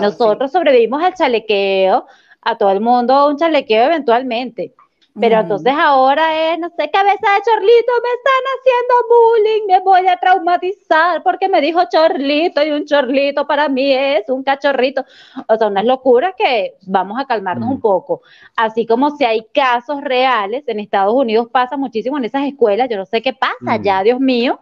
nosotros 0.02 0.52
sobrevivimos 0.52 1.02
al 1.02 1.14
chalequeo, 1.14 2.06
a 2.42 2.58
todo 2.58 2.70
el 2.72 2.82
mundo 2.82 3.30
un 3.30 3.38
chalequeo 3.38 3.86
eventualmente. 3.86 4.74
Pero 5.18 5.40
entonces 5.40 5.74
ahora 5.78 6.52
es, 6.52 6.60
no 6.60 6.68
sé, 6.70 6.92
cabeza 6.92 7.16
de 7.16 7.42
chorlito, 7.46 7.92
me 8.04 8.10
están 8.18 8.44
haciendo 8.54 8.94
bullying, 9.10 9.68
me 9.68 9.80
voy 9.80 10.08
a 10.08 10.18
traumatizar 10.18 11.24
porque 11.24 11.48
me 11.48 11.62
dijo 11.62 11.82
chorlito 11.90 12.62
y 12.62 12.72
un 12.72 12.86
chorlito 12.86 13.48
para 13.48 13.70
mí 13.70 13.94
es 13.94 14.28
un 14.28 14.44
cachorrito. 14.44 15.06
O 15.48 15.56
sea, 15.56 15.68
unas 15.68 15.86
locuras 15.86 16.34
que 16.38 16.74
vamos 16.82 17.18
a 17.18 17.26
calmarnos 17.26 17.70
un 17.70 17.80
poco. 17.80 18.24
Así 18.58 18.86
como 18.86 19.12
si 19.12 19.24
hay 19.24 19.46
casos 19.54 20.02
reales, 20.02 20.68
en 20.68 20.82
Estados 20.82 21.14
Unidos 21.14 21.48
pasa 21.50 21.78
muchísimo 21.78 22.18
en 22.18 22.26
esas 22.26 22.44
escuelas, 22.44 22.90
yo 22.90 22.98
no 22.98 23.06
sé 23.06 23.22
qué 23.22 23.32
pasa 23.32 23.82
ya, 23.82 24.04
Dios 24.04 24.20
mío, 24.20 24.60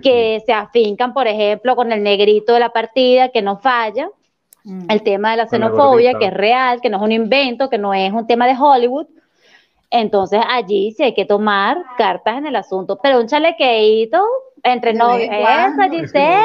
que 0.00 0.40
se 0.46 0.52
afincan, 0.52 1.12
por 1.12 1.26
ejemplo, 1.26 1.74
con 1.74 1.90
el 1.90 2.04
negrito 2.04 2.54
de 2.54 2.60
la 2.60 2.70
partida 2.70 3.30
que 3.30 3.42
no 3.42 3.58
falla. 3.58 4.08
El 4.88 5.02
tema 5.02 5.32
de 5.32 5.38
la 5.38 5.46
xenofobia, 5.48 6.14
que 6.18 6.26
es 6.26 6.34
real, 6.34 6.80
que 6.80 6.88
no 6.90 6.98
es 6.98 7.02
un 7.02 7.12
invento, 7.12 7.68
que 7.68 7.78
no 7.78 7.94
es 7.94 8.12
un 8.12 8.26
tema 8.26 8.46
de 8.46 8.54
Hollywood, 8.56 9.06
entonces 9.90 10.40
allí 10.48 10.92
sí 10.92 11.02
hay 11.02 11.14
que 11.14 11.24
tomar 11.24 11.82
cartas 11.96 12.38
en 12.38 12.46
el 12.46 12.56
asunto, 12.56 12.98
pero 13.02 13.20
un 13.20 13.26
chalequeito 13.26 14.22
entre 14.64 14.92
novios, 14.92 15.30
eso 15.30 15.90
Giselle, 15.90 16.38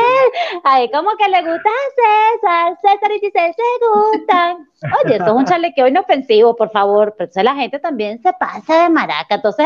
ahí 0.64 0.90
como 0.92 1.10
que 1.18 1.28
le 1.30 1.40
gusta 1.40 1.70
a 1.70 2.40
César, 2.40 2.78
César 2.82 3.12
y 3.12 3.20
Giselle 3.20 3.54
se 3.54 4.18
gustan. 4.18 4.70
Oye, 5.04 5.16
eso 5.16 5.26
es 5.26 5.32
un 5.32 5.46
chalequeo 5.46 5.88
inofensivo, 5.88 6.56
por 6.56 6.72
favor, 6.72 7.14
pero 7.18 7.26
entonces 7.26 7.44
la 7.44 7.56
gente 7.56 7.80
también 7.80 8.22
se 8.22 8.32
pasa 8.34 8.84
de 8.84 8.90
maraca, 8.90 9.36
entonces 9.36 9.66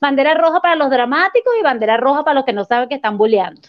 bandera 0.00 0.34
roja 0.34 0.60
para 0.60 0.76
los 0.76 0.90
dramáticos 0.90 1.52
y 1.58 1.62
bandera 1.62 1.96
roja 1.96 2.24
para 2.24 2.34
los 2.34 2.44
que 2.44 2.52
no 2.52 2.64
saben 2.64 2.88
que 2.88 2.96
están 2.96 3.18
bulleando. 3.18 3.60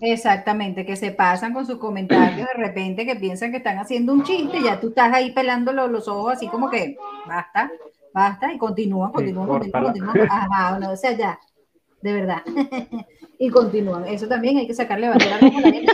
Exactamente, 0.00 0.84
que 0.84 0.96
se 0.96 1.12
pasan 1.12 1.52
con 1.52 1.66
sus 1.66 1.78
comentarios 1.78 2.48
de 2.48 2.54
repente 2.54 3.06
que 3.06 3.16
piensan 3.16 3.50
que 3.50 3.58
están 3.58 3.78
haciendo 3.78 4.12
un 4.12 4.24
chiste 4.24 4.58
y 4.58 4.64
ya 4.64 4.80
tú 4.80 4.88
estás 4.88 5.12
ahí 5.12 5.30
pelando 5.30 5.72
los 5.72 6.08
ojos 6.08 6.32
así 6.32 6.48
como 6.48 6.68
que 6.70 6.96
basta 7.26 7.70
basta 8.18 8.52
y 8.52 8.58
continúan, 8.58 9.12
continúan, 9.12 9.48
continúan, 9.48 9.84
continúan. 9.84 10.28
Ajá, 10.30 10.78
no, 10.78 10.90
o 10.90 10.96
sea, 10.96 11.12
ya, 11.12 11.38
de 12.02 12.12
verdad. 12.12 12.42
y 13.38 13.48
continúan. 13.50 14.06
Eso 14.06 14.26
también 14.26 14.58
hay 14.58 14.66
que 14.66 14.74
sacarle 14.74 15.08
bandera 15.08 15.38
roja 15.38 15.58
a 15.58 15.60
la 15.60 15.70
gente 15.70 15.92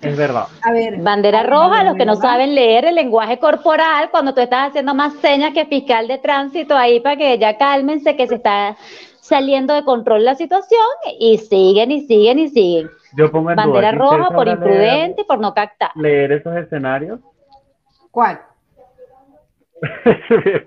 Es 0.00 0.16
verdad. 0.16 0.46
A 0.62 0.72
ver, 0.72 0.96
bandera 0.98 1.42
roja, 1.42 1.84
los 1.84 1.96
que 1.96 2.06
no 2.06 2.16
saben 2.16 2.54
leer 2.54 2.86
el 2.86 2.94
lenguaje 2.94 3.38
corporal, 3.38 4.10
cuando 4.10 4.32
tú 4.32 4.40
estás 4.40 4.70
haciendo 4.70 4.94
más 4.94 5.12
señas 5.14 5.52
que 5.52 5.66
fiscal 5.66 6.08
de 6.08 6.18
tránsito 6.18 6.74
ahí 6.74 7.00
para 7.00 7.16
que 7.16 7.38
ya 7.38 7.58
cálmense 7.58 8.16
que 8.16 8.26
se 8.26 8.36
está 8.36 8.76
saliendo 9.20 9.74
de 9.74 9.84
control 9.84 10.24
la 10.24 10.34
situación 10.34 10.80
y 11.18 11.38
siguen 11.38 11.92
y 11.92 12.00
siguen 12.06 12.38
y 12.38 12.48
siguen. 12.48 12.90
Yo 13.16 13.30
pongo 13.30 13.50
en 13.50 13.56
bandera 13.56 13.92
roja 13.92 14.30
por 14.30 14.48
imprudente 14.48 15.22
y 15.22 15.24
por 15.24 15.38
no 15.38 15.52
captar. 15.52 15.90
Leer 15.94 16.32
esos 16.32 16.56
escenarios. 16.56 17.20
¿Cuál? 18.10 18.40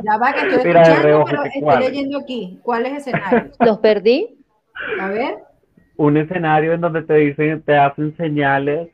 Ya 0.03 0.17
va, 0.17 0.33
que 0.33 0.39
estoy 0.41 0.71
escuchando, 0.71 1.25
pero 1.25 1.43
estoy 1.43 1.79
leyendo 1.79 2.19
aquí. 2.19 2.59
¿Cuál 2.63 2.85
es 2.87 2.97
escenario? 2.97 3.51
Los 3.59 3.79
perdí. 3.79 4.37
A 4.99 5.07
ver. 5.07 5.37
Un 5.97 6.17
escenario 6.17 6.73
en 6.73 6.81
donde 6.81 7.03
te 7.03 7.13
dicen, 7.15 7.61
te 7.61 7.77
hacen 7.77 8.15
señales. 8.17 8.89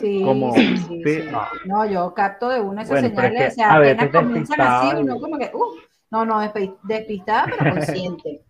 Sí, 0.00 0.24
sí, 0.56 1.02
sí, 1.04 1.24
No. 1.66 1.86
yo 1.86 2.12
capto 2.12 2.48
de 2.48 2.60
una 2.60 2.82
esas 2.82 3.00
señales, 3.00 3.52
o 3.52 3.54
sea, 3.54 3.74
apenas 3.74 4.08
comienzan 4.08 4.60
así, 4.60 4.96
uno 4.96 5.20
como 5.20 5.38
que, 5.38 5.50
uh, 5.54 5.76
no, 6.10 6.24
no, 6.24 6.40
despistada, 6.82 7.46
pero 7.46 7.70
consciente. 7.74 8.40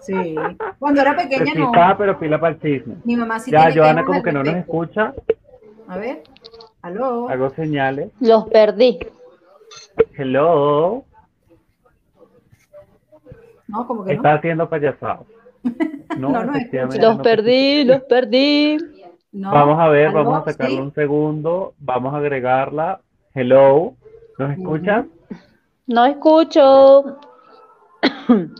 Sí. 0.00 0.34
Cuando 0.78 1.00
era 1.00 1.16
pequeña 1.16 1.44
despistada, 1.54 1.88
no. 1.88 1.98
pero 1.98 2.18
pila 2.18 2.38
para 2.38 2.54
el 2.54 2.60
chisme. 2.60 2.96
Mi 3.04 3.16
mamá 3.16 3.40
sí 3.40 3.50
Ya, 3.50 3.72
Joana 3.74 4.04
como 4.04 4.22
que 4.22 4.32
no 4.32 4.44
nos 4.44 4.54
escucha. 4.56 5.14
A 5.88 5.96
ver, 5.96 6.22
aló. 6.82 7.30
Hago 7.30 7.50
señales. 7.50 8.10
Los 8.20 8.46
perdí. 8.48 8.98
Hello. 10.16 11.04
No, 13.68 13.86
como 13.86 14.04
que 14.04 14.14
Está 14.14 14.34
haciendo 14.34 14.68
payasado. 14.68 15.26
No, 16.18 16.30
no, 16.30 16.44
no 16.44 16.52
Los 16.98 17.18
perdí, 17.18 17.84
los 17.84 18.00
perdí. 18.04 18.78
vamos 19.32 19.78
a 19.78 19.88
ver, 19.88 20.12
vamos 20.12 20.40
a 20.40 20.50
sacarle 20.50 20.80
un 20.80 20.94
segundo, 20.94 21.74
vamos 21.78 22.14
a 22.14 22.18
agregarla. 22.18 23.00
Hello, 23.34 23.92
¿nos 24.38 24.56
escuchas? 24.56 25.04
No 25.86 26.06
escucho. 26.06 27.18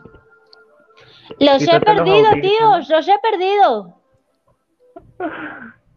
Los 1.40 1.62
he 1.62 1.80
perdido, 1.80 2.30
tío, 2.40 2.78
los 2.88 3.08
he 3.08 3.18
perdido. 3.18 3.94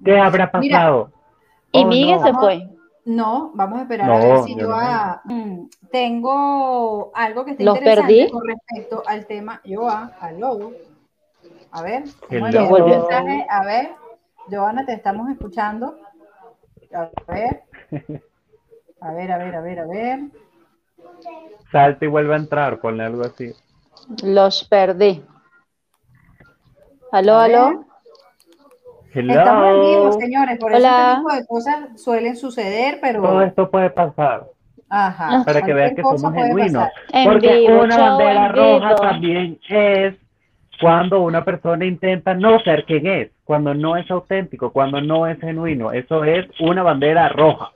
¿Qué 0.03 0.17
habrá 0.17 0.49
pasado? 0.51 1.11
y 1.71 1.83
oh, 1.83 1.87
Miguel 1.87 2.19
se 2.21 2.33
fue. 2.33 2.67
No, 3.09 3.49
vamos 3.55 3.79
a 3.79 3.81
esperar 3.81 4.11
a 4.11 4.19
ver 4.19 4.43
si 4.43 4.55
yo 4.55 4.69
mm, 5.23 5.67
tengo 5.91 7.11
algo 7.15 7.43
que 7.43 7.51
esté 7.51 7.63
interesante 7.63 8.29
con 8.29 8.47
respecto 8.47 9.01
al 9.03 9.25
tema 9.25 9.61
Joa, 9.65 10.11
al 10.21 10.39
lobo. 10.39 10.73
A 11.71 11.81
ver, 11.81 12.03
a 13.49 13.65
ver, 13.65 13.89
Joana, 14.47 14.85
te 14.85 14.93
estamos 14.93 15.27
escuchando. 15.31 15.97
A 16.93 17.09
ver. 17.27 17.63
A 19.01 19.13
ver, 19.13 19.31
a 19.31 19.37
ver, 19.37 19.55
a 19.55 19.61
ver, 19.61 19.79
a 19.79 19.87
ver. 19.87 20.19
Salta 21.71 22.03
y 22.03 22.09
vuelve 22.09 22.33
a 22.33 22.37
entrar, 22.37 22.81
ponle 22.81 23.05
algo 23.05 23.23
así. 23.23 23.53
Los 24.23 24.65
perdí. 24.65 25.23
¿Aló, 27.13 27.37
aló? 27.37 27.85
Estamos 29.13 29.67
en 29.67 29.81
vivo, 29.81 30.11
señores, 30.13 30.59
por 30.59 30.73
eso 30.73 30.87
este 30.87 31.15
tipo 31.15 31.33
de 31.33 31.45
cosas 31.47 32.01
suelen 32.01 32.35
suceder, 32.35 32.99
pero... 33.01 33.21
Todo 33.21 33.41
esto 33.41 33.69
puede 33.69 33.89
pasar. 33.89 34.45
Ajá. 34.89 35.43
Para 35.45 35.61
que 35.61 35.73
vean 35.73 35.95
que 35.95 36.01
somos 36.01 36.33
genuinos. 36.33 36.87
Porque 37.23 37.67
una 37.69 37.97
bandera 37.97 38.47
roja 38.49 38.95
también 38.95 39.59
es 39.69 40.15
cuando 40.79 41.21
una 41.21 41.43
persona 41.43 41.85
intenta 41.85 42.33
no 42.33 42.59
ser 42.61 42.85
quien 42.85 43.05
es, 43.05 43.29
cuando 43.49 43.73
no 43.73 43.97
es 43.97 44.11
auténtico, 44.11 44.71
cuando 44.71 45.01
no 45.01 45.25
es 45.25 45.39
genuino. 45.39 45.91
Eso 45.91 46.23
es 46.23 46.45
una 46.59 46.83
bandera 46.83 47.29
roja. 47.29 47.71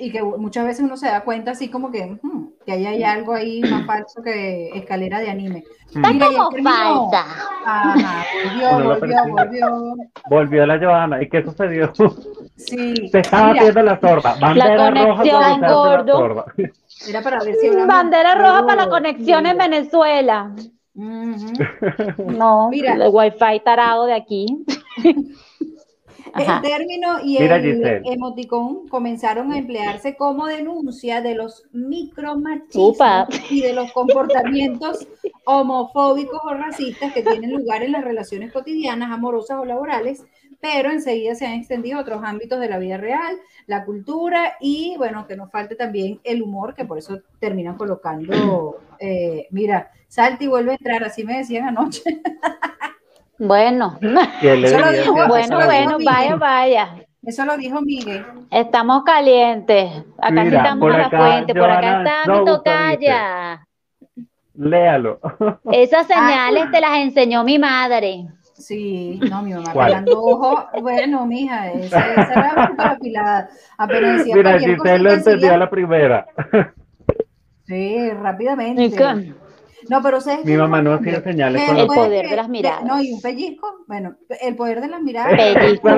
Y 0.00 0.10
que 0.10 0.20
muchas 0.20 0.66
veces 0.66 0.84
uno 0.84 0.96
se 0.96 1.06
da 1.06 1.20
cuenta 1.20 1.52
así 1.52 1.70
como 1.70 1.92
que, 1.92 2.18
que 2.66 2.72
ahí 2.72 2.86
hay 2.86 3.04
algo 3.04 3.32
ahí 3.32 3.60
más 3.60 3.86
falso 3.86 4.20
que 4.20 4.70
escalera 4.70 5.20
de 5.20 5.30
anime. 5.30 5.62
Está 5.94 6.08
como 6.08 6.50
falsa. 6.50 7.24
Ajá, 7.64 8.24
volvió, 8.42 8.98
volvió, 8.98 9.16
volvió. 9.28 9.94
Volvió 10.28 10.66
la 10.66 10.76
Joana. 10.76 11.22
¿Y 11.22 11.28
qué 11.28 11.44
sucedió? 11.44 11.92
Sí. 12.56 13.08
Se 13.08 13.20
estaba 13.20 13.52
haciendo 13.52 13.82
la 13.84 14.00
sorda. 14.00 14.36
Bandera 14.40 14.90
la 14.90 15.06
conexión, 15.06 15.62
roja 15.62 15.72
gordo. 15.72 16.46
Era 17.08 17.22
para 17.22 17.44
ver 17.44 17.54
si 17.54 17.68
Bandera 17.68 18.34
roja 18.34 18.66
para 18.66 18.86
la 18.86 18.88
conexión 18.88 19.46
en 19.46 19.56
Venezuela. 19.56 20.50
No, 22.26 22.70
Mira. 22.70 22.94
el 22.94 23.10
wifi 23.12 23.60
tarado 23.64 24.06
de 24.06 24.14
aquí. 24.14 24.46
El 26.34 26.60
término 26.60 27.20
y 27.24 27.38
el 27.38 28.02
emoticón 28.04 28.88
comenzaron 28.88 29.52
a 29.52 29.58
emplearse 29.58 30.16
como 30.16 30.46
denuncia 30.46 31.22
de 31.22 31.34
los 31.34 31.64
micromachismos 31.72 32.98
y 33.50 33.62
de 33.62 33.72
los 33.72 33.92
comportamientos 33.92 35.06
homofóbicos 35.46 36.40
o 36.44 36.54
racistas 36.54 37.12
que 37.12 37.22
tienen 37.22 37.52
lugar 37.52 37.82
en 37.82 37.92
las 37.92 38.04
relaciones 38.04 38.52
cotidianas, 38.52 39.10
amorosas 39.10 39.58
o 39.60 39.64
laborales, 39.64 40.24
pero 40.72 40.90
enseguida 40.90 41.34
se 41.34 41.46
han 41.46 41.54
extendido 41.54 41.98
a 41.98 42.02
otros 42.02 42.22
ámbitos 42.24 42.58
de 42.58 42.68
la 42.68 42.78
vida 42.78 42.96
real, 42.96 43.38
la 43.66 43.84
cultura 43.84 44.56
y, 44.60 44.94
bueno, 44.98 45.26
que 45.26 45.36
nos 45.36 45.50
falte 45.50 45.76
también 45.76 46.20
el 46.24 46.42
humor, 46.42 46.74
que 46.74 46.84
por 46.84 46.98
eso 46.98 47.20
terminan 47.38 47.76
colocando, 47.76 48.78
eh, 48.98 49.46
mira, 49.50 49.90
salta 50.08 50.42
y 50.42 50.48
vuelve 50.48 50.72
a 50.72 50.74
entrar, 50.74 51.04
así 51.04 51.24
me 51.24 51.38
decían 51.38 51.68
anoche. 51.68 52.02
Bueno, 53.38 53.98
bueno, 54.00 55.66
bueno, 55.66 55.98
vaya, 56.02 56.36
vaya. 56.36 56.94
Eso 57.22 57.44
lo 57.44 57.58
dijo 57.58 57.82
Miguel. 57.82 58.24
Estamos 58.50 59.04
calientes. 59.04 59.92
Acá 60.16 60.42
estamos 60.42 60.94
a 60.94 60.96
la 60.96 61.10
fuente. 61.10 61.54
Por 61.54 61.70
acá 61.70 61.98
está 61.98 62.32
mi 62.32 62.44
tocaya. 62.46 63.66
Léalo. 64.54 65.20
Esas 65.70 66.06
señales 66.06 66.70
te 66.70 66.80
las 66.80 66.96
enseñó 66.96 67.44
mi 67.44 67.58
madre. 67.58 68.26
Sí, 68.66 69.20
no, 69.30 69.42
mi 69.42 69.54
mamá 69.54 69.72
pegando 69.72 70.20
ojo. 70.20 70.66
Bueno, 70.82 71.24
mija, 71.24 71.70
esa, 71.70 72.14
esa 72.14 72.32
era 72.32 72.66
súper 72.66 72.86
afilada. 72.88 73.48
Apenas 73.78 74.18
decía 74.18 74.34
Mira, 74.34 74.58
Giselle 74.58 74.98
lo 74.98 75.12
entendió 75.12 75.54
a 75.54 75.56
la 75.56 75.70
primera. 75.70 76.26
Sí, 77.64 78.10
rápidamente. 78.10 78.98
No, 79.88 80.02
pero 80.02 80.18
ustedes. 80.18 80.44
Mi 80.44 80.56
mamá 80.56 80.82
no 80.82 80.94
hacía 80.94 81.22
señales 81.22 81.62
con 81.64 81.76
El 81.76 81.86
poder 81.86 82.28
de 82.28 82.34
las 82.34 82.48
miradas. 82.48 82.82
No, 82.82 83.00
y 83.00 83.12
un 83.12 83.20
pellizco. 83.20 83.84
Bueno, 83.86 84.16
el 84.40 84.56
poder 84.56 84.80
de 84.80 84.88
las 84.88 85.00
miradas. 85.00 85.36
Pellizco. 85.36 85.88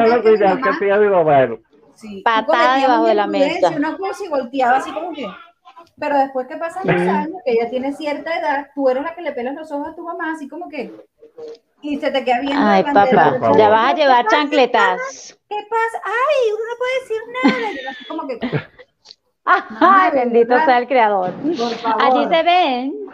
Que 0.62 0.68
hacía 0.68 0.98
mi 0.98 1.08
mamá. 1.08 1.48
Sí. 1.94 2.20
Patada 2.22 2.80
debajo 2.82 3.06
de 3.06 3.14
la 3.14 3.26
mesa. 3.26 3.70
Una 3.70 3.96
cosa 3.96 4.26
y 4.26 4.28
volteaba 4.28 4.76
así 4.76 4.92
como 4.92 5.14
que. 5.14 5.26
Pero 5.98 6.18
después 6.18 6.46
que 6.46 6.58
pasan 6.58 6.86
los 6.86 7.00
años, 7.00 7.40
que 7.46 7.52
ella 7.52 7.70
tiene 7.70 7.94
cierta 7.94 8.38
edad, 8.38 8.66
tú 8.74 8.90
eres 8.90 9.04
la 9.04 9.14
que 9.14 9.22
le 9.22 9.32
pelas 9.32 9.54
los 9.54 9.72
ojos 9.72 9.88
a 9.88 9.94
tu 9.94 10.02
mamá, 10.02 10.32
así 10.32 10.46
como 10.48 10.68
que. 10.68 10.92
Y 11.80 11.98
se 11.98 12.10
te 12.10 12.24
queda 12.24 12.40
viendo. 12.40 12.60
Ay, 12.60 12.82
papá, 12.82 13.52
ya 13.56 13.68
vas 13.68 13.92
a 13.92 13.94
llevar 13.94 14.26
chancletas. 14.26 15.38
¿Qué 15.48 15.56
pasa? 15.70 16.02
Ay, 16.04 16.52
uno 16.52 16.64
no 16.68 16.78
puede 16.78 17.00
decir 17.00 17.22
nada. 17.42 17.96
Como 18.08 18.28
que. 18.28 18.38
Ay, 19.80 20.10
bendito 20.12 20.54
sea 20.64 20.78
el 20.78 20.86
creador. 20.86 21.32
Allí 22.00 22.28
se 22.28 22.42
ven 22.42 23.07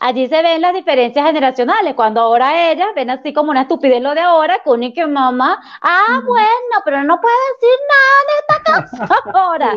allí 0.00 0.26
se 0.28 0.42
ven 0.42 0.60
las 0.60 0.74
diferencias 0.74 1.24
generacionales, 1.24 1.94
cuando 1.94 2.20
ahora 2.20 2.72
ellas 2.72 2.88
ven 2.96 3.10
así 3.10 3.32
como 3.32 3.50
una 3.50 3.62
estupidez 3.62 4.02
lo 4.02 4.14
de 4.14 4.20
ahora, 4.20 4.60
con 4.64 4.82
y 4.82 4.92
que 4.92 5.06
mamá, 5.06 5.60
ah, 5.82 6.20
bueno, 6.26 6.82
pero 6.84 7.04
no 7.04 7.20
puede 7.20 7.34
decir 7.52 7.78
nada 7.88 8.20
en 8.24 8.38
esta 8.40 9.06
casa 9.06 9.22
ahora. 9.34 9.72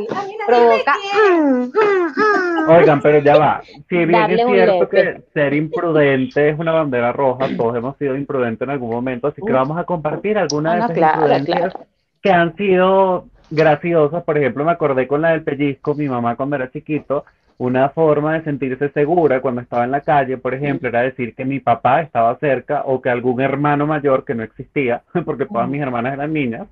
Provoca. 0.47 0.95
Mm, 1.29 1.63
mm. 1.65 2.69
Oigan, 2.69 3.01
pero 3.01 3.19
ya 3.19 3.37
va. 3.37 3.61
Si 3.89 4.05
bien 4.05 4.31
es 4.31 4.45
cierto 4.47 4.89
que 4.89 5.21
ser 5.33 5.53
imprudente 5.53 6.49
es 6.49 6.57
una 6.57 6.71
bandera 6.71 7.11
roja, 7.11 7.47
todos 7.57 7.75
hemos 7.75 7.97
sido 7.97 8.15
imprudentes 8.15 8.61
en 8.61 8.71
algún 8.71 8.89
momento, 8.89 9.27
así 9.27 9.41
que 9.45 9.51
vamos 9.51 9.77
a 9.77 9.83
compartir 9.83 10.37
algunas 10.37 10.87
de 10.87 10.99
esas 10.99 11.15
imprudencias 11.15 11.73
que 12.21 12.31
han 12.31 12.55
sido 12.55 13.25
graciosas. 13.49 14.23
Por 14.23 14.37
ejemplo, 14.37 14.63
me 14.63 14.71
acordé 14.71 15.07
con 15.07 15.21
la 15.21 15.31
del 15.31 15.43
pellizco, 15.43 15.93
mi 15.93 16.07
mamá 16.07 16.35
cuando 16.35 16.55
era 16.55 16.71
chiquito, 16.71 17.25
una 17.57 17.89
forma 17.89 18.33
de 18.33 18.43
sentirse 18.43 18.89
segura 18.89 19.41
cuando 19.41 19.61
estaba 19.61 19.83
en 19.83 19.91
la 19.91 20.01
calle, 20.01 20.37
por 20.37 20.53
ejemplo, 20.53 20.89
era 20.89 21.01
decir 21.01 21.35
que 21.35 21.45
mi 21.45 21.59
papá 21.59 22.01
estaba 22.01 22.35
cerca 22.39 22.83
o 22.85 23.01
que 23.01 23.09
algún 23.09 23.41
hermano 23.41 23.85
mayor 23.85 24.25
que 24.25 24.35
no 24.35 24.43
existía, 24.43 25.03
porque 25.25 25.45
todas 25.45 25.69
mis 25.69 25.81
hermanas 25.81 26.13
eran 26.13 26.33
niñas, 26.33 26.67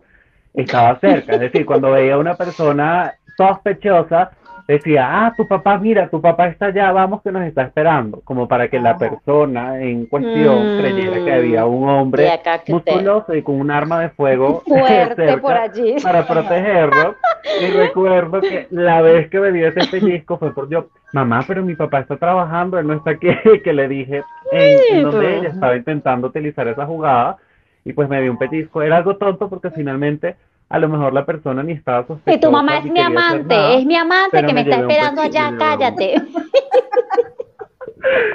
estaba 0.54 1.00
cerca. 1.00 1.34
Es 1.34 1.40
decir, 1.40 1.66
cuando 1.66 1.92
veía 1.92 2.16
a 2.16 2.20
una 2.20 2.36
persona 2.36 3.14
sospechosa, 3.38 4.32
decía, 4.74 5.26
ah, 5.26 5.34
tu 5.36 5.48
papá, 5.48 5.78
mira, 5.78 6.10
tu 6.10 6.22
papá 6.22 6.48
está 6.48 6.68
allá, 6.68 6.92
vamos 6.92 7.22
que 7.22 7.32
nos 7.32 7.44
está 7.44 7.64
esperando, 7.64 8.22
como 8.24 8.48
para 8.48 8.70
que 8.70 8.80
la 8.80 8.98
persona 8.98 9.82
en 9.82 10.06
cuestión 10.06 10.78
creyera 10.80 11.26
que 11.26 11.34
había 11.34 11.66
un 11.66 11.90
hombre 11.90 12.40
musculoso 12.68 13.36
y 13.36 13.42
con 13.42 13.60
un 13.60 13.70
arma 13.70 14.00
de 14.00 14.10
fuego 14.10 14.62
fuerte 14.68 15.38
por 15.38 15.54
allí 15.54 15.96
para 16.02 16.26
protegerlo. 16.26 17.16
Y 17.60 17.68
recuerdo 17.72 18.40
que 18.40 18.68
la 18.70 19.02
vez 19.02 19.30
que 19.30 19.40
me 19.40 19.52
dio 19.52 19.68
ese 19.68 19.90
pellizco 19.90 20.38
fue 20.38 20.54
por 20.54 20.70
yo, 20.70 20.88
mamá, 21.12 21.44
pero 21.46 21.64
mi 21.64 21.76
papá 21.76 22.00
está 22.00 22.16
trabajando, 22.16 22.80
él 22.80 22.88
no 22.88 22.94
está 22.94 23.12
aquí, 23.12 23.30
que 23.64 23.74
le 23.74 23.88
dije 23.88 24.24
en, 24.52 25.04
donde 25.04 25.38
ella 25.38 25.50
estaba 25.50 25.76
intentando 25.76 26.28
utilizar 26.28 26.68
esa 26.68 26.86
jugada 26.86 27.38
y 27.84 27.94
pues 27.94 28.08
me 28.08 28.22
dio 28.22 28.32
un 28.32 28.38
pellizco. 28.38 28.82
Era 28.82 28.98
algo 28.98 29.18
tonto 29.18 29.50
porque 29.50 29.72
finalmente 29.72 30.36
a 30.72 30.80
lo 30.80 30.88
mejor 30.88 31.14
la 31.14 31.26
persona 31.26 31.62
ni 31.64 31.74
estaba 31.74 32.08
sospechosa. 32.08 32.38
Y 32.38 32.40
tu 32.40 32.50
mamá 32.50 32.78
es 32.78 32.86
mi 32.86 33.02
amante, 33.02 33.78
es 33.78 33.86
mi 33.86 33.96
amante 33.98 34.46
que 34.46 34.54
me, 34.54 34.62
está 34.62 34.78
esperando 34.78 35.22
allá, 35.22 35.54
cállate. 35.60 36.16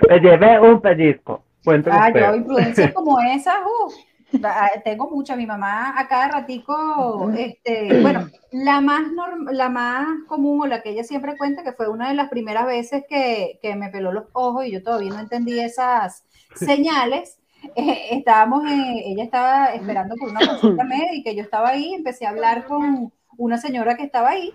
Me 0.08 0.20
llevé 0.20 0.60
un 0.60 0.80
pellizco. 0.80 1.42
ah, 1.90 2.12
yo 2.14 2.36
influencias 2.36 2.92
como 2.92 3.18
esa, 3.20 3.54
uh, 3.60 4.40
tengo 4.84 5.10
mucha. 5.10 5.34
Mi 5.34 5.46
mamá 5.46 5.98
a 5.98 6.06
cada 6.08 6.28
ratico, 6.28 7.32
este, 7.36 8.02
bueno, 8.02 8.28
la 8.52 8.82
más, 8.82 9.04
la 9.50 9.70
más 9.70 10.06
común 10.28 10.60
o 10.62 10.66
la 10.66 10.82
que 10.82 10.90
ella 10.90 11.04
siempre 11.04 11.38
cuenta, 11.38 11.64
que 11.64 11.72
fue 11.72 11.88
una 11.88 12.08
de 12.08 12.14
las 12.14 12.28
primeras 12.28 12.66
veces 12.66 13.04
que, 13.08 13.58
que 13.62 13.76
me 13.76 13.88
peló 13.88 14.12
los 14.12 14.24
ojos 14.34 14.66
y 14.66 14.72
yo 14.72 14.82
todavía 14.82 15.10
no 15.10 15.20
entendí 15.20 15.58
esas 15.58 16.26
señales 16.54 17.38
eh, 17.74 18.08
estábamos, 18.12 18.64
ella 18.66 19.24
estaba 19.24 19.74
esperando 19.74 20.14
por 20.16 20.30
una 20.30 20.46
consulta 20.46 20.84
médica, 20.84 21.32
yo 21.32 21.42
estaba 21.42 21.70
ahí, 21.70 21.94
empecé 21.94 22.26
a 22.26 22.30
hablar 22.30 22.66
con 22.66 23.12
una 23.38 23.58
señora 23.58 23.96
que 23.96 24.04
estaba 24.04 24.30
ahí 24.30 24.52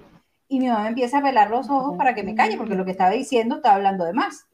y 0.47 0.59
mi 0.59 0.67
mamá 0.67 0.87
empieza 0.87 1.19
a 1.19 1.21
velar 1.21 1.49
los 1.49 1.69
ojos 1.69 1.97
para 1.97 2.13
que 2.13 2.23
me 2.23 2.35
calle, 2.35 2.57
porque 2.57 2.75
lo 2.75 2.83
que 2.83 2.91
estaba 2.91 3.11
diciendo 3.11 3.55
estaba 3.55 3.75
hablando 3.75 4.03
de 4.03 4.13
más. 4.13 4.47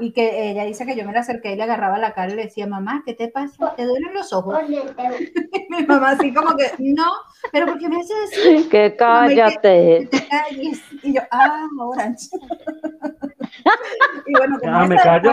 Y 0.00 0.12
que 0.12 0.50
ella 0.50 0.64
dice 0.64 0.86
que 0.86 0.96
yo 0.96 1.04
me 1.04 1.12
la 1.12 1.20
acerqué 1.20 1.52
y 1.52 1.56
le 1.56 1.64
agarraba 1.64 1.98
la 1.98 2.14
cara 2.14 2.32
y 2.32 2.36
le 2.36 2.44
decía, 2.44 2.66
mamá, 2.66 3.02
¿qué 3.04 3.12
te 3.12 3.28
pasa? 3.28 3.74
¿Te 3.76 3.84
duelen 3.84 4.14
los 4.14 4.32
ojos? 4.32 4.58
mi 5.68 5.86
mamá 5.86 6.12
así 6.12 6.32
como 6.32 6.56
que, 6.56 6.70
no, 6.78 7.12
pero 7.52 7.66
¿por 7.66 7.78
qué 7.78 7.88
me 7.88 8.00
hace 8.00 8.14
decir? 8.14 8.68
Que 8.70 8.96
cállate. 8.96 10.08
Que, 10.10 10.18
te 10.18 10.26
calles. 10.26 10.80
Y 11.02 11.14
yo, 11.14 11.20
ah, 11.30 11.66
ahora. 11.78 12.14
y 14.26 14.32
bueno, 14.32 14.58
como 14.58 14.86
me 14.86 14.96
callo 14.96 15.32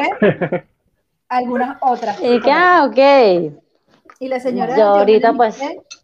algunas 1.30 1.78
otras. 1.82 2.20
Y 2.22 2.42
que, 2.42 2.52
ah, 2.52 2.86
ok. 2.90 3.54
¿Y 4.20 4.28
la 4.28 4.40
señora? 4.40 4.76
Yo 4.76 4.84
ahorita 4.84 5.34
pues 5.34 5.62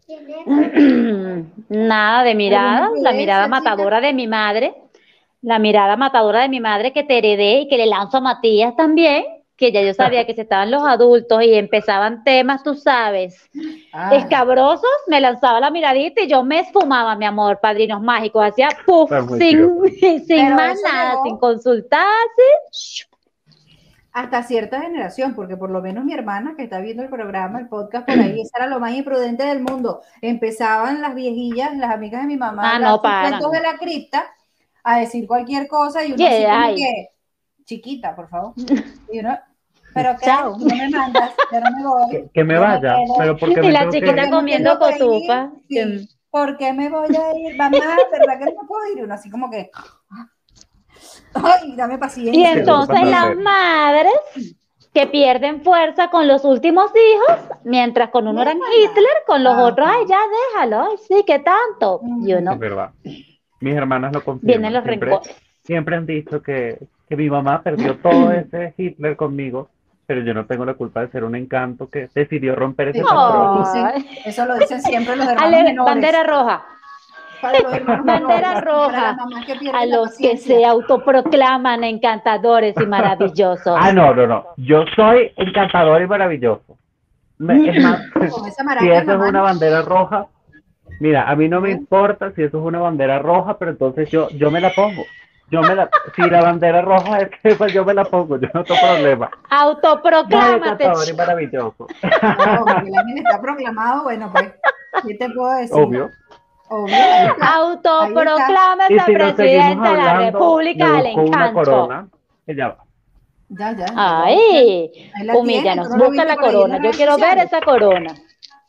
nada 1.68 2.22
de 2.22 2.34
mirada, 2.34 2.90
la 2.96 3.12
mirada 3.12 3.48
matadora 3.48 4.00
de 4.00 4.14
mi 4.14 4.26
madre, 4.26 4.74
la 5.42 5.58
mirada 5.58 5.96
matadora 5.96 6.40
de 6.42 6.48
mi 6.48 6.60
madre 6.60 6.92
que 6.92 7.04
te 7.04 7.18
heredé 7.18 7.60
y 7.60 7.68
que 7.68 7.76
le 7.76 7.86
lanzo 7.86 8.18
a 8.18 8.20
Matías 8.20 8.74
también, 8.74 9.24
que 9.56 9.72
ya 9.72 9.82
yo 9.82 9.92
sabía 9.92 10.26
que 10.26 10.34
se 10.34 10.42
estaban 10.42 10.70
los 10.70 10.82
adultos 10.86 11.42
y 11.42 11.54
empezaban 11.54 12.24
temas, 12.24 12.62
tú 12.62 12.74
sabes, 12.74 13.50
ah. 13.92 14.14
escabrosos, 14.14 14.88
me 15.08 15.20
lanzaba 15.20 15.60
la 15.60 15.70
miradita 15.70 16.22
y 16.22 16.28
yo 16.28 16.42
me 16.42 16.60
esfumaba, 16.60 17.16
mi 17.16 17.26
amor, 17.26 17.58
padrinos 17.60 18.00
mágicos, 18.00 18.44
hacía 18.44 18.68
puff, 18.86 19.10
sin, 19.38 19.80
sin 20.26 20.54
más 20.54 20.78
nada, 20.82 21.16
sin 21.24 21.36
consultarse. 21.36 22.42
Hasta 24.16 24.42
cierta 24.44 24.80
generación, 24.80 25.34
porque 25.34 25.58
por 25.58 25.70
lo 25.70 25.82
menos 25.82 26.02
mi 26.02 26.14
hermana 26.14 26.54
que 26.56 26.62
está 26.62 26.80
viendo 26.80 27.02
el 27.02 27.10
programa, 27.10 27.58
el 27.58 27.68
podcast 27.68 28.06
por 28.06 28.18
ahí, 28.18 28.40
esa 28.40 28.56
era 28.56 28.66
lo 28.66 28.80
más 28.80 28.94
imprudente 28.94 29.44
del 29.44 29.60
mundo. 29.60 30.00
Empezaban 30.22 31.02
las 31.02 31.14
viejillas, 31.14 31.76
las 31.76 31.90
amigas 31.90 32.22
de 32.22 32.28
mi 32.28 32.38
mamá, 32.38 32.62
ah, 32.64 32.78
no, 32.78 32.98
cuentos 32.98 33.52
de 33.52 33.60
la 33.60 33.76
cripta, 33.76 34.24
a 34.82 35.00
decir 35.00 35.26
cualquier 35.26 35.68
cosa 35.68 36.02
y 36.02 36.12
uno 36.12 36.26
así 36.26 36.44
como 36.46 36.76
que 36.76 37.08
chiquita, 37.66 38.16
por 38.16 38.30
favor. 38.30 38.54
Y 39.12 39.18
uno, 39.18 39.38
pero 39.92 40.16
¿qué? 40.18 40.26
No 40.28 40.56
me 40.56 40.88
mandas, 40.88 41.34
yo 41.52 41.60
no 41.60 41.70
me 41.76 41.86
voy. 41.86 42.30
Que, 42.32 42.42
me 42.42 42.58
vaya, 42.58 42.96
pero 43.18 43.36
porque 43.36 43.66
Y 43.66 43.70
la 43.70 43.90
chiquita 43.90 44.30
comiendo 44.30 44.78
cotufa. 44.78 45.50
Sí. 45.68 46.08
¿Por 46.30 46.56
qué 46.56 46.72
me 46.72 46.88
voy 46.88 47.14
a 47.14 47.38
ir? 47.38 47.54
Mamá, 47.56 47.98
¿verdad 48.10 48.38
que 48.38 48.44
no 48.46 48.62
me 48.62 48.66
puedo 48.66 48.92
ir? 48.94 49.04
Uno 49.04 49.12
así 49.12 49.28
como 49.28 49.50
que... 49.50 49.70
Ay, 51.42 51.74
dame 51.76 51.98
paciencia. 51.98 52.40
Y 52.40 52.44
entonces 52.44 53.02
las 53.02 53.36
madres 53.36 54.12
que 54.96 55.06
pierden 55.06 55.62
fuerza 55.62 56.08
con 56.08 56.26
los 56.26 56.44
últimos 56.46 56.90
hijos, 56.90 57.58
mientras 57.64 58.08
con 58.08 58.26
uno 58.26 58.40
eran 58.40 58.56
Hitler, 58.56 59.06
con 59.26 59.44
los 59.44 59.54
otros, 59.58 59.86
ay, 59.90 60.06
ya 60.08 60.18
déjalo, 60.54 60.84
ay, 60.84 60.96
sí, 61.06 61.22
¿qué 61.26 61.38
tanto? 61.38 62.00
Y 62.24 62.32
uno... 62.32 62.52
Es 62.52 62.58
verdad. 62.58 62.90
Mis 63.60 63.74
hermanas 63.74 64.14
lo 64.14 64.24
confirman. 64.24 64.46
Vienen 64.46 64.72
los 64.72 64.84
rencores. 64.84 65.36
Siempre 65.62 65.96
han 65.96 66.06
dicho 66.06 66.42
que, 66.42 66.78
que 67.08 67.16
mi 67.16 67.28
mamá 67.28 67.62
perdió 67.62 67.98
todo 67.98 68.30
ese 68.32 68.72
Hitler 68.78 69.16
conmigo, 69.16 69.68
pero 70.06 70.22
yo 70.22 70.32
no 70.32 70.46
tengo 70.46 70.64
la 70.64 70.72
culpa 70.72 71.02
de 71.02 71.08
ser 71.08 71.24
un 71.24 71.36
encanto 71.36 71.90
que 71.90 72.08
decidió 72.14 72.54
romper 72.54 72.88
ese 72.88 73.02
patrón. 73.02 73.66
Eso 74.24 74.46
lo 74.46 74.56
dicen 74.56 74.80
siempre 74.80 75.14
los 75.14 75.28
hermanos 75.28 75.60
Ale, 75.60 75.74
Bandera 75.76 76.22
roja. 76.22 76.64
Bandera 77.42 78.60
roja 78.60 79.16
a 79.74 79.86
los 79.86 80.16
que 80.16 80.36
se 80.36 80.64
autoproclaman 80.64 81.84
encantadores 81.84 82.74
y 82.80 82.86
maravillosos. 82.86 83.76
Ah, 83.78 83.92
no, 83.92 84.14
no, 84.14 84.26
no. 84.26 84.46
Yo 84.56 84.84
soy 84.94 85.32
encantador 85.36 86.02
y 86.02 86.06
maravilloso. 86.06 86.78
es 87.38 87.38
más, 87.82 88.02
si 88.80 88.90
eso 88.90 89.12
es 89.12 89.28
una 89.28 89.42
bandera 89.42 89.82
roja, 89.82 90.26
mira, 91.00 91.28
a 91.28 91.36
mí 91.36 91.48
no 91.48 91.60
me 91.60 91.70
importa 91.70 92.32
si 92.32 92.42
eso 92.42 92.58
es 92.58 92.64
una 92.64 92.80
bandera 92.80 93.18
roja, 93.18 93.58
pero 93.58 93.70
entonces 93.72 94.10
yo, 94.10 94.28
yo 94.30 94.50
me 94.50 94.60
la 94.60 94.70
pongo. 94.70 95.04
Yo 95.48 95.62
me 95.62 95.76
la, 95.76 95.88
si 96.16 96.22
la 96.22 96.42
bandera 96.42 96.82
roja 96.82 97.18
es 97.18 97.30
que 97.40 97.54
pues 97.54 97.72
yo 97.72 97.84
me 97.84 97.94
la 97.94 98.04
pongo, 98.04 98.36
yo 98.36 98.48
no 98.52 98.64
tengo 98.64 98.80
problema. 98.80 99.30
Autoproclámate. 99.48 100.90
y 101.08 101.12
maravilloso. 101.12 101.86
No, 102.02 102.64
la 102.64 102.84
está 103.16 103.40
proclamado, 103.40 104.02
bueno, 104.02 104.32
pues, 104.32 104.52
¿qué 105.06 105.14
te 105.14 105.30
puedo 105.30 105.54
decir? 105.56 105.76
Obvio. 105.76 106.10
Obvio. 106.68 106.96
Autoproclámate 107.40 108.98
si 109.00 109.12
presidente 109.12 109.88
de 109.88 109.96
la 109.96 110.18
República 110.18 110.92
del 110.92 111.06
Encanto. 111.06 111.54
Corona, 111.54 112.08
ya 112.46 112.68
va. 112.68 112.84
Ya, 113.48 113.72
ya. 113.76 113.86
Ay, 113.94 114.90
humíllanos, 115.34 115.88
busca 115.96 116.24
la 116.24 116.36
corona. 116.36 116.80
Yo 116.82 116.90
quiero 116.90 117.16
ver 117.16 117.38
esa 117.38 117.60
corona. 117.60 118.12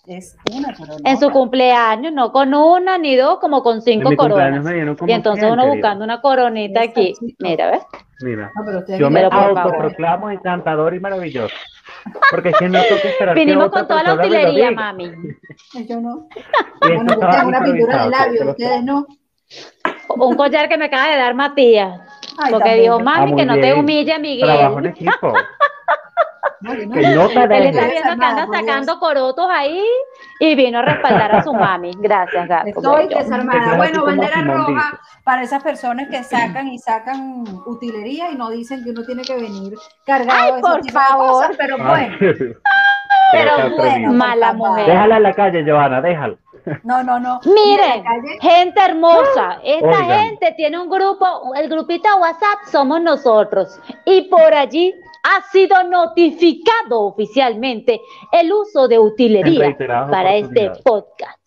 Es 0.07 0.37
una 0.53 0.73
corona. 0.73 0.99
En 1.03 1.19
su 1.19 1.29
cumpleaños, 1.31 2.13
no 2.13 2.31
con 2.31 2.53
una 2.53 2.97
ni 2.97 3.17
dos, 3.17 3.39
como 3.39 3.61
con 3.61 3.81
cinco 3.81 4.15
coronas. 4.15 4.65
Y 5.05 5.11
entonces 5.11 5.51
uno 5.51 5.67
buscando 5.67 6.05
una 6.05 6.21
coronita 6.21 6.81
aquí. 6.81 7.13
Mira, 7.39 7.71
¿ves? 7.71 7.81
Mira, 8.21 8.51
yo 8.97 9.09
me 9.09 9.25
autoproclamo 9.25 10.31
encantador 10.31 10.95
y 10.95 10.99
maravilloso. 11.01 11.53
Porque 12.31 12.49
es 12.49 12.57
que 12.57 12.69
no 12.69 12.81
tengo 12.81 13.01
que 13.01 13.09
esperar. 13.09 13.35
Vinimos 13.35 13.69
con 13.69 13.85
toda 13.85 14.03
la 14.03 14.13
utilería, 14.13 14.71
mami. 14.71 15.11
Yo 15.87 15.99
no. 15.99 16.27
Bueno, 16.79 17.17
una 17.45 17.63
pintura 17.63 18.03
de 18.03 18.09
labio, 18.09 18.49
ustedes 18.51 18.83
no. 18.83 19.07
Un 20.15 20.35
collar 20.35 20.69
que 20.69 20.77
me 20.77 20.85
acaba 20.85 21.09
de 21.09 21.17
dar 21.17 21.33
Matías. 21.35 21.99
porque 22.49 22.75
dijo, 22.75 22.99
mami, 22.99 23.33
ah, 23.33 23.35
que 23.35 23.45
no 23.45 23.55
te 23.55 23.73
humille, 23.73 24.19
Miguel. 24.19 24.47
Trabajo 24.47 24.79
en 24.79 24.85
equipo. 24.85 25.33
No, 26.61 26.73
Él 26.73 26.91
está 26.91 27.45
viendo 27.45 27.79
que 27.79 28.25
anda 28.25 28.47
sacando 28.51 28.99
corotos 28.99 29.47
ahí 29.49 29.83
y 30.39 30.55
vino 30.55 30.79
a 30.79 30.81
respaldar 30.81 31.35
a 31.35 31.43
su 31.43 31.53
mami. 31.53 31.91
Gracias, 31.99 32.47
gato. 32.47 32.67
Estoy 32.67 33.07
desarmada. 33.07 33.77
Bueno, 33.77 34.05
bandera 34.05 34.41
roja 34.41 34.99
para 35.23 35.43
esas 35.43 35.61
personas 35.61 36.07
que 36.09 36.23
sacan 36.23 36.67
y 36.67 36.79
sacan 36.79 37.43
utilería 37.65 38.31
y 38.31 38.35
no 38.35 38.49
dicen 38.49 38.83
que 38.83 38.91
uno 38.91 39.03
tiene 39.03 39.23
que 39.23 39.35
venir 39.35 39.73
cargado 40.05 40.55
Ay, 40.55 40.61
por 40.61 40.91
favor. 40.91 41.55
pero 41.57 41.77
bueno. 41.77 42.15
pero 43.31 43.75
bueno, 43.75 44.13
mala 44.13 44.53
mujer. 44.53 44.87
Déjala 44.87 45.17
en 45.17 45.23
la 45.23 45.33
calle, 45.33 45.63
Joana, 45.69 46.01
déjala. 46.01 46.37
No, 46.83 47.03
no, 47.03 47.19
no. 47.19 47.39
Miren, 47.45 48.03
gente 48.41 48.79
hermosa, 48.81 49.59
esta 49.63 50.03
gente 50.03 50.53
tiene 50.57 50.77
un 50.79 50.89
grupo, 50.89 51.53
el 51.55 51.69
grupito 51.69 52.09
WhatsApp 52.17 52.59
somos 52.69 53.01
nosotros. 53.01 53.79
Y 54.05 54.23
por 54.23 54.53
allí 54.53 54.93
ha 55.27 55.41
sido 55.51 55.83
notificado 55.83 57.01
oficialmente 57.01 58.01
el 58.31 58.51
uso 58.53 58.87
de 58.87 58.97
utilería 58.99 59.75
para 60.09 60.35
este 60.35 60.71
podcast. 60.83 61.37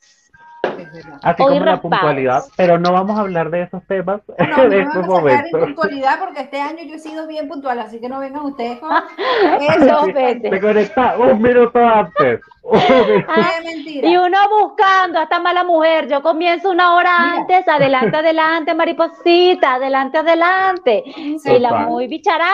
Así 1.23 1.43
como 1.43 1.65
la 1.65 1.81
puntualidad, 1.81 2.45
pero 2.57 2.79
no 2.79 2.93
vamos 2.93 3.17
a 3.17 3.21
hablar 3.21 3.51
de 3.51 3.63
esos 3.63 3.83
temas 3.87 4.21
no, 4.39 4.63
en 4.65 4.73
estos 4.73 5.07
momentos. 5.07 5.61
puntualidad 5.61 6.19
porque 6.19 6.41
este 6.41 6.61
año 6.61 6.79
yo 6.85 6.95
he 6.95 6.99
sido 6.99 7.27
bien 7.27 7.49
puntual, 7.49 7.79
así 7.79 8.01
que 8.01 8.09
no 8.09 8.21
vengan 8.21 8.45
ustedes 8.45 8.79
con 8.81 8.91
eso. 9.61 10.05
Se 10.51 10.61
conecta 10.61 11.17
un 11.19 11.41
minuto 11.41 11.79
antes. 11.79 12.41
y 14.03 14.17
uno 14.17 14.39
buscando 14.49 15.19
a 15.19 15.25
esta 15.25 15.41
mala 15.41 15.65
mujer, 15.65 16.09
yo 16.09 16.23
comienzo 16.23 16.71
una 16.71 16.95
hora 16.95 17.35
antes, 17.35 17.67
adelante, 17.67 18.17
adelante, 18.17 18.75
mariposita, 18.75 19.75
adelante, 19.75 20.19
adelante. 20.19 21.03
Y 21.07 21.59
la 21.59 21.87
muy 21.87 22.07
bicharanga, 22.07 22.51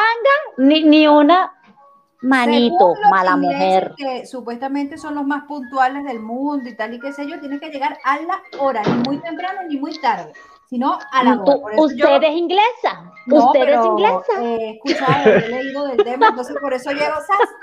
ni, 0.59 0.85
ni 0.85 1.07
una 1.07 1.53
Manito, 2.23 2.95
mala 3.11 3.37
mujer. 3.37 3.95
Que 3.97 4.27
supuestamente 4.27 4.97
son 4.97 5.15
los 5.15 5.27
más 5.27 5.45
puntuales 5.45 6.05
del 6.05 6.21
mundo 6.21 6.69
y 6.69 6.75
tal 6.75 6.95
y 6.95 7.01
qué 7.01 7.13
sé 7.13 7.29
yo, 7.29 7.39
tienes 7.39 7.61
que 7.61 7.71
llegar 7.71 7.99
a 8.05 8.19
la 8.21 8.43
hora, 8.59 8.83
ni 8.83 9.09
muy 9.09 9.19
temprano 9.19 9.61
ni 9.69 9.77
muy 9.77 9.99
tarde, 10.01 10.33
sino 10.69 10.99
a 11.13 11.25
la 11.25 11.41
hora. 11.41 11.77
¿Usted 11.77 12.23
es 12.23 12.37
inglesa? 12.37 13.13
¿Usted 13.29 13.69
es 13.69 13.85
inglesa? 13.85 14.43
He 14.43 14.71
escuchado, 14.71 15.31
he 15.31 15.49
leído 15.49 15.87
del 15.89 15.97
tema, 16.05 16.29
entonces 16.31 16.57
por 16.61 16.73
eso 16.73 16.91
llego 16.91 17.15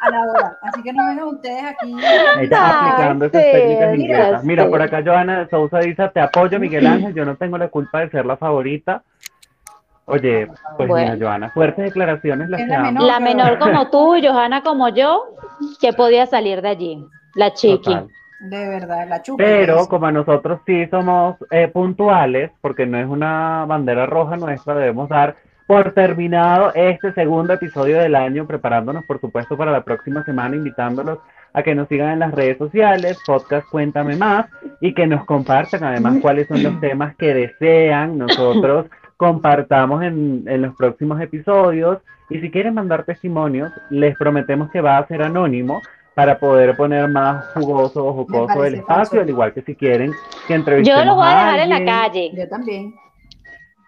a 0.01 0.09
la 0.09 0.21
hora. 0.21 0.57
Así 0.61 0.83
que 0.83 0.93
no 0.93 1.05
vengan 1.07 1.27
ustedes 1.27 1.63
aquí. 1.63 1.95
Está 2.41 2.79
aplicando 2.79 3.25
esas 3.25 3.41
técnicas 3.41 3.95
inglesas. 3.97 4.43
Mira, 4.43 4.69
por 4.69 4.81
acá 4.81 5.01
Joana 5.05 5.47
Sousa 5.49 5.79
dice, 5.79 6.09
te 6.13 6.19
apoyo 6.19 6.59
Miguel 6.59 6.87
Ángel, 6.87 7.13
yo 7.13 7.25
no 7.25 7.35
tengo 7.35 7.57
la 7.57 7.67
culpa 7.69 7.99
de 7.99 8.09
ser 8.09 8.25
la 8.25 8.37
favorita 8.37 9.03
Oye, 10.05 10.49
pues 10.77 10.89
mira, 10.89 11.17
Joana, 11.17 11.49
fuertes 11.51 11.85
declaraciones 11.85 12.49
las 12.49 12.59
la, 12.67 12.79
menor, 12.79 13.03
la 13.03 13.19
menor 13.19 13.59
como 13.59 13.89
tú, 13.89 14.17
Johanna 14.21 14.61
como 14.61 14.89
yo, 14.89 15.35
que 15.79 15.93
podía 15.93 16.25
salir 16.25 16.61
de 16.61 16.69
allí, 16.69 17.05
la 17.35 17.53
chiqui. 17.53 17.95
De 18.43 18.67
verdad, 18.67 19.07
la 19.07 19.21
chupa. 19.21 19.41
Pero 19.41 19.87
como 19.87 20.11
nosotros 20.11 20.59
sí 20.65 20.85
somos 20.87 21.37
eh, 21.49 21.69
puntuales, 21.69 22.51
porque 22.59 22.85
no 22.85 22.97
es 22.97 23.07
una 23.07 23.63
bandera 23.65 24.05
roja 24.05 24.35
nuestra, 24.35 24.75
debemos 24.75 25.07
dar 25.07 25.37
por 25.65 25.93
terminado 25.93 26.73
este 26.75 27.13
segundo 27.13 27.53
episodio 27.53 27.99
del 27.99 28.15
año, 28.15 28.45
preparándonos 28.45 29.05
por 29.05 29.21
supuesto 29.21 29.55
para 29.55 29.71
la 29.71 29.85
próxima 29.85 30.25
semana, 30.25 30.57
invitándolos 30.57 31.19
a 31.53 31.63
que 31.63 31.73
nos 31.73 31.87
sigan 31.87 32.09
en 32.09 32.19
las 32.19 32.33
redes 32.33 32.57
sociales, 32.57 33.17
podcast 33.25 33.65
Cuéntame 33.69 34.17
Más, 34.17 34.47
y 34.81 34.93
que 34.93 35.07
nos 35.07 35.23
compartan 35.23 35.85
además 35.85 36.17
cuáles 36.21 36.49
son 36.49 36.63
los 36.63 36.81
temas 36.81 37.15
que 37.15 37.33
desean 37.33 38.17
nosotros 38.17 38.87
compartamos 39.15 40.03
en, 40.03 40.43
en, 40.47 40.63
los 40.63 40.75
próximos 40.75 41.21
episodios. 41.21 41.99
Y 42.29 42.39
si 42.41 42.51
quieren 42.51 42.73
mandar 42.73 43.05
testimonios, 43.05 43.71
les 43.89 44.17
prometemos 44.17 44.69
que 44.71 44.81
va 44.81 44.97
a 44.97 45.07
ser 45.07 45.21
anónimo 45.21 45.81
para 46.15 46.37
poder 46.37 46.75
poner 46.75 47.07
más 47.07 47.45
jugoso 47.53 48.05
o 48.05 48.13
jocoso 48.13 48.63
el 48.65 48.75
espacio, 48.75 49.21
al 49.21 49.29
igual 49.29 49.53
que 49.53 49.61
si 49.61 49.75
quieren 49.75 50.13
que 50.47 50.53
entrevistemos 50.53 51.03
Yo 51.03 51.05
lo 51.05 51.15
voy 51.15 51.25
a 51.27 51.29
dejar 51.29 51.59
en 51.59 51.69
la 51.69 51.85
calle. 51.85 52.31
Yo 52.33 52.47
también. 52.47 52.93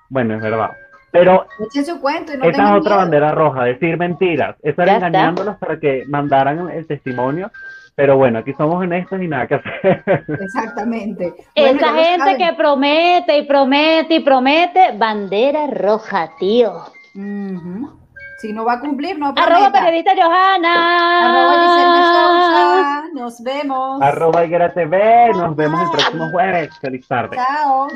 Bueno, 0.09 0.35
es 0.35 0.41
verdad. 0.41 0.71
Pero 1.11 1.45
su 1.69 2.01
cuento 2.01 2.33
y 2.33 2.37
no 2.37 2.45
esa 2.45 2.75
es 2.75 2.81
otra 2.81 2.97
bandera 2.97 3.31
roja, 3.31 3.63
decir 3.63 3.97
mentiras, 3.97 4.57
estar 4.61 4.87
engañándolos 4.89 5.55
para 5.57 5.79
que 5.79 6.03
mandaran 6.07 6.69
el 6.69 6.85
testimonio 6.87 7.49
pero 7.95 8.17
bueno, 8.17 8.39
aquí 8.39 8.53
somos 8.53 8.83
honestos 8.83 9.21
y 9.21 9.27
nada 9.27 9.47
que 9.47 9.55
hacer. 9.55 10.03
Exactamente. 10.27 11.33
Esa 11.55 11.93
gente 11.93 12.37
que 12.37 12.53
promete 12.53 13.37
y 13.37 13.43
promete 13.43 14.15
y 14.15 14.19
promete, 14.19 14.97
bandera 14.97 15.67
roja, 15.67 16.31
tío. 16.37 16.73
Si 18.45 18.53
no 18.53 18.63
va 18.63 18.73
a 18.73 18.79
cumplir, 18.79 19.17
no 19.17 19.33
prometa. 19.33 19.55
Arroba 19.55 19.71
periodista 19.71 20.11
Johanna. 20.15 21.25
Arroba 21.25 21.53
Giselle. 21.63 23.13
Nos 23.13 23.41
vemos. 23.41 24.01
Arroba 24.01 24.45
Higuera 24.45 24.71
TV. 24.71 25.31
Nos 25.33 25.55
vemos 25.55 25.81
el 25.81 25.89
próximo 25.89 26.29
jueves. 26.29 26.77
Feliz 26.79 27.07
tarde. 27.07 27.37
Chao. 27.37 27.87